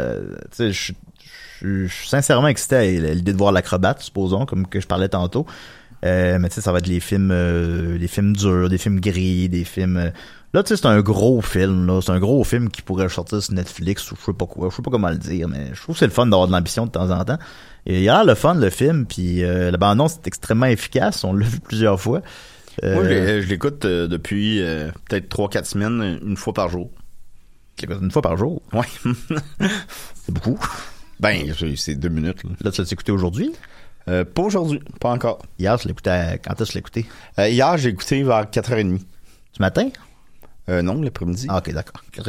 Je 1.62 1.86
suis 1.86 2.08
sincèrement 2.08 2.48
excité 2.48 2.76
à 2.76 2.84
l'idée 3.14 3.32
de 3.32 3.38
voir 3.38 3.52
l'acrobate, 3.52 4.00
supposons, 4.02 4.46
comme 4.46 4.66
que 4.66 4.80
je 4.80 4.86
parlais 4.86 5.08
tantôt. 5.08 5.46
Euh, 6.04 6.38
mais 6.38 6.48
tu 6.48 6.54
sais, 6.56 6.60
ça 6.60 6.70
va 6.70 6.78
être 6.78 6.86
les 6.86 7.00
films, 7.00 7.30
euh, 7.32 7.98
les 7.98 8.06
films 8.06 8.36
durs, 8.36 8.68
des 8.68 8.78
films 8.78 9.00
gris, 9.00 9.48
des 9.48 9.64
films. 9.64 9.96
euh, 9.96 10.10
Là, 10.54 10.62
tu 10.62 10.68
sais, 10.68 10.76
c'est 10.76 10.86
un 10.86 11.00
gros 11.00 11.42
film. 11.42 11.86
là. 11.86 12.00
C'est 12.00 12.12
un 12.12 12.20
gros 12.20 12.42
film 12.44 12.70
qui 12.70 12.80
pourrait 12.82 13.08
sortir 13.08 13.42
sur 13.42 13.52
Netflix 13.52 14.10
ou 14.12 14.16
je 14.16 14.24
sais 14.26 14.32
pas 14.32 14.46
quoi. 14.46 14.68
Je 14.70 14.76
sais 14.76 14.82
pas 14.82 14.90
comment 14.90 15.10
le 15.10 15.18
dire, 15.18 15.46
mais 15.48 15.70
je 15.74 15.82
trouve 15.82 15.94
que 15.94 15.98
c'est 15.98 16.06
le 16.06 16.12
fun 16.12 16.26
d'avoir 16.26 16.46
de 16.46 16.52
l'ambition 16.52 16.86
de 16.86 16.90
temps 16.90 17.10
en 17.10 17.24
temps. 17.24 17.38
Et 17.84 18.02
il 18.04 18.08
a 18.08 18.22
le 18.24 18.34
fun 18.34 18.54
le 18.54 18.70
film, 18.70 19.04
puis 19.06 19.42
euh, 19.44 19.70
la 19.70 19.76
bande-annonce 19.76 20.14
est 20.16 20.26
extrêmement 20.26 20.66
efficace. 20.66 21.22
On 21.24 21.32
l'a 21.34 21.46
vu 21.46 21.58
plusieurs 21.60 22.00
fois. 22.00 22.22
Moi, 22.82 23.02
je 23.08 23.46
l'écoute 23.48 23.84
depuis 23.84 24.60
peut-être 25.08 25.28
3-4 25.36 25.64
semaines, 25.64 26.20
une 26.24 26.36
fois 26.36 26.54
par 26.54 26.68
jour. 26.68 26.90
une 27.82 28.10
fois 28.12 28.22
par 28.22 28.36
jour? 28.36 28.62
Ouais. 28.72 28.86
c'est 30.14 30.32
beaucoup. 30.32 30.58
Ben, 31.20 31.52
c'est- 31.76 31.94
deux 31.96 32.08
minutes. 32.08 32.44
Là, 32.44 32.50
Là, 32.64 32.70
tu 32.70 32.80
l'as 32.80 32.92
écouté 32.92 33.12
aujourd'hui? 33.12 33.52
Euh, 34.08 34.24
pas 34.24 34.42
aujourd'hui, 34.42 34.80
pas 35.00 35.10
encore. 35.10 35.40
Hier, 35.58 35.76
je 35.78 35.88
l'écoutais. 35.88 36.10
à- 36.10 36.38
Quand 36.38 36.60
est-ce 36.60 36.68
que 36.68 36.72
tu 36.72 36.78
écouté? 36.78 37.06
Euh, 37.38 37.48
hier, 37.48 37.76
j'ai 37.76 37.90
écouté 37.90 38.22
vers 38.22 38.48
4h30. 38.50 39.00
Ce 39.52 39.60
matin? 39.62 39.88
Euh, 40.68 40.82
non, 40.82 41.00
l'après-midi. 41.02 41.46
Ah, 41.48 41.58
ok, 41.58 41.72
d'accord. 41.72 42.02
tu 42.12 42.22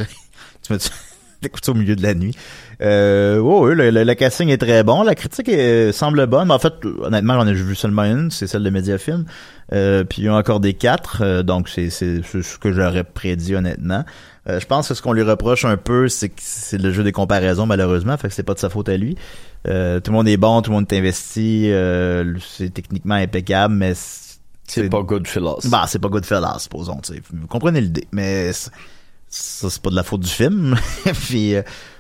m'as 0.73 0.89
écoutes 1.43 1.63
ça 1.65 1.71
au 1.71 1.75
milieu 1.75 1.95
de 1.95 2.01
la 2.03 2.15
nuit? 2.15 2.35
Euh, 2.81 3.39
ouais, 3.39 3.75
le, 3.75 3.91
le- 3.91 4.03
le 4.03 4.13
casting 4.15 4.49
est 4.49 4.57
très 4.57 4.83
bon. 4.83 5.03
La 5.03 5.15
critique 5.15 5.47
est- 5.49 5.91
semble 5.91 6.25
bonne. 6.27 6.47
Mais 6.47 6.53
en 6.53 6.59
fait, 6.59 6.73
honnêtement, 7.01 7.35
j'en 7.35 7.47
ai 7.47 7.53
vu 7.53 7.75
seulement 7.75 8.03
une, 8.03 8.31
c'est 8.31 8.47
celle 8.47 8.63
de 8.63 8.69
Mediafilm. 8.69 9.25
Euh, 9.71 10.03
puis 10.03 10.23
il 10.23 10.25
y 10.25 10.27
a 10.27 10.35
encore 10.35 10.59
des 10.59 10.73
quatre, 10.73 11.21
euh, 11.21 11.43
donc 11.43 11.69
c'est 11.69 11.89
c'est 11.91 12.21
c'est 12.23 12.41
ce 12.41 12.57
que 12.57 12.71
j'aurais 12.73 13.03
prédit 13.03 13.55
honnêtement. 13.55 14.03
Euh, 14.49 14.59
je 14.59 14.65
pense 14.65 14.87
que 14.87 14.93
ce 14.93 15.01
qu'on 15.01 15.13
lui 15.13 15.21
reproche 15.21 15.65
un 15.65 15.77
peu, 15.77 16.07
c'est 16.07 16.29
que 16.29 16.41
c'est 16.41 16.77
le 16.77 16.91
jeu 16.91 17.03
des 17.03 17.11
comparaisons 17.11 17.65
malheureusement, 17.65 18.17
fait 18.17 18.29
que 18.29 18.33
c'est 18.33 18.43
pas 18.43 18.55
de 18.55 18.59
sa 18.59 18.69
faute 18.69 18.89
à 18.89 18.97
lui. 18.97 19.15
Euh, 19.67 19.99
tout 19.99 20.11
le 20.11 20.17
monde 20.17 20.27
est 20.27 20.37
bon, 20.37 20.61
tout 20.61 20.71
le 20.71 20.77
monde 20.77 20.91
est 20.91 20.97
investi, 20.97 21.71
euh, 21.71 22.35
c'est 22.39 22.73
techniquement 22.73 23.15
impeccable, 23.15 23.75
mais 23.75 23.93
c'est 24.65 24.89
pas 24.89 25.01
Goodfellas. 25.01 25.67
Bah, 25.69 25.85
c'est 25.87 25.99
pas 25.99 26.07
Goodfellas, 26.07 26.59
supposons. 26.59 26.99
tu 27.03 27.13
sais. 27.13 27.21
Vous 27.31 27.47
comprenez 27.47 27.81
l'idée, 27.81 28.07
mais 28.11 28.51
ça 28.53 28.71
c'est 29.69 29.81
pas 29.81 29.91
de 29.91 29.95
la 29.95 30.03
faute 30.03 30.21
du 30.21 30.29
film. 30.29 30.75
puis 31.27 31.53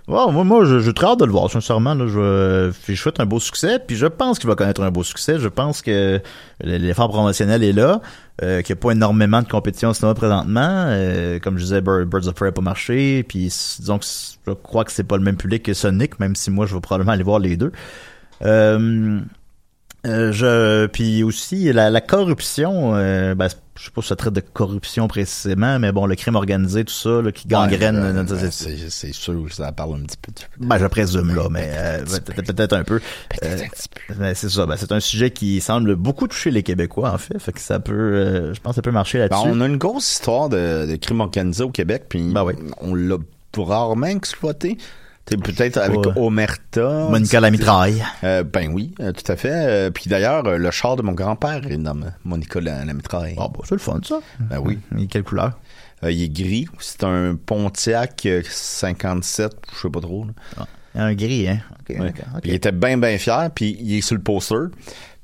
ouais, 0.09 0.31
moi, 0.31 0.43
moi, 0.43 0.65
je, 0.65 0.79
je 0.79 0.91
très 0.91 1.07
hâte 1.07 1.19
de 1.19 1.25
le 1.25 1.31
voir, 1.31 1.49
sincèrement. 1.49 1.93
Là, 1.93 2.07
je, 2.07 2.71
je 2.87 2.95
souhaite 2.99 3.19
un 3.19 3.25
beau 3.25 3.39
succès, 3.39 3.79
puis 3.79 3.95
je 3.95 4.07
pense 4.07 4.39
qu'il 4.39 4.49
va 4.49 4.55
connaître 4.55 4.81
un 4.81 4.91
beau 4.91 5.03
succès. 5.03 5.39
Je 5.39 5.47
pense 5.47 5.81
que 5.81 6.19
l'effort 6.61 7.09
promotionnel 7.09 7.63
est 7.63 7.71
là, 7.73 8.01
euh, 8.41 8.61
qu'il 8.61 8.73
n'y 8.75 8.79
a 8.79 8.81
pas 8.81 8.91
énormément 8.91 9.41
de 9.41 9.47
compétition 9.47 9.89
au 9.89 9.93
cinéma 9.93 10.13
présentement. 10.15 10.85
Euh, 10.87 11.39
comme 11.39 11.57
je 11.57 11.63
disais, 11.63 11.81
Bir- 11.81 12.05
Birds 12.05 12.27
of 12.27 12.33
Prey 12.33 12.47
n'a 12.47 12.51
pas 12.51 12.61
marché, 12.61 13.23
puis 13.23 13.51
disons 13.79 13.99
que 13.99 14.05
je 14.47 14.51
crois 14.53 14.83
que 14.83 14.91
c'est 14.91 15.03
pas 15.03 15.17
le 15.17 15.23
même 15.23 15.37
public 15.37 15.63
que 15.63 15.73
Sonic, 15.73 16.19
même 16.19 16.35
si 16.35 16.51
moi 16.51 16.65
je 16.65 16.73
vais 16.75 16.81
probablement 16.81 17.11
aller 17.13 17.23
voir 17.23 17.39
les 17.39 17.55
deux. 17.57 17.71
Euh, 18.45 19.19
Euh, 20.07 20.31
je 20.31 20.85
puis 20.87 21.23
aussi 21.23 21.73
la, 21.73 21.89
la 21.89 21.99
corruption 21.99 22.95
euh, 22.95 23.35
ben, 23.35 23.49
je 23.75 23.83
sais 23.83 23.91
pas 23.91 24.01
si 24.01 24.07
ça 24.07 24.15
traite 24.15 24.33
de 24.33 24.39
corruption 24.39 25.09
précisément 25.09 25.77
mais 25.77 25.91
bon 25.91 26.05
le 26.05 26.15
crime 26.15 26.35
organisé 26.37 26.85
tout 26.85 26.93
ça 26.93 27.21
là, 27.21 27.33
qui 27.33 27.49
gangrène 27.49 27.99
Ouais, 28.01 28.13
notre 28.13 28.33
euh, 28.33 28.49
société. 28.49 28.85
c'est 28.89 29.11
sûr 29.13 29.43
que 29.45 29.53
ça 29.53 29.73
parle 29.73 29.95
un 29.95 30.03
petit 30.05 30.15
peu. 30.21 30.31
Ben, 30.57 30.77
je 30.77 30.85
présume, 30.85 31.35
là, 31.35 31.49
mais 31.51 31.69
euh, 31.73 32.05
peut-être 32.33 32.71
un 32.73 32.85
peu. 32.85 33.01
Euh, 33.43 33.57
mais 34.17 34.35
c'est 34.35 34.47
ça. 34.49 34.65
Ben, 34.65 34.77
c'est 34.77 34.93
un 34.93 35.01
sujet 35.01 35.31
qui 35.31 35.59
semble 35.59 35.95
beaucoup 35.97 36.29
toucher 36.29 36.51
les 36.51 36.63
Québécois, 36.63 37.11
en 37.11 37.17
fait. 37.17 37.37
Fait 37.37 37.51
que 37.51 37.59
ça 37.59 37.81
peut, 37.81 37.93
euh, 37.93 38.53
je 38.53 38.61
pense 38.61 38.71
que 38.71 38.75
ça 38.77 38.81
peut 38.81 38.91
marcher 38.91 39.17
Ben, 39.17 39.23
là-dessus. 39.35 39.49
on 39.51 39.59
a 39.59 39.65
une 39.65 39.77
grosse 39.77 40.09
histoire 40.09 40.47
de, 40.47 40.85
de 40.89 40.95
crime 40.95 41.19
organisé 41.19 41.61
au 41.63 41.71
Québec, 41.71 42.05
puis 42.07 42.31
Ben 42.31 42.43
oui. 42.45 42.53
on 42.79 42.95
l'a 42.95 43.17
rarement 43.57 44.07
exploité. 44.07 44.77
Peut-être 45.37 45.77
avec 45.77 45.99
Ouais. 45.99 46.11
Omerta. 46.17 47.07
Monica 47.09 47.39
la 47.39 47.51
mitraille. 47.51 48.03
Euh, 48.23 48.43
ben 48.43 48.71
oui, 48.73 48.93
euh, 48.99 49.11
tout 49.11 49.31
à 49.31 49.35
fait. 49.35 49.51
Euh, 49.53 49.89
puis 49.91 50.09
d'ailleurs, 50.09 50.43
le 50.43 50.71
char 50.71 50.95
de 50.95 51.01
mon 51.01 51.11
grand-père 51.13 51.65
est 51.69 51.77
nommé 51.77 52.07
Monica 52.23 52.59
la, 52.61 52.85
la 52.85 52.93
mitraille. 52.93 53.35
Ah, 53.37 53.47
bah, 53.53 53.59
c'est 53.63 53.75
le 53.75 53.79
fun, 53.79 53.99
ça. 54.03 54.19
Ben 54.39 54.59
oui. 54.59 54.79
Il 54.95 55.03
est 55.03 55.07
quelle 55.07 55.23
couleur? 55.23 55.59
Il 56.03 56.21
est 56.21 56.29
gris. 56.29 56.65
C'est 56.79 57.03
un 57.03 57.35
Pontiac 57.35 58.21
euh, 58.25 58.41
57, 58.45 59.51
je 59.75 59.79
sais 59.81 59.89
pas 59.89 59.99
trop. 59.99 60.25
là. 60.25 60.65
Il 60.95 60.97
y 60.97 61.01
a 61.01 61.05
un 61.05 61.13
gris, 61.13 61.47
hein? 61.47 61.59
Ouais. 61.89 62.11
Puis 62.41 62.51
Il 62.51 62.53
était 62.53 62.71
bien, 62.71 62.97
bien 62.97 63.17
fier, 63.17 63.49
puis 63.53 63.77
il 63.79 63.97
est 63.97 64.01
sur 64.01 64.15
le 64.15 64.21
poster, 64.21 64.67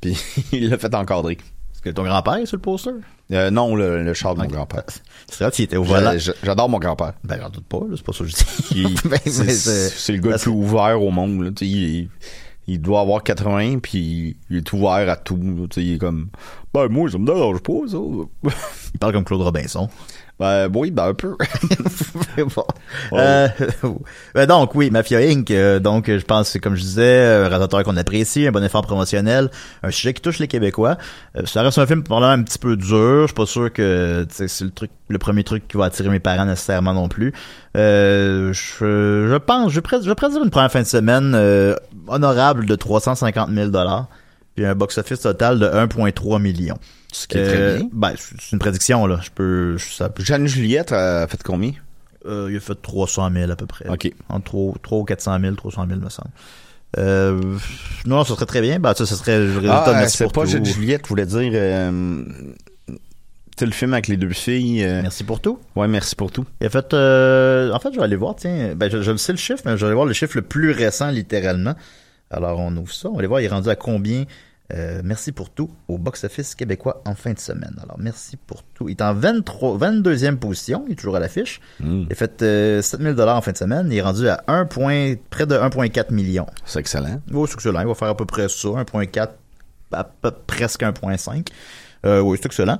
puis 0.01 0.17
il 0.51 0.69
l'a 0.69 0.77
fait 0.77 0.93
encadrer. 0.93 1.33
Est-ce 1.73 1.81
que 1.81 1.89
ton 1.89 2.03
grand-père 2.03 2.35
est 2.35 2.45
sur 2.45 2.57
le 2.57 2.61
poster? 2.61 2.91
Euh, 3.31 3.49
non, 3.49 3.75
le, 3.75 4.03
le 4.03 4.13
char 4.13 4.35
de 4.35 4.41
mon 4.41 4.47
grand-père. 4.47 4.83
C'est 5.29 5.43
vrai, 5.43 5.51
il 5.57 5.63
était 5.63 5.77
au 5.77 5.83
volant. 5.83 6.13
J'a- 6.17 6.33
J'adore 6.43 6.69
mon 6.69 6.77
grand-père. 6.79 7.13
Ben, 7.23 7.39
j'en 7.41 7.49
doute 7.49 7.65
pas, 7.65 7.79
c'est 7.95 8.03
pas 8.05 8.13
ça 8.13 8.23
que 8.23 8.29
je 8.29 8.35
dis. 8.35 8.95
Ben, 9.09 9.17
c'est 9.25 10.11
le 10.13 10.19
gars 10.19 10.31
le 10.33 10.37
plus 10.37 10.51
ouvert 10.51 11.01
au 11.01 11.09
monde. 11.09 11.41
Là, 11.43 11.49
il, 11.61 12.09
il 12.67 12.79
doit 12.81 13.01
avoir 13.01 13.23
80 13.23 13.79
puis 13.79 14.37
il 14.51 14.57
est 14.57 14.73
ouvert 14.73 15.09
à 15.09 15.15
tout. 15.15 15.37
là, 15.37 15.65
il 15.77 15.93
est 15.93 15.97
comme 15.97 16.29
ben 16.73 16.87
moi 16.89 17.09
ça 17.09 17.17
me 17.17 17.25
dérange 17.25 17.59
pas 17.61 17.73
ça. 17.87 17.97
Il 18.93 18.99
parle 18.99 19.13
comme 19.13 19.23
Claude 19.23 19.41
Robinson. 19.41 19.89
Ben 20.39 20.69
oui 20.73 20.91
ben 20.91 21.05
un 21.07 21.13
peu. 21.13 21.35
bon. 22.37 22.65
Euh, 23.13 23.47
ben 24.35 24.45
donc 24.45 24.75
oui, 24.75 24.91
Mafia 24.91 25.19
Inc. 25.19 25.49
euh, 25.51 25.79
donc 25.79 26.07
je 26.07 26.25
pense 26.25 26.57
comme 26.61 26.75
je 26.75 26.81
disais, 26.81 27.25
un 27.25 27.47
réalisateur 27.47 27.83
qu'on 27.83 27.95
apprécie, 27.95 28.45
un 28.47 28.51
bon 28.51 28.63
effort 28.63 28.81
promotionnel, 28.81 29.49
un 29.81 29.91
sujet 29.91 30.13
qui 30.13 30.21
touche 30.21 30.39
les 30.39 30.47
Québécois. 30.47 30.97
Euh, 31.37 31.45
ça 31.45 31.61
reste 31.61 31.77
un 31.77 31.87
film 31.87 32.03
probablement 32.03 32.33
un 32.33 32.43
petit 32.43 32.59
peu 32.59 32.75
dur. 32.75 33.21
Je 33.21 33.27
suis 33.27 33.33
pas 33.33 33.45
sûr 33.45 33.71
que 33.71 34.25
c'est 34.29 34.61
le 34.61 34.71
truc, 34.71 34.91
le 35.07 35.17
premier 35.17 35.43
truc 35.43 35.67
qui 35.67 35.77
va 35.77 35.85
attirer 35.85 36.09
mes 36.09 36.19
parents 36.19 36.45
nécessairement 36.45 36.93
non 36.93 37.07
plus. 37.07 37.33
Euh, 37.77 38.51
je, 38.53 39.27
je 39.29 39.37
pense, 39.37 39.71
je 39.71 39.79
pourrais, 39.79 40.01
je 40.03 40.11
pourrais 40.11 40.31
dire 40.31 40.43
une 40.43 40.49
première 40.49 40.71
fin 40.71 40.81
de 40.81 40.87
semaine 40.87 41.33
euh, 41.35 41.75
honorable 42.07 42.65
de 42.65 42.75
350 42.75 43.49
000 43.51 43.69
dollars, 43.69 44.07
puis 44.55 44.65
un 44.65 44.75
box-office 44.75 45.21
total 45.21 45.59
de 45.59 45.65
1,3 45.67 46.41
million. 46.41 46.77
Ce 47.21 47.27
qui 47.27 47.37
est 47.37 47.45
très 47.45 47.77
bien. 47.77 47.89
Ben, 47.93 48.13
c'est 48.17 48.51
une 48.51 48.59
prédiction 48.59 49.05
là. 49.07 49.19
Je 49.23 49.29
peux, 49.33 49.77
je- 49.77 49.93
ça 49.93 50.09
peut 50.09 50.23
Jeanne 50.23 50.47
Juliette 50.47 50.91
a 50.91 51.27
fait 51.27 51.41
combien? 51.43 51.71
Euh, 52.25 52.47
il 52.49 52.57
a 52.57 52.59
fait 52.59 52.75
300 52.81 53.29
000 53.33 53.51
à 53.51 53.55
peu 53.55 53.65
près. 53.67 53.87
Ok. 53.87 54.11
Entre 54.29 54.45
3, 54.45 54.73
3 54.81 54.97
ou 54.99 55.03
400 55.03 55.39
000, 55.39 55.55
300 55.55 55.85
000 55.87 55.99
me 55.99 56.09
semble. 56.09 56.29
Euh, 56.97 57.39
non, 58.05 58.23
ça 58.23 58.33
serait 58.35 58.45
très 58.45 58.61
bien. 58.61 58.79
Ben, 58.79 58.93
ça, 58.93 59.05
ce 59.05 59.15
serait 59.15 59.37
le 59.39 59.45
résultat 59.47 59.85
de 59.85 59.89
Ah, 59.91 59.93
Merci 59.99 60.17
c'est 60.17 60.23
pour 60.25 60.33
pas 60.33 60.41
tout. 60.43 60.47
Jeanne 60.51 60.65
Juliette, 60.65 61.01
je 61.03 61.09
voulais 61.09 61.25
dire. 61.25 61.51
Euh, 61.53 62.23
c'est 63.57 63.65
le 63.65 63.71
film 63.71 63.93
avec 63.93 64.07
les 64.07 64.17
deux 64.17 64.29
filles. 64.31 64.83
euh, 64.83 65.01
Merci 65.01 65.23
pour 65.23 65.39
tout. 65.39 65.59
ouais, 65.75 65.87
merci 65.87 66.15
pour 66.15 66.31
tout. 66.31 66.45
Il 66.61 66.67
a 66.67 66.69
fait, 66.69 66.93
euh, 66.93 67.71
en 67.71 67.79
fait, 67.79 67.89
je 67.93 67.97
vais 67.97 68.03
aller 68.03 68.15
voir, 68.17 68.35
tiens, 68.35 68.73
ben, 68.75 68.89
je, 68.91 69.01
je 69.01 69.11
le 69.11 69.17
sais 69.17 69.31
le 69.31 69.37
chiffre, 69.37 69.61
mais 69.65 69.71
je 69.73 69.77
vais 69.77 69.85
aller 69.85 69.93
voir 69.95 70.05
le 70.05 70.13
chiffre 70.13 70.35
le 70.35 70.41
plus 70.41 70.71
récent, 70.71 71.09
littéralement. 71.09 71.75
Alors, 72.31 72.59
on 72.59 72.75
ouvre 72.75 72.93
ça. 72.93 73.07
On 73.07 73.13
va 73.13 73.19
aller 73.19 73.27
voir, 73.27 73.39
il 73.41 73.45
est 73.45 73.49
rendu 73.49 73.69
à 73.69 73.75
combien, 73.75 74.25
euh, 74.73 75.01
merci 75.03 75.31
pour 75.31 75.51
tout, 75.51 75.69
au 75.87 75.97
box-office 75.99 76.55
québécois 76.55 77.01
en 77.05 77.13
fin 77.13 77.33
de 77.33 77.39
semaine. 77.39 77.75
Alors, 77.83 77.97
merci 77.99 78.35
pour 78.35 78.63
tout. 78.63 78.89
Il 78.89 78.93
est 78.93 79.01
en 79.03 79.13
23, 79.13 79.77
22e 79.77 80.37
position. 80.37 80.83
Il 80.87 80.93
est 80.93 80.95
toujours 80.95 81.15
à 81.15 81.19
l'affiche. 81.19 81.61
Mm. 81.79 82.03
Il 82.07 82.11
a 82.11 82.15
fait, 82.15 82.41
euh, 82.41 82.81
7000 82.81 83.13
dollars 83.13 83.37
en 83.37 83.41
fin 83.41 83.51
de 83.51 83.57
semaine. 83.57 83.87
Il 83.91 83.97
est 83.97 84.01
rendu 84.01 84.27
à 84.27 84.43
1 84.47 84.65
point, 84.65 85.13
près 85.29 85.45
de 85.45 85.55
1,4 85.55 86.11
million. 86.11 86.47
C'est 86.65 86.79
excellent. 86.79 87.21
Oui, 87.31 87.47
c'est 87.47 87.53
excellent. 87.55 87.81
Il 87.81 87.87
va 87.87 87.93
faire 87.93 88.07
à 88.09 88.17
peu 88.17 88.25
près 88.25 88.49
ça, 88.49 88.67
1.4, 88.69 89.29
à 89.91 90.03
peu, 90.03 90.31
presque 90.47 90.81
1.5. 90.81 91.47
Euh, 92.05 92.21
oui, 92.21 92.37
c'est 92.41 92.47
excellent. 92.47 92.79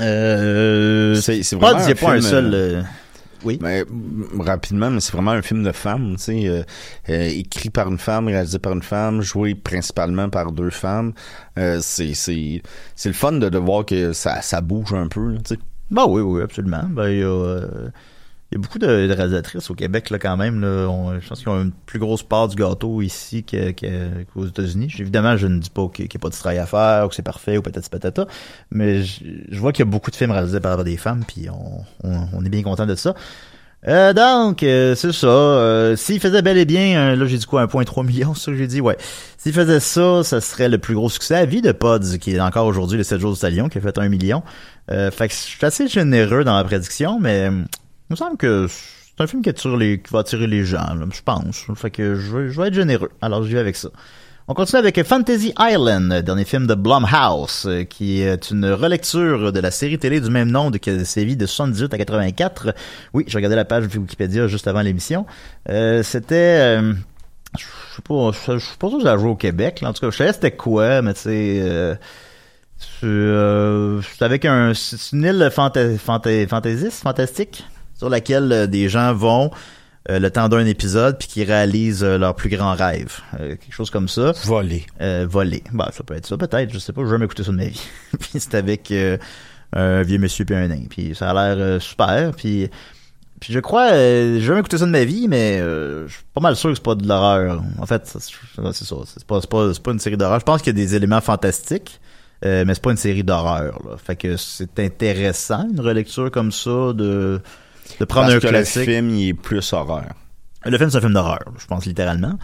Euh, 0.00 1.14
C'est- 1.16 1.42
pas, 1.58 1.74
vraiment 1.74 1.94
pas 2.00 2.10
un 2.12 2.20
film, 2.20 2.20
seul... 2.22 2.84
oui. 3.44 3.58
Mais 3.60 3.84
rapidement, 4.38 4.90
mais 4.90 5.00
c'est 5.00 5.12
vraiment 5.12 5.32
un 5.32 5.42
film 5.42 5.62
de 5.62 5.72
femme, 5.72 6.16
tu 6.16 6.22
sais, 6.22 6.48
euh, 6.48 6.62
euh, 7.08 7.28
écrit 7.28 7.70
par 7.70 7.88
une 7.88 7.98
femme, 7.98 8.26
réalisé 8.28 8.58
par 8.58 8.72
une 8.72 8.82
femme, 8.82 9.20
joué 9.22 9.54
principalement 9.54 10.28
par 10.28 10.52
deux 10.52 10.70
femmes. 10.70 11.12
Euh, 11.58 11.78
c'est 11.80 12.14
c'est 12.14 12.62
c'est 12.94 13.08
le 13.08 13.14
fun 13.14 13.32
de, 13.32 13.48
de 13.48 13.58
voir 13.58 13.84
que 13.84 14.12
ça 14.12 14.42
ça 14.42 14.60
bouge 14.60 14.92
un 14.94 15.08
peu, 15.08 15.34
tu 15.44 15.54
sais. 15.54 15.60
Bah 15.90 16.06
oui, 16.06 16.22
oui, 16.22 16.42
absolument. 16.42 16.84
Ben, 16.88 17.08
il 17.10 17.18
y 17.18 17.22
a, 17.22 17.26
euh, 17.26 17.88
il 18.52 18.56
y 18.56 18.58
a 18.58 18.60
beaucoup 18.60 18.78
de, 18.78 19.06
de 19.06 19.12
réalisatrices 19.14 19.70
au 19.70 19.74
Québec, 19.74 20.10
là, 20.10 20.18
quand 20.18 20.36
même. 20.36 20.60
Là. 20.60 21.18
Je 21.18 21.26
pense 21.26 21.38
qu'ils 21.38 21.48
ont 21.48 21.62
une 21.62 21.72
plus 21.72 21.98
grosse 21.98 22.22
part 22.22 22.48
du 22.48 22.56
gâteau 22.56 23.00
ici 23.00 23.44
qu'aux 23.44 24.46
États-Unis. 24.46 24.92
Évidemment, 24.98 25.38
je 25.38 25.46
ne 25.46 25.58
dis 25.58 25.70
pas 25.70 25.88
qu'il 25.88 26.04
n'y 26.04 26.10
a 26.14 26.18
pas 26.18 26.28
de 26.28 26.34
travail 26.34 26.58
à 26.58 26.66
faire 26.66 27.06
ou 27.06 27.08
que 27.08 27.14
c'est 27.14 27.22
parfait 27.22 27.56
ou 27.56 27.62
peut-être 27.62 27.88
patata, 27.88 28.26
mais 28.70 29.02
je, 29.02 29.58
vois 29.58 29.72
qu'il 29.72 29.86
y 29.86 29.88
a 29.88 29.90
beaucoup 29.90 30.10
de 30.10 30.16
films 30.16 30.32
réalisés 30.32 30.60
par 30.60 30.84
des 30.84 30.98
femmes, 30.98 31.24
puis 31.26 31.46
on, 32.02 32.44
est 32.44 32.50
bien 32.50 32.62
content 32.62 32.84
de 32.84 32.94
ça. 32.94 33.14
Euh, 33.88 34.12
donc, 34.12 34.62
euh, 34.62 34.94
c'est 34.94 35.12
ça. 35.12 35.26
Euh, 35.26 35.96
S'il 35.96 36.20
faisait 36.20 36.40
bel 36.40 36.56
et 36.56 36.64
bien, 36.64 37.16
là 37.16 37.26
j'ai 37.26 37.38
dit 37.38 37.46
quoi, 37.46 37.66
1.3 37.66 38.06
million, 38.06 38.34
ça 38.34 38.52
que 38.52 38.56
j'ai 38.56 38.68
dit, 38.68 38.80
ouais. 38.80 38.96
S'il 39.38 39.52
faisait 39.52 39.80
ça, 39.80 40.22
ça 40.22 40.40
serait 40.40 40.68
le 40.68 40.78
plus 40.78 40.94
gros 40.94 41.08
succès 41.08 41.34
à 41.34 41.46
vie 41.46 41.62
de 41.62 41.72
Pods, 41.72 42.18
qui 42.20 42.36
est 42.36 42.40
encore 42.40 42.66
aujourd'hui 42.66 42.96
le 42.96 43.02
7 43.02 43.18
jours 43.18 43.32
du 43.32 43.38
Stallion, 43.38 43.68
qui 43.68 43.78
a 43.78 43.80
fait 43.80 43.98
un 43.98 44.08
million. 44.08 44.42
Euh, 44.90 45.10
fait 45.10 45.28
que 45.28 45.34
je 45.34 45.38
suis 45.38 45.64
assez 45.64 45.88
généreux 45.88 46.44
dans 46.44 46.56
la 46.56 46.64
prédiction, 46.64 47.18
mais 47.20 47.50
il 48.12 48.16
me 48.16 48.16
semble 48.16 48.36
que 48.36 48.66
c'est 48.68 49.22
un 49.22 49.26
film 49.26 49.40
qui, 49.40 49.50
va 50.10 50.18
attirer 50.18 50.46
les 50.46 50.66
gens, 50.66 50.86
je 51.10 51.22
pense. 51.22 51.64
Fait 51.76 51.90
que 51.90 52.14
je 52.14 52.36
vais, 52.36 52.50
je 52.50 52.60
être 52.60 52.74
généreux. 52.74 53.10
Alors 53.22 53.42
j'y 53.42 53.54
vais 53.54 53.60
avec 53.60 53.74
ça. 53.74 53.88
On 54.48 54.52
continue 54.52 54.80
avec 54.80 55.02
Fantasy 55.02 55.54
Island, 55.58 56.12
dernier 56.22 56.44
film 56.44 56.66
de 56.66 56.74
Blumhouse, 56.74 57.64
euh, 57.64 57.84
qui 57.84 58.20
est 58.20 58.50
une 58.50 58.66
relecture 58.66 59.50
de 59.50 59.60
la 59.60 59.70
série 59.70 59.98
télé 59.98 60.20
du 60.20 60.28
même 60.28 60.50
nom 60.50 60.70
de, 60.70 60.76
qui 60.76 60.90
de 60.90 61.46
78 61.46 61.94
à 61.94 61.96
84. 61.96 62.74
Oui, 63.14 63.24
j'ai 63.26 63.38
regardé 63.38 63.56
la 63.56 63.64
page 63.64 63.86
Wikipédia 63.86 64.46
juste 64.46 64.68
avant 64.68 64.82
l'émission. 64.82 65.24
Euh, 65.70 66.02
c'était... 66.02 66.80
euh, 66.80 66.92
je 67.58 67.64
sais 67.96 68.02
pas, 68.06 68.30
je 68.30 68.58
je 68.58 68.66
sûr 68.66 68.98
que 68.98 69.04
ça 69.04 69.12
a 69.14 69.16
joué 69.16 69.30
au 69.30 69.36
Québec. 69.36 69.82
En 69.86 69.94
tout 69.94 70.02
cas, 70.02 70.10
je 70.10 70.18
savais 70.18 70.34
c'était 70.34 70.52
quoi, 70.52 71.00
mais 71.00 71.14
tu 71.14 71.20
sais... 71.20 71.62
euh, 71.62 71.94
c'est 74.02 74.22
avec 74.22 74.44
un... 74.44 74.74
C'est 74.74 75.16
une 75.16 75.24
île 75.24 75.48
fanta 75.50 75.96
fantaisiste, 75.96 77.02
fantastique, 77.02 77.64
sur 78.02 78.10
laquelle 78.10 78.50
euh, 78.50 78.66
des 78.66 78.88
gens 78.88 79.14
vont 79.14 79.52
euh, 80.10 80.18
le 80.18 80.28
temps 80.30 80.48
d'un 80.48 80.66
épisode 80.66 81.18
puis 81.18 81.28
qui 81.28 81.44
réalisent 81.44 82.02
euh, 82.02 82.18
leur 82.18 82.34
plus 82.34 82.50
grand 82.50 82.74
rêve. 82.74 83.20
Quelque 83.38 83.72
chose 83.72 83.90
comme 83.90 84.08
ça. 84.08 84.32
Voler. 84.44 84.84
Voler. 85.28 85.62
Bah, 85.72 85.90
ça 85.92 86.02
peut 86.02 86.14
être 86.14 86.26
ça, 86.26 86.36
peut-être. 86.36 86.72
Je 86.72 86.78
sais 86.80 86.92
pas. 86.92 87.02
J'ai 87.04 87.10
jamais 87.10 87.26
écouté 87.26 87.44
ça 87.44 87.52
de 87.52 87.56
ma 87.56 87.66
vie. 87.66 87.82
puis 88.18 88.30
c'est 88.34 88.54
avec 88.54 88.92
un 89.72 90.02
vieux 90.02 90.18
monsieur 90.18 90.44
puis 90.44 90.54
un 90.56 90.66
nain. 90.66 90.82
Puis 90.90 91.14
ça 91.14 91.30
a 91.30 91.54
l'air 91.54 91.80
super. 91.80 92.32
Puis, 92.36 92.68
puis 93.42 93.52
je 93.52 93.58
crois, 93.58 93.90
euh, 93.90 94.34
j'ai 94.34 94.46
jamais 94.46 94.60
écouté 94.60 94.78
ça 94.78 94.86
de 94.86 94.92
ma 94.92 95.02
vie, 95.02 95.26
mais 95.26 95.58
euh, 95.60 96.06
je 96.06 96.12
suis 96.12 96.24
pas 96.32 96.40
mal 96.40 96.54
sûr 96.54 96.70
que 96.70 96.76
c'est 96.76 96.82
pas 96.84 96.94
de 96.94 97.08
l'horreur. 97.08 97.60
En 97.80 97.86
fait, 97.86 98.02
c'est 98.06 98.20
ça. 98.20 98.30
C'est 99.04 99.26
pas, 99.26 99.40
c'est 99.40 99.50
pas, 99.50 99.74
c'est 99.74 99.82
pas 99.82 99.90
une 99.90 99.98
série 99.98 100.16
d'horreur. 100.16 100.38
Je 100.38 100.44
pense 100.44 100.62
qu'il 100.62 100.76
y 100.76 100.80
a 100.80 100.84
des 100.84 100.94
éléments 100.94 101.20
fantastiques. 101.20 102.00
euh, 102.44 102.62
mais 102.64 102.74
c'est 102.74 102.82
pas 102.82 102.92
une 102.92 102.96
série 102.96 103.24
d'horreur. 103.24 103.80
Fait 103.98 104.14
que 104.14 104.36
c'est 104.36 104.78
intéressant, 104.78 105.68
une 105.68 105.80
relecture 105.80 106.30
comme 106.30 106.52
ça, 106.52 106.92
de, 106.92 107.40
de 107.98 108.04
prendre 108.04 108.26
Parce 108.26 108.36
un 108.36 108.40
que 108.40 108.48
classique. 108.48 108.86
le 108.86 108.92
film, 108.92 109.10
il 109.10 109.28
est 109.28 109.34
plus 109.34 109.72
horreur. 109.72 110.14
Le 110.64 110.78
film, 110.78 110.90
c'est 110.90 110.98
un 110.98 111.00
film 111.00 111.14
d'horreur, 111.14 111.44
je 111.58 111.66
pense 111.66 111.86
littéralement. 111.86 112.38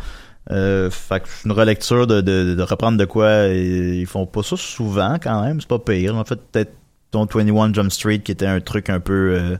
Euh, 0.50 0.90
fait 0.90 1.20
que 1.20 1.28
une 1.44 1.52
relecture 1.52 2.06
de, 2.06 2.20
de, 2.20 2.54
de 2.54 2.62
reprendre 2.62 2.96
de 2.96 3.04
quoi 3.04 3.48
ils, 3.48 4.06
font 4.06 4.24
pas 4.24 4.42
ça 4.42 4.56
souvent 4.56 5.16
quand 5.22 5.42
même, 5.44 5.60
c'est 5.60 5.68
pas 5.68 5.78
pire. 5.78 6.16
En 6.16 6.24
fait, 6.24 6.40
peut-être 6.50 6.72
ton 7.10 7.26
21 7.26 7.72
Jump 7.74 7.90
Street 7.92 8.20
qui 8.20 8.32
était 8.32 8.46
un 8.46 8.60
truc 8.60 8.90
un 8.90 9.00
peu 9.00 9.34
euh, 9.38 9.56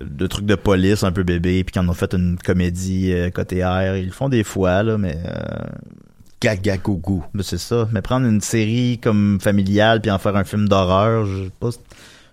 de 0.00 0.26
truc 0.26 0.46
de 0.46 0.54
police, 0.54 1.02
un 1.04 1.12
peu 1.12 1.22
bébé, 1.22 1.64
puis 1.64 1.72
qui 1.72 1.78
en 1.78 1.88
ont 1.88 1.94
fait 1.94 2.14
une 2.14 2.36
comédie 2.38 3.12
euh, 3.12 3.30
côté 3.30 3.58
air. 3.58 3.96
Ils 3.96 4.06
le 4.06 4.12
font 4.12 4.28
des 4.28 4.44
fois, 4.44 4.82
là, 4.82 4.98
mais 4.98 5.16
euh, 5.26 5.64
Gaga 6.40 6.78
gougou. 6.78 7.24
ben, 7.34 7.42
c'est 7.42 7.58
ça. 7.58 7.88
Mais 7.92 8.02
prendre 8.02 8.26
une 8.26 8.40
série 8.40 8.98
comme 8.98 9.38
familiale 9.40 10.00
puis 10.00 10.10
en 10.10 10.18
faire 10.18 10.36
un 10.36 10.44
film 10.44 10.68
d'horreur, 10.68 11.26
j'ai 11.26 11.50
pas, 11.60 11.70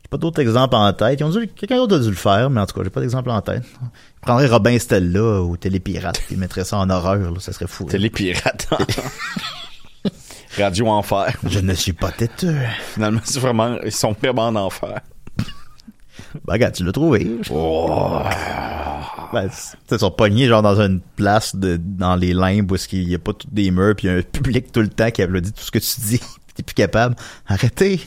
j'ai 0.08 0.12
pas 0.12 0.18
d'autres 0.18 0.39
exemples 0.39 0.76
en 0.76 0.93
tête. 0.93 1.20
Ils 1.20 1.24
ont 1.26 1.30
dû, 1.30 1.49
quelqu'un 1.49 1.76
d'autre 1.76 1.95
a 1.97 1.99
dû 1.99 2.10
le 2.10 2.16
faire, 2.16 2.49
mais 2.49 2.62
en 2.62 2.66
tout 2.66 2.74
cas, 2.74 2.82
j'ai 2.82 2.89
pas 2.89 3.01
d'exemple 3.01 3.30
en 3.30 3.41
tête. 3.41 3.64
Je 3.66 4.22
prendrais 4.22 4.47
Robin 4.47 4.80
Stella 4.80 5.41
ou 5.41 5.58
Télépirate 5.58 6.22
puis 6.26 6.38
mettrait 6.38 6.64
ça 6.64 6.78
en 6.78 6.89
horreur, 6.89 7.32
là, 7.32 7.39
ça 7.39 7.51
serait 7.51 7.68
fou. 7.68 7.84
là. 7.84 7.91
Télépirate. 7.91 8.70
Radio 10.58 10.88
Enfer. 10.88 11.36
Je 11.45 11.60
ne 11.60 11.74
suis 11.74 11.91
pas 11.91 12.12
têteux. 12.12 12.55
Finalement, 12.93 13.20
c'est 13.26 13.41
vraiment, 13.41 13.78
ils 13.84 13.91
sont 13.91 14.14
vraiment 14.14 14.47
en 14.47 14.55
enfer. 14.55 15.01
Bah, 16.45 16.53
regarde, 16.53 16.74
tu 16.74 16.86
l'as 16.86 16.93
trouvé. 16.93 17.28
Oh. 17.51 18.22
Ben, 19.34 19.49
ils 19.91 19.99
sont 19.99 20.12
pognés 20.12 20.47
genre 20.47 20.62
dans 20.62 20.80
une 20.80 21.01
place 21.18 21.53
de, 21.53 21.78
dans 21.78 22.16
les 22.16 22.34
limbes 22.34 22.72
où 22.72 22.76
il 22.93 23.10
y 23.10 23.16
a 23.16 23.20
pas 23.20 23.34
tous 23.34 23.47
des 23.51 23.72
murs 23.72 23.95
puis 23.95 24.08
il 24.08 24.12
y 24.12 24.14
a 24.14 24.20
un 24.20 24.22
public 24.22 24.72
tout 24.72 24.82
le 24.82 24.88
temps 24.88 25.12
qui 25.12 25.22
applaudit 25.22 25.51
tout 25.51 25.64
ce 25.64 25.72
que 25.72 25.80
tu 25.80 25.99
dis. 25.99 26.22
T'es 26.55 26.64
plus 26.64 26.76
capable. 26.76 27.16
Arrêtez. 27.45 27.99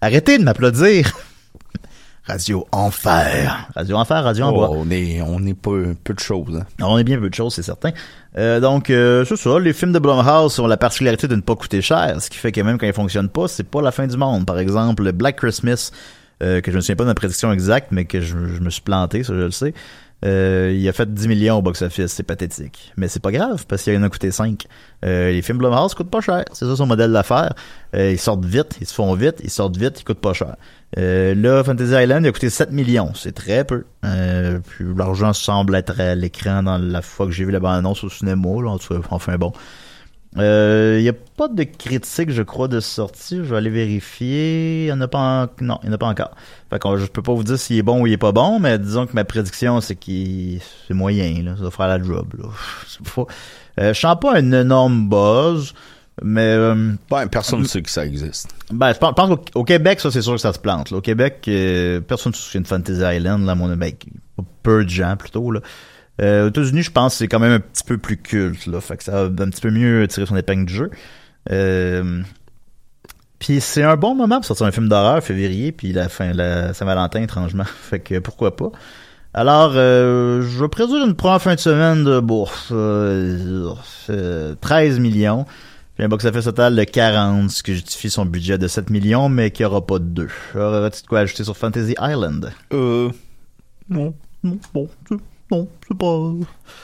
Arrêtez 0.00 0.38
de 0.38 0.44
m'applaudir. 0.44 1.12
Radio 2.26 2.66
Enfer. 2.72 3.68
Radio 3.74 3.96
Enfer, 3.96 4.24
Radio 4.24 4.44
en 4.46 4.52
bois. 4.52 4.68
Oh, 4.70 4.76
on 4.78 4.90
est, 4.90 5.20
on 5.20 5.44
est 5.44 5.52
peu, 5.52 5.94
peu 6.02 6.14
de 6.14 6.20
choses. 6.20 6.56
hein. 6.56 6.64
On 6.82 6.96
est 6.96 7.04
bien 7.04 7.18
peu 7.18 7.28
de 7.28 7.34
choses, 7.34 7.54
c'est 7.54 7.62
certain. 7.62 7.90
Euh, 8.38 8.60
donc, 8.60 8.88
euh, 8.88 9.26
c'est 9.26 9.36
ça. 9.36 9.58
Les 9.58 9.74
films 9.74 9.92
de 9.92 9.98
Blumhouse 9.98 10.58
ont 10.58 10.66
la 10.66 10.78
particularité 10.78 11.28
de 11.28 11.36
ne 11.36 11.42
pas 11.42 11.54
coûter 11.54 11.82
cher, 11.82 12.16
ce 12.22 12.30
qui 12.30 12.38
fait 12.38 12.50
que 12.50 12.62
même 12.62 12.78
quand 12.78 12.86
ils 12.86 12.94
fonctionnent 12.94 13.28
pas, 13.28 13.46
c'est 13.46 13.68
pas 13.68 13.82
la 13.82 13.90
fin 13.92 14.06
du 14.06 14.16
monde. 14.16 14.46
Par 14.46 14.58
exemple, 14.58 15.12
Black 15.12 15.36
Christmas, 15.36 15.90
euh, 16.42 16.62
que 16.62 16.70
je 16.70 16.76
me 16.76 16.80
souviens 16.80 16.96
pas 16.96 17.04
de 17.04 17.08
ma 17.10 17.14
prédiction 17.14 17.52
exacte, 17.52 17.88
mais 17.90 18.06
que 18.06 18.22
je, 18.22 18.28
je 18.54 18.60
me 18.60 18.70
suis 18.70 18.82
planté, 18.82 19.22
ça 19.22 19.34
je 19.34 19.40
le 19.40 19.50
sais. 19.50 19.74
Euh, 20.24 20.74
il 20.74 20.88
a 20.88 20.92
fait 20.92 21.12
10 21.12 21.28
millions 21.28 21.58
au 21.58 21.62
box-office, 21.62 22.12
c'est 22.12 22.22
pathétique. 22.22 22.92
Mais 22.96 23.08
c'est 23.08 23.20
pas 23.20 23.32
grave, 23.32 23.66
parce 23.68 23.82
qu'il 23.82 23.96
en 23.96 24.02
a 24.02 24.08
coûté 24.08 24.30
5. 24.30 24.66
Euh, 25.04 25.30
les 25.30 25.42
films 25.42 25.58
Blumhouse 25.58 25.94
coûtent 25.94 26.10
pas 26.10 26.20
cher, 26.20 26.44
c'est 26.52 26.64
ça 26.64 26.76
son 26.76 26.86
modèle 26.86 27.12
d'affaires. 27.12 27.52
Euh, 27.94 28.12
ils 28.12 28.18
sortent 28.18 28.44
vite, 28.44 28.78
ils 28.80 28.86
se 28.86 28.94
font 28.94 29.14
vite, 29.14 29.36
ils 29.44 29.50
sortent 29.50 29.76
vite, 29.76 30.00
ils 30.00 30.04
coûtent 30.04 30.20
pas 30.20 30.32
cher. 30.32 30.56
Là, 30.96 31.64
Fantasy 31.64 31.92
Island 31.92 32.24
il 32.24 32.28
a 32.28 32.32
coûté 32.32 32.50
7 32.50 32.70
millions, 32.70 33.12
c'est 33.14 33.32
très 33.32 33.64
peu. 33.64 33.84
Puis 34.02 34.84
l'argent 34.96 35.32
semble 35.32 35.74
être 35.74 36.00
à 36.00 36.14
l'écran 36.14 36.62
dans 36.62 36.78
la 36.78 37.02
fois 37.02 37.26
que 37.26 37.32
j'ai 37.32 37.44
vu 37.44 37.50
la 37.50 37.60
bande-annonce 37.60 38.04
au 38.04 38.08
cinéma, 38.08 38.48
là, 38.62 38.76
enfin 39.10 39.36
bon. 39.36 39.52
Euh, 40.36 40.96
Il 40.98 41.02
n'y 41.02 41.08
a 41.08 41.12
pas 41.12 41.48
de 41.48 41.62
critique, 41.64 42.30
je 42.30 42.42
crois, 42.42 42.68
de 42.68 42.80
sortie. 42.80 43.36
Je 43.36 43.42
vais 43.42 43.56
aller 43.56 43.70
vérifier. 43.70 44.82
Il 44.82 44.86
n'y 44.86 44.92
en 44.92 45.00
a 45.00 45.08
pas 45.08 45.18
en... 45.18 45.64
Non, 45.64 45.78
il 45.82 45.88
n'y 45.88 45.92
en 45.92 45.94
a 45.94 45.98
pas 45.98 46.06
encore. 46.08 46.32
Fait 46.70 46.78
que 46.78 46.96
je 46.96 47.06
peux 47.06 47.22
pas 47.22 47.32
vous 47.34 47.44
dire 47.44 47.58
s'il 47.58 47.76
est 47.78 47.82
bon 47.82 48.00
ou 48.02 48.06
il 48.06 48.12
est 48.12 48.18
pas 48.18 48.32
bon, 48.32 48.58
mais 48.58 48.78
disons 48.78 49.06
que 49.06 49.12
ma 49.12 49.24
prédiction, 49.24 49.80
c'est 49.80 49.94
qu'il 49.96 50.60
c'est 50.88 50.94
moyen, 50.94 51.42
là. 51.42 51.56
Ça 51.56 51.62
va 51.64 51.70
faire 51.70 51.88
la 51.88 52.02
job, 52.02 52.26
là. 52.38 52.48
Pas... 53.14 53.26
Euh, 53.80 53.92
je 53.94 54.00
sens 54.00 54.16
pas 54.20 54.36
un 54.36 54.52
énorme 54.52 55.08
buzz, 55.08 55.72
mais... 56.22 56.42
euh, 56.42 56.92
Ben, 57.10 57.26
personne 57.28 57.60
ne 57.60 57.66
sait 57.66 57.82
que 57.82 57.90
ça 57.90 58.04
existe. 58.06 58.48
ben, 58.72 58.92
je 58.92 58.98
pense 58.98 59.14
pense 59.14 59.28
qu'au 59.28 59.60
au 59.60 59.64
Québec, 59.64 60.00
ça, 60.00 60.10
c'est 60.10 60.22
sûr 60.22 60.34
que 60.34 60.40
ça 60.40 60.52
se 60.52 60.58
plante. 60.58 60.90
là. 60.90 60.98
Au 60.98 61.00
Québec, 61.00 61.44
euh, 61.48 62.00
personne 62.00 62.30
ne 62.32 62.36
se 62.36 62.42
souvient 62.42 62.60
de 62.60 62.66
Fantasy 62.68 63.00
Island, 63.16 63.44
là, 63.46 63.54
mon 63.54 63.68
ben, 63.76 63.92
peu 64.62 64.84
de 64.84 64.90
gens, 64.90 65.16
plutôt, 65.16 65.50
là. 65.50 65.60
Euh, 66.20 66.44
aux 66.46 66.48
États-Unis, 66.48 66.82
je 66.82 66.90
pense 66.92 67.14
que 67.14 67.18
c'est 67.18 67.28
quand 67.28 67.40
même 67.40 67.52
un 67.52 67.60
petit 67.60 67.84
peu 67.84 67.98
plus 67.98 68.16
culte, 68.16 68.66
là. 68.66 68.80
Fait 68.80 68.96
que 68.96 69.04
ça 69.04 69.28
va 69.28 69.44
un 69.44 69.50
petit 69.50 69.60
peu 69.60 69.70
mieux 69.70 70.06
tirer 70.08 70.26
son 70.26 70.36
épingle 70.36 70.66
du 70.66 70.74
jeu. 70.74 70.90
Euh, 71.50 72.22
puis 73.38 73.60
c'est 73.60 73.82
un 73.82 73.96
bon 73.96 74.14
moment 74.14 74.36
pour 74.36 74.44
sortir 74.46 74.66
un 74.66 74.70
film 74.72 74.88
d'horreur, 74.88 75.22
février, 75.22 75.72
puis 75.72 75.92
la 75.92 76.08
fin, 76.08 76.32
la 76.32 76.72
Saint-Valentin, 76.72 77.22
étrangement. 77.22 77.64
Fait 77.82 78.00
que 78.00 78.18
pourquoi 78.20 78.56
pas. 78.56 78.70
Alors, 79.34 79.72
euh, 79.74 80.42
je 80.42 80.64
vais 80.64 81.04
une 81.04 81.14
première 81.16 81.42
fin 81.42 81.56
de 81.56 81.60
semaine 81.60 82.04
de 82.04 82.20
bourse. 82.20 82.68
euh, 82.70 83.68
euh, 84.08 84.54
13 84.60 85.00
millions. 85.00 85.44
Puis 85.96 86.04
un 86.04 86.08
box-office 86.08 86.44
total 86.44 86.74
de 86.74 86.84
40, 86.84 87.50
ce 87.50 87.62
qui 87.62 87.74
justifie 87.74 88.10
son 88.10 88.26
budget 88.26 88.58
de 88.58 88.66
7 88.66 88.90
millions, 88.90 89.28
mais 89.28 89.50
qui 89.50 89.64
aura 89.64 89.84
pas 89.84 89.98
de 89.98 90.04
2. 90.04 90.28
Aurais-tu 90.56 91.02
de 91.02 91.06
quoi 91.06 91.20
ajouter 91.20 91.44
sur 91.44 91.56
Fantasy 91.56 91.94
Island? 92.00 92.52
Euh, 92.72 93.10
Non, 93.88 94.14
non, 94.42 94.58
bon, 94.72 94.88
non, 95.54 95.68
c'est 95.88 95.96
pas... 95.96 96.30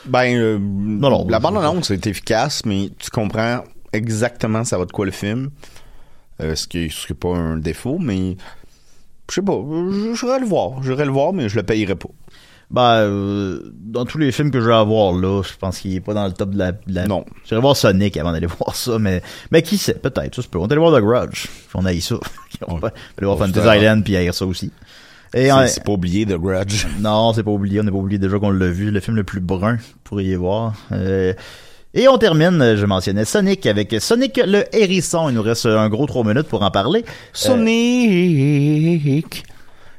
ben, 0.07 0.37
euh, 0.37 0.59
non, 0.61 1.27
la 1.29 1.39
c'est- 1.39 1.43
bande-annonce 1.43 1.91
est 1.91 2.07
efficace, 2.07 2.65
mais 2.65 2.91
tu 2.99 3.11
comprends 3.11 3.65
exactement 3.93 4.65
ça 4.65 4.79
va 4.79 4.85
de 4.85 4.93
quoi 4.93 5.05
le 5.07 5.13
film. 5.13 5.51
Euh, 6.41 6.55
ce 6.55 6.67
qui 6.67 6.89
ce 6.91 7.07
qui 7.07 7.13
est 7.13 7.17
pas 7.17 7.37
un 7.37 7.57
défaut, 7.57 7.99
mais 7.99 8.37
je 9.29 9.35
sais 9.35 9.43
pas, 9.43 9.59
je- 9.91 10.15
j'irai 10.15 10.41
le 10.41 10.47
voir. 10.47 10.83
J'irai 10.83 11.05
le 11.05 11.11
voir, 11.11 11.33
mais 11.33 11.49
je 11.49 11.57
le 11.57 11.63
payerai 11.63 11.97
pas. 11.97 12.09
Ben, 12.71 12.83
euh, 13.01 13.73
dans 13.75 14.05
tous 14.05 14.17
les 14.19 14.31
films 14.31 14.53
que 14.53 14.61
je 14.61 14.67
vais 14.69 14.75
avoir 14.75 15.13
là, 15.13 15.43
je 15.43 15.57
pense 15.59 15.81
qu'il 15.81 15.93
est 15.97 16.01
pas 16.01 16.15
dans 16.15 16.27
le 16.27 16.33
top 16.33 16.51
de 16.51 16.59
la... 16.59 16.71
de 16.71 16.79
la... 16.87 17.07
Non. 17.09 17.25
J'irai 17.45 17.61
voir 17.61 17.77
Sonic 17.77 18.17
avant 18.17 18.31
d'aller 18.31 18.47
voir 18.61 18.77
ça, 18.77 18.97
mais 19.01 19.23
mais 19.51 19.61
qui 19.63 19.77
sait, 19.77 19.95
peut-être, 19.95 20.37
ça 20.37 20.43
se 20.43 20.47
peut. 20.49 20.59
On 20.59 20.69
est 20.69 20.73
allé 20.73 20.81
voir 20.81 20.97
The 20.97 21.03
Grudge, 21.03 21.47
on 21.75 21.85
a 21.85 21.93
eu 21.93 22.01
ça. 22.01 22.15
on 22.69 22.77
va 22.77 22.89
aller 23.19 23.27
voir 23.27 23.39
Fantasy 23.39 23.67
Island, 23.77 24.05
puis 24.05 24.17
haïr 24.17 24.33
ça 24.33 24.47
aussi. 24.47 24.71
Et 25.35 25.45
C'est 25.45 25.53
on- 25.53 25.67
c'est 25.67 25.85
pas 25.85 25.93
oublié 25.93 26.27
The 26.27 26.35
Grudge. 26.39 26.87
Non, 27.01 27.33
c'est 27.33 27.43
pas 27.43 27.51
oublié. 27.51 27.81
On 27.81 27.85
n'a 27.85 27.91
pas 27.93 27.99
oublié 27.99 28.19
déjà 28.19 28.39
qu'on 28.39 28.51
l'a 28.51 28.69
vu. 28.71 28.91
Le 28.91 29.01
film 29.01 29.17
le 29.17 29.25
plus 29.25 29.41
brun, 29.41 29.75
vous 29.77 29.99
pourriez 30.05 30.37
voir. 30.37 30.75
Euh, 30.93 31.33
et 31.95 32.09
on 32.09 32.19
termine, 32.19 32.61
euh, 32.63 32.77
je 32.77 32.87
mentionnais 32.87 33.25
Sonic 33.25 33.67
avec 33.67 33.95
Sonic 34.01 34.41
le 34.45 34.65
hérisson. 34.77 35.29
Il 35.29 35.35
nous 35.37 35.43
reste 35.43 35.67
un 35.67 35.89
gros 35.89 36.07
trois 36.07 36.25
minutes 36.25 36.49
pour 36.49 36.63
en 36.63 36.71
parler. 36.71 37.05
Sonic 37.33 39.45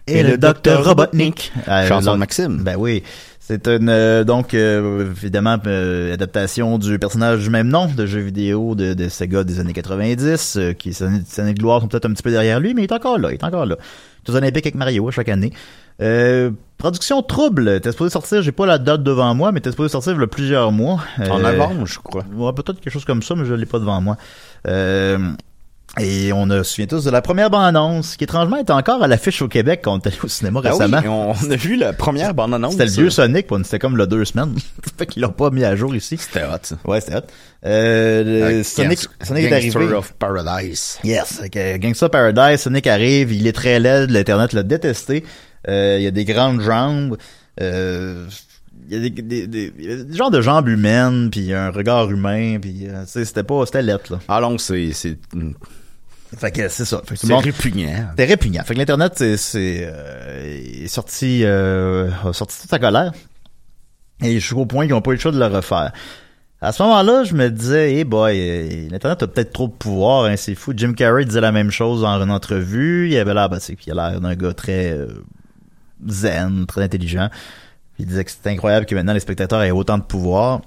Et, 0.08 0.24
le 0.24 0.38
docteur 0.38 0.84
Robotnik. 0.86 1.52
Euh, 1.68 1.88
Chanson 1.88 2.02
de 2.02 2.06
l'autre- 2.08 2.18
Maxime. 2.18 2.64
Ben 2.64 2.76
oui. 2.78 3.04
C'est 3.52 3.68
une, 3.68 3.90
euh, 3.90 4.24
donc, 4.24 4.54
euh, 4.54 5.12
évidemment, 5.12 5.58
euh, 5.68 6.14
adaptation 6.14 6.78
du 6.78 6.98
personnage 7.00 7.44
du 7.44 7.50
même 7.50 7.68
nom 7.68 7.88
de 7.94 8.06
jeu 8.06 8.22
vidéo 8.22 8.76
de, 8.76 8.94
de 8.94 9.10
Sega 9.10 9.44
des 9.44 9.60
années 9.60 9.74
90, 9.74 10.56
euh, 10.56 10.72
qui, 10.72 10.94
ses 10.94 11.04
années, 11.04 11.54
de 11.54 11.60
gloire 11.60 11.82
sont 11.82 11.90
peut-être 11.90 12.06
un 12.06 12.14
petit 12.14 12.24
peu 12.24 12.32
derrière 12.32 12.62
lui, 12.62 12.74
mais 12.74 12.84
il 12.84 12.86
est 12.86 12.94
encore 12.94 13.20
là, 13.20 13.28
il 13.30 13.34
est 13.34 13.44
encore 13.44 13.66
là. 13.66 13.76
Tous 14.24 14.34
olympiques 14.34 14.68
avec 14.68 14.76
Mario 14.76 15.12
chaque 15.12 15.28
année. 15.28 15.52
Euh, 16.02 16.52
production 16.78 17.22
trouble. 17.24 17.82
T'es 17.82 17.92
supposé 17.92 18.10
sortir, 18.10 18.42
j'ai 18.42 18.54
pas 18.54 18.66
la 18.66 18.78
date 18.78 19.04
devant 19.04 19.36
moi, 19.36 19.52
mais 19.52 19.60
t'es 19.60 19.72
supposé 19.72 19.90
sortir 19.90 20.14
il 20.14 20.22
y 20.22 20.24
a 20.24 20.28
plusieurs 20.28 20.72
mois. 20.72 21.02
En 21.20 21.44
Euh, 21.44 21.52
novembre, 21.52 21.86
je 21.86 22.00
crois. 22.00 22.24
Ouais, 22.34 22.54
peut-être 22.54 22.80
quelque 22.80 22.94
chose 22.94 23.04
comme 23.04 23.22
ça, 23.22 23.36
mais 23.36 23.44
je 23.44 23.54
l'ai 23.54 23.66
pas 23.66 23.80
devant 23.80 24.00
moi. 24.00 24.16
Et 26.00 26.32
on 26.32 26.48
se 26.50 26.64
souvient 26.64 26.88
tous 26.88 27.04
de 27.04 27.12
la 27.12 27.22
première 27.22 27.50
bande-annonce, 27.50 28.16
qui 28.16 28.24
étrangement 28.24 28.56
est 28.56 28.70
encore 28.70 29.04
à 29.04 29.08
l'affiche 29.08 29.42
au 29.42 29.50
Québec 29.50 29.82
quand 29.84 29.96
on 29.96 30.00
est 30.00 30.08
allé 30.08 30.16
au 30.24 30.28
cinéma 30.30 30.62
Ah 30.64 30.70
oui, 30.74 30.80
récemment. 30.86 31.34
on 31.44 31.52
a 31.52 31.56
vu 31.58 31.76
la 31.76 31.92
première 31.92 32.34
bande-annonce. 32.34 32.72
C'était 32.74 32.86
le 32.86 32.92
vieux 32.92 33.10
Sonic, 33.10 33.48
c'était 33.64 33.78
comme 33.80 33.98
le 33.98 34.08
deux 34.08 34.24
semaines. 34.24 34.56
fait 34.98 35.06
qu'ils 35.06 35.22
l'ont 35.22 35.30
pas 35.34 35.50
mis 35.50 35.66
à 35.66 35.76
jour 35.76 35.94
ici. 35.94 36.16
C'était 36.18 36.46
hot, 36.46 36.60
ça. 36.64 36.78
Ouais, 36.86 37.02
c'était 37.02 37.18
hot. 37.18 37.22
Euh, 37.66 38.64
Sonic, 38.64 39.00
Sonic 39.22 39.46
est 39.46 39.50
Gangster 39.50 39.82
arrivé. 39.82 39.94
of 39.96 40.14
Paradise. 40.14 40.98
Yes, 41.04 41.42
que 41.52 41.78
Gangsta 41.78 42.08
Paradise, 42.08 42.62
Sonic 42.62 42.88
arrive, 42.88 43.34
il 43.34 43.46
est 43.46 43.52
très 43.52 43.78
laid, 43.80 44.08
l'internet 44.08 44.54
l'a 44.54 44.64
détesté. 44.64 45.26
Euh, 45.68 45.98
il 46.00 46.04
y 46.04 46.08
a 46.08 46.12
des 46.12 46.24
grandes 46.26 46.62
jambes. 46.62 47.18
Euh, 47.60 48.26
il 48.90 48.94
y 48.94 48.98
a 48.98 49.10
des, 49.10 49.22
des, 49.22 49.48
des, 49.48 49.70
des 50.06 50.18
genres 50.18 50.32
de 50.32 50.42
jambes 50.42 50.70
humaines, 50.70 51.30
puis 51.32 51.54
un 51.54 51.70
regard 51.70 52.10
humain, 52.10 52.58
puis 52.62 52.88
euh, 52.88 53.04
tu 53.04 53.12
sais, 53.12 53.26
c'était 53.26 53.44
pas, 53.44 53.66
c'était 53.66 53.82
lettre 53.82 54.14
là. 54.14 54.20
Ah 54.30 54.40
non, 54.42 54.58
c'est 54.58 54.92
Fait 56.38 56.52
que 56.52 56.70
c'est 56.70 56.86
ça. 56.86 57.02
Fait 57.06 57.16
que 57.16 57.20
c'est 57.22 57.28
répugnant. 57.42 58.08
C'était 58.12 58.26
répugnant. 58.26 58.64
Fait 58.64 58.74
que 58.74 58.80
l'internet 58.80 59.14
c'est 59.16 59.38
c'est 59.38 59.82
euh, 59.84 60.84
est 60.84 60.88
sorti 60.88 61.42
euh, 61.44 62.10
a 62.26 62.34
sorti 62.34 62.60
toute 62.62 62.70
sa 62.70 62.80
colère. 62.80 63.12
Et 64.24 64.40
je 64.40 64.46
suis 64.46 64.56
au 64.56 64.66
point 64.66 64.86
qu'ils 64.86 64.94
n'ont 64.94 65.02
pas 65.02 65.12
eu 65.12 65.16
le 65.16 65.20
choix 65.20 65.32
de 65.32 65.40
le 65.40 65.48
refaire. 65.48 65.92
À 66.64 66.72
ce 66.72 66.84
moment-là, 66.84 67.24
je 67.24 67.34
me 67.34 67.50
disais, 67.50 67.92
hey 67.96 68.04
boy, 68.04 68.38
euh, 68.40 68.88
l'internet 68.92 69.24
a 69.24 69.28
peut-être 69.28 69.52
trop 69.52 69.68
de 69.68 69.74
pouvoir, 69.74 70.26
hein, 70.26 70.36
c'est 70.38 70.54
fou. 70.54 70.74
Jim 70.78 70.94
Carrey 70.94 71.26
disait 71.26 71.42
la 71.42 71.52
même 71.52 71.72
chose 71.72 72.04
en 72.04 72.22
une 72.22 72.30
entrevue. 72.30 73.10
Il 73.10 73.18
avait 73.18 73.34
l'air, 73.34 73.50
ben, 73.50 73.60
c'est- 73.60 73.76
il 73.88 73.92
a 74.00 74.12
l'air 74.12 74.22
d'un 74.22 74.36
gars 74.36 74.54
très 74.54 74.92
euh, 74.92 75.08
zen, 76.08 76.66
très 76.68 76.84
intelligent. 76.84 77.30
Il 77.98 78.06
disait 78.06 78.24
que 78.24 78.30
c'était 78.32 78.52
incroyable 78.52 78.86
que 78.86 78.94
maintenant 78.94 79.14
les 79.14 79.20
spectateurs 79.20 79.64
aient 79.64 79.72
autant 79.72 79.98
de 79.98 80.04
pouvoir. 80.04 80.62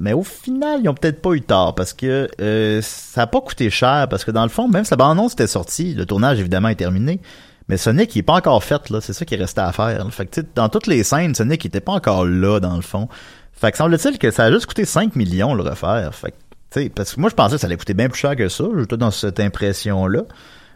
Mais 0.00 0.14
au 0.14 0.22
final, 0.22 0.80
ils 0.82 0.88
ont 0.88 0.94
peut-être 0.94 1.20
pas 1.20 1.32
eu 1.32 1.42
tort 1.42 1.74
parce 1.74 1.92
que 1.92 2.28
euh, 2.40 2.80
ça 2.82 3.22
a 3.22 3.26
pas 3.26 3.42
coûté 3.42 3.68
cher 3.68 4.06
parce 4.08 4.24
que 4.24 4.30
dans 4.30 4.42
le 4.42 4.48
fond, 4.48 4.66
même 4.66 4.82
si 4.82 4.90
la 4.90 4.96
bande-annonce 4.96 5.34
était 5.34 5.46
sortie, 5.46 5.92
le 5.92 6.06
tournage 6.06 6.40
évidemment 6.40 6.68
est 6.68 6.76
terminé, 6.76 7.20
mais 7.68 7.76
Sonic 7.76 8.16
il 8.16 8.20
est 8.20 8.22
pas 8.22 8.32
encore 8.32 8.64
fait 8.64 8.88
là, 8.88 9.02
c'est 9.02 9.12
ça 9.12 9.26
qui 9.26 9.36
restait 9.36 9.60
à 9.60 9.72
faire. 9.72 10.02
Fait 10.10 10.24
que 10.24 10.40
dans 10.54 10.70
toutes 10.70 10.86
les 10.86 11.04
scènes, 11.04 11.34
Sonic 11.34 11.62
il 11.64 11.68
était 11.68 11.82
pas 11.82 11.92
encore 11.92 12.24
là 12.24 12.60
dans 12.60 12.76
le 12.76 12.82
fond. 12.82 13.08
Fait 13.52 13.70
que 13.72 13.76
semble-t-il 13.76 14.18
que 14.18 14.30
ça 14.30 14.44
a 14.44 14.50
juste 14.50 14.64
coûté 14.64 14.86
5 14.86 15.16
millions 15.16 15.52
le 15.52 15.62
refaire. 15.62 16.14
Fait 16.14 16.30
que 16.30 16.88
parce 16.88 17.14
que 17.14 17.20
moi 17.20 17.28
je 17.28 17.34
pensais 17.34 17.56
que 17.56 17.60
ça 17.60 17.66
allait 17.66 17.76
coûter 17.76 17.94
bien 17.94 18.08
plus 18.08 18.18
cher 18.18 18.36
que 18.36 18.48
ça, 18.48 18.64
j'étais 18.78 18.96
dans 18.96 19.10
cette 19.10 19.38
impression 19.38 20.06
là. 20.06 20.22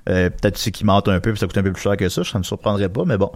Euh, 0.06 0.28
peut-être 0.28 0.58
c'est 0.58 0.70
qu'ils 0.70 0.84
mentent 0.84 1.08
un 1.08 1.18
peu 1.20 1.32
puis 1.32 1.40
ça 1.40 1.46
coûte 1.46 1.56
un 1.56 1.62
peu 1.62 1.72
plus 1.72 1.80
cher 1.80 1.96
que 1.96 2.10
ça, 2.10 2.24
ça 2.24 2.36
me 2.36 2.42
surprendrait 2.42 2.90
pas, 2.90 3.04
mais 3.06 3.16
bon. 3.16 3.32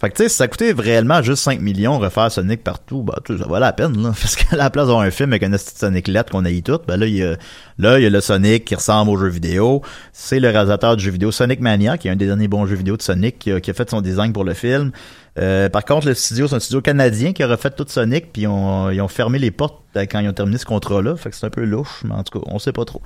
Fait 0.00 0.10
que 0.10 0.16
tu 0.16 0.24
sais, 0.24 0.28
si 0.28 0.36
ça 0.36 0.48
coûtait 0.48 0.72
réellement 0.72 1.22
juste 1.22 1.44
5 1.44 1.60
millions 1.60 1.98
refaire 1.98 2.30
Sonic 2.30 2.64
partout, 2.64 3.02
bah 3.02 3.20
tu 3.24 3.38
ça 3.38 3.46
valait 3.46 3.60
la 3.60 3.72
peine 3.72 4.02
là. 4.02 4.12
Parce 4.20 4.34
qu'à 4.34 4.56
la 4.56 4.68
place 4.68 4.86
d'avoir 4.86 5.04
un 5.04 5.10
film 5.10 5.32
avec 5.32 5.42
un 5.44 5.56
Sonic 5.56 6.08
lettre 6.08 6.32
qu'on 6.32 6.44
aille 6.44 6.62
tout, 6.62 6.80
ben 6.86 6.96
là 6.96 7.06
il 7.06 7.14
y 7.14 7.22
a 7.22 7.36
là 7.78 7.98
il 7.98 8.02
y 8.02 8.06
a 8.06 8.10
le 8.10 8.20
Sonic 8.20 8.64
qui 8.64 8.74
ressemble 8.74 9.10
au 9.10 9.16
jeu 9.16 9.28
vidéo. 9.28 9.82
C'est 10.12 10.40
le 10.40 10.50
réalisateur 10.50 10.96
du 10.96 11.04
jeu 11.04 11.12
vidéo 11.12 11.30
Sonic 11.30 11.60
Mania, 11.60 11.96
qui 11.96 12.08
est 12.08 12.10
un 12.10 12.16
des 12.16 12.26
derniers 12.26 12.48
bons 12.48 12.66
jeux 12.66 12.76
vidéo 12.76 12.96
de 12.96 13.02
Sonic, 13.02 13.38
qui 13.38 13.52
a, 13.52 13.56
a 13.56 13.72
fait 13.72 13.88
son 13.88 14.00
design 14.00 14.32
pour 14.32 14.44
le 14.44 14.54
film. 14.54 14.90
Euh, 15.38 15.68
par 15.68 15.84
contre, 15.84 16.06
le 16.06 16.14
studio, 16.14 16.46
c'est 16.46 16.54
un 16.54 16.60
studio 16.60 16.80
canadien 16.80 17.32
qui 17.32 17.42
a 17.42 17.48
refait 17.48 17.70
tout 17.70 17.84
Sonic, 17.88 18.32
puis 18.32 18.42
ils 18.42 18.46
ont, 18.46 18.90
ils 18.90 19.00
ont 19.00 19.08
fermé 19.08 19.38
les 19.38 19.50
portes 19.50 19.82
euh, 19.96 20.06
quand 20.08 20.20
ils 20.20 20.28
ont 20.28 20.32
terminé 20.32 20.58
ce 20.58 20.66
contrat-là. 20.66 21.16
Fait 21.16 21.30
que 21.30 21.36
c'est 21.36 21.46
un 21.46 21.50
peu 21.50 21.64
louche, 21.64 22.02
mais 22.04 22.14
en 22.14 22.22
tout 22.22 22.38
cas, 22.38 22.46
on 22.50 22.58
sait 22.58 22.72
pas 22.72 22.84
trop. 22.84 23.02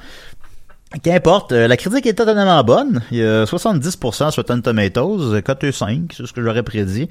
Qu'importe, 1.03 1.53
euh, 1.53 1.69
la 1.69 1.77
critique 1.77 2.07
est 2.07 2.15
totalement 2.15 2.63
bonne. 2.65 3.03
Il 3.11 3.19
y 3.19 3.23
a 3.23 3.45
70% 3.45 4.31
sur 4.31 4.43
Rotten 4.43 4.63
Tomatoes, 4.63 5.35
euh, 5.35 5.41
coté 5.43 5.71
5, 5.71 6.13
c'est 6.17 6.27
ce 6.27 6.33
que 6.33 6.43
j'aurais 6.43 6.63
prédit. 6.63 7.09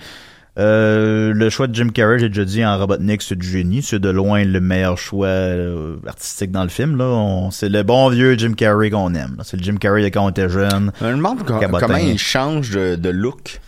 Euh, 0.58 1.34
le 1.34 1.50
choix 1.52 1.68
de 1.68 1.76
Jim 1.76 1.90
Carrey, 1.90 2.18
j'ai 2.18 2.30
déjà 2.30 2.44
dit 2.44 2.66
en 2.66 2.78
Robotnik, 2.80 3.22
c'est 3.22 3.36
du 3.38 3.48
génie. 3.48 3.84
C'est 3.84 4.00
de 4.00 4.10
loin 4.10 4.44
le 4.44 4.60
meilleur 4.60 4.98
choix 4.98 5.28
euh, 5.28 5.98
artistique 6.08 6.52
dans 6.52 6.64
le 6.64 6.70
film. 6.70 6.98
Là, 6.98 7.50
c'est 7.52 7.70
le 7.70 7.84
bon 7.84 8.10
vieux 8.10 8.36
Jim 8.38 8.54
Carrey 8.54 8.90
qu'on 8.90 9.14
aime. 9.14 9.36
là. 9.38 9.44
C'est 9.44 9.58
le 9.58 9.64
Jim 9.64 9.76
Carrey 9.76 10.02
de 10.02 10.08
quand 10.08 10.26
on 10.26 10.30
était 10.30 10.50
jeune. 10.50 10.92
Je 11.00 11.06
me 11.06 11.16
demande 11.16 11.44
comment 11.46 11.98
il 11.98 12.18
change 12.18 12.72
de, 12.72 12.96
de 12.96 13.10
look. 13.10 13.60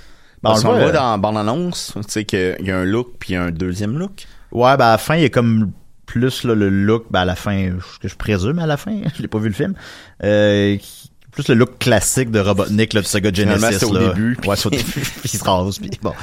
Ben, 0.41 0.53
on 0.65 0.71
le 0.71 0.79
voit, 0.83 0.91
dans 0.91 1.11
la 1.11 1.17
bande-annonce, 1.17 1.91
tu 1.95 2.01
sais, 2.07 2.23
qu'il 2.25 2.55
y 2.61 2.71
a 2.71 2.77
un 2.77 2.85
look 2.85 3.09
puis 3.19 3.35
un 3.35 3.51
deuxième 3.51 3.99
look. 3.99 4.25
Ouais, 4.51 4.75
ben 4.77 4.85
à 4.85 4.91
la 4.91 4.97
fin, 4.97 5.15
il 5.15 5.21
y 5.21 5.25
a 5.25 5.29
comme 5.29 5.71
plus 6.09 6.43
là, 6.43 6.55
le 6.55 6.69
look, 6.69 7.05
ben 7.11 7.19
à 7.19 7.25
la 7.25 7.35
fin, 7.35 7.69
ce 7.93 7.99
que 7.99 8.07
je 8.07 8.15
présume 8.15 8.57
à 8.57 8.65
la 8.65 8.77
fin, 8.77 8.99
je 9.15 9.21
l'ai 9.21 9.27
pas 9.27 9.37
vu 9.37 9.49
le 9.49 9.53
film, 9.53 9.75
euh, 10.23 10.75
plus 11.31 11.47
le 11.47 11.55
look 11.55 11.77
classique 11.79 12.31
de 12.31 12.39
Robotnik 12.39 12.93
là, 12.93 13.01
de 13.01 13.05
Sega 13.05 13.31
Genesis. 13.33 13.83
Au 13.85 13.93
là. 13.93 14.09
début, 14.09 14.35
puis- 14.39 14.49
Ouais, 14.49 14.55
c'est 14.55 14.67
au 14.67 14.71
début, 14.71 14.83
puis 14.93 15.29
il 15.33 15.37
se 15.39 15.43
rase, 15.43 15.77
puis 15.79 15.91
bon. 16.01 16.13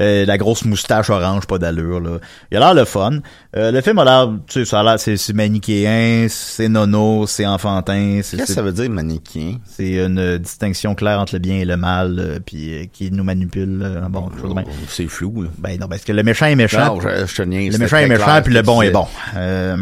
Euh, 0.00 0.24
la 0.26 0.38
grosse 0.38 0.64
moustache 0.64 1.08
orange, 1.10 1.46
pas 1.46 1.58
d'allure, 1.58 2.00
là. 2.00 2.18
Il 2.50 2.56
a 2.56 2.60
l'air 2.60 2.74
le 2.74 2.84
fun. 2.84 3.18
Euh, 3.56 3.70
le 3.70 3.80
film 3.80 3.98
a 3.98 4.04
l'air, 4.04 4.28
tu 4.48 4.60
sais, 4.60 4.64
ça 4.64 4.80
a 4.80 4.82
l'air, 4.82 5.00
c'est, 5.00 5.16
c'est 5.16 5.32
manichéen, 5.32 6.26
c'est 6.28 6.68
nono, 6.68 7.26
c'est 7.26 7.46
enfantin. 7.46 8.20
C'est, 8.22 8.36
Qu'est-ce 8.36 8.48
que 8.48 8.54
ça 8.54 8.62
veut 8.62 8.72
dire, 8.72 8.90
manichéen? 8.90 9.58
C'est 9.66 9.92
une 10.04 10.18
euh, 10.18 10.38
distinction 10.38 10.94
claire 10.94 11.20
entre 11.20 11.34
le 11.34 11.38
bien 11.38 11.56
et 11.56 11.64
le 11.64 11.76
mal, 11.76 12.16
euh, 12.18 12.38
puis 12.44 12.74
euh, 12.74 12.84
qui 12.92 13.10
nous 13.10 13.24
manipule. 13.24 13.80
euh, 13.82 14.00
bon, 14.08 14.28
de 14.42 14.52
même. 14.54 14.64
C'est 14.88 15.06
flou, 15.06 15.42
là. 15.42 15.48
Ben 15.58 15.78
non, 15.80 15.88
parce 15.88 16.02
que 16.04 16.12
le 16.12 16.22
méchant 16.22 16.46
est 16.46 16.56
méchant. 16.56 16.84
Non, 16.96 17.00
je. 17.00 17.42
Le 17.42 17.78
méchant 17.78 17.96
est 17.98 18.08
méchant, 18.08 18.24
clair 18.24 18.42
puis 18.42 18.52
le 18.52 18.62
bon 18.62 18.82
est 18.82 18.90
bon. 18.90 19.06
Euh, 19.36 19.76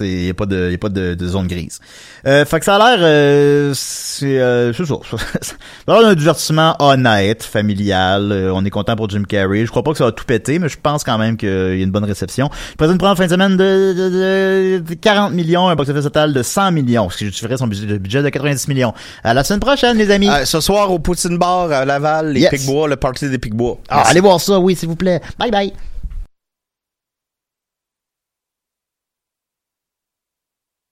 il 0.00 0.06
n'y 0.24 0.30
a 0.30 0.34
pas 0.34 0.46
de, 0.46 0.70
y 0.70 0.74
a 0.74 0.78
pas 0.78 0.88
de, 0.88 1.14
de 1.14 1.26
zone 1.28 1.46
grise. 1.46 1.80
Euh, 2.26 2.44
fait 2.44 2.58
que 2.60 2.64
ça 2.64 2.76
a 2.76 2.96
l'air, 2.96 2.98
euh, 3.02 3.72
c'est, 4.12 4.38
euh, 4.38 4.72
c'est 4.72 4.84
ça. 4.84 4.94
ça 5.40 5.54
a 5.86 5.92
l'air 5.92 6.02
d'un 6.02 6.14
divertissement 6.14 6.76
honnête, 6.78 7.42
familial. 7.42 8.30
Euh, 8.30 8.52
on 8.54 8.64
est 8.64 8.70
content 8.70 8.94
pour 8.96 9.08
Jim 9.08 9.22
Carrey. 9.28 9.64
Je 9.64 9.70
crois 9.70 9.82
pas 9.82 9.92
que 9.92 9.98
ça 9.98 10.04
va 10.04 10.12
tout 10.12 10.24
péter, 10.24 10.58
mais 10.58 10.68
je 10.68 10.76
pense 10.80 11.02
quand 11.04 11.18
même 11.18 11.36
qu'il 11.36 11.48
y 11.48 11.52
a 11.52 11.82
une 11.82 11.90
bonne 11.90 12.04
réception. 12.04 12.50
Il 12.70 12.76
présente 12.76 12.92
une 12.94 12.98
première 12.98 13.16
fin 13.16 13.26
de 13.26 13.30
semaine 13.30 13.56
de, 13.56 13.94
de, 13.94 14.78
de 14.78 14.94
40 14.94 15.32
millions, 15.32 15.68
un 15.68 15.74
box-office 15.74 16.04
total 16.04 16.32
de 16.32 16.42
100 16.42 16.72
millions, 16.72 17.08
ce 17.10 17.18
qui 17.18 17.24
justifierait 17.26 17.56
son 17.56 17.66
budget, 17.66 17.98
budget 17.98 18.22
de 18.22 18.28
90 18.28 18.68
millions. 18.68 18.92
À 19.24 19.34
la 19.34 19.44
semaine 19.44 19.60
prochaine, 19.60 19.96
les 19.96 20.10
amis. 20.10 20.28
Euh, 20.28 20.44
ce 20.44 20.60
soir, 20.60 20.90
au 20.92 20.98
Poutine 20.98 21.38
Bar 21.38 21.70
à 21.72 21.84
Laval, 21.84 22.32
les 22.32 22.40
Yes. 22.40 22.50
Picbois, 22.50 22.88
le 22.88 22.96
party 22.96 23.28
des 23.30 23.38
Picbois. 23.38 23.78
Ah, 23.88 24.02
allez 24.06 24.20
voir 24.20 24.40
ça, 24.40 24.58
oui, 24.58 24.76
s'il 24.76 24.88
vous 24.88 24.96
plaît. 24.96 25.20
Bye 25.38 25.50
bye. 25.50 25.72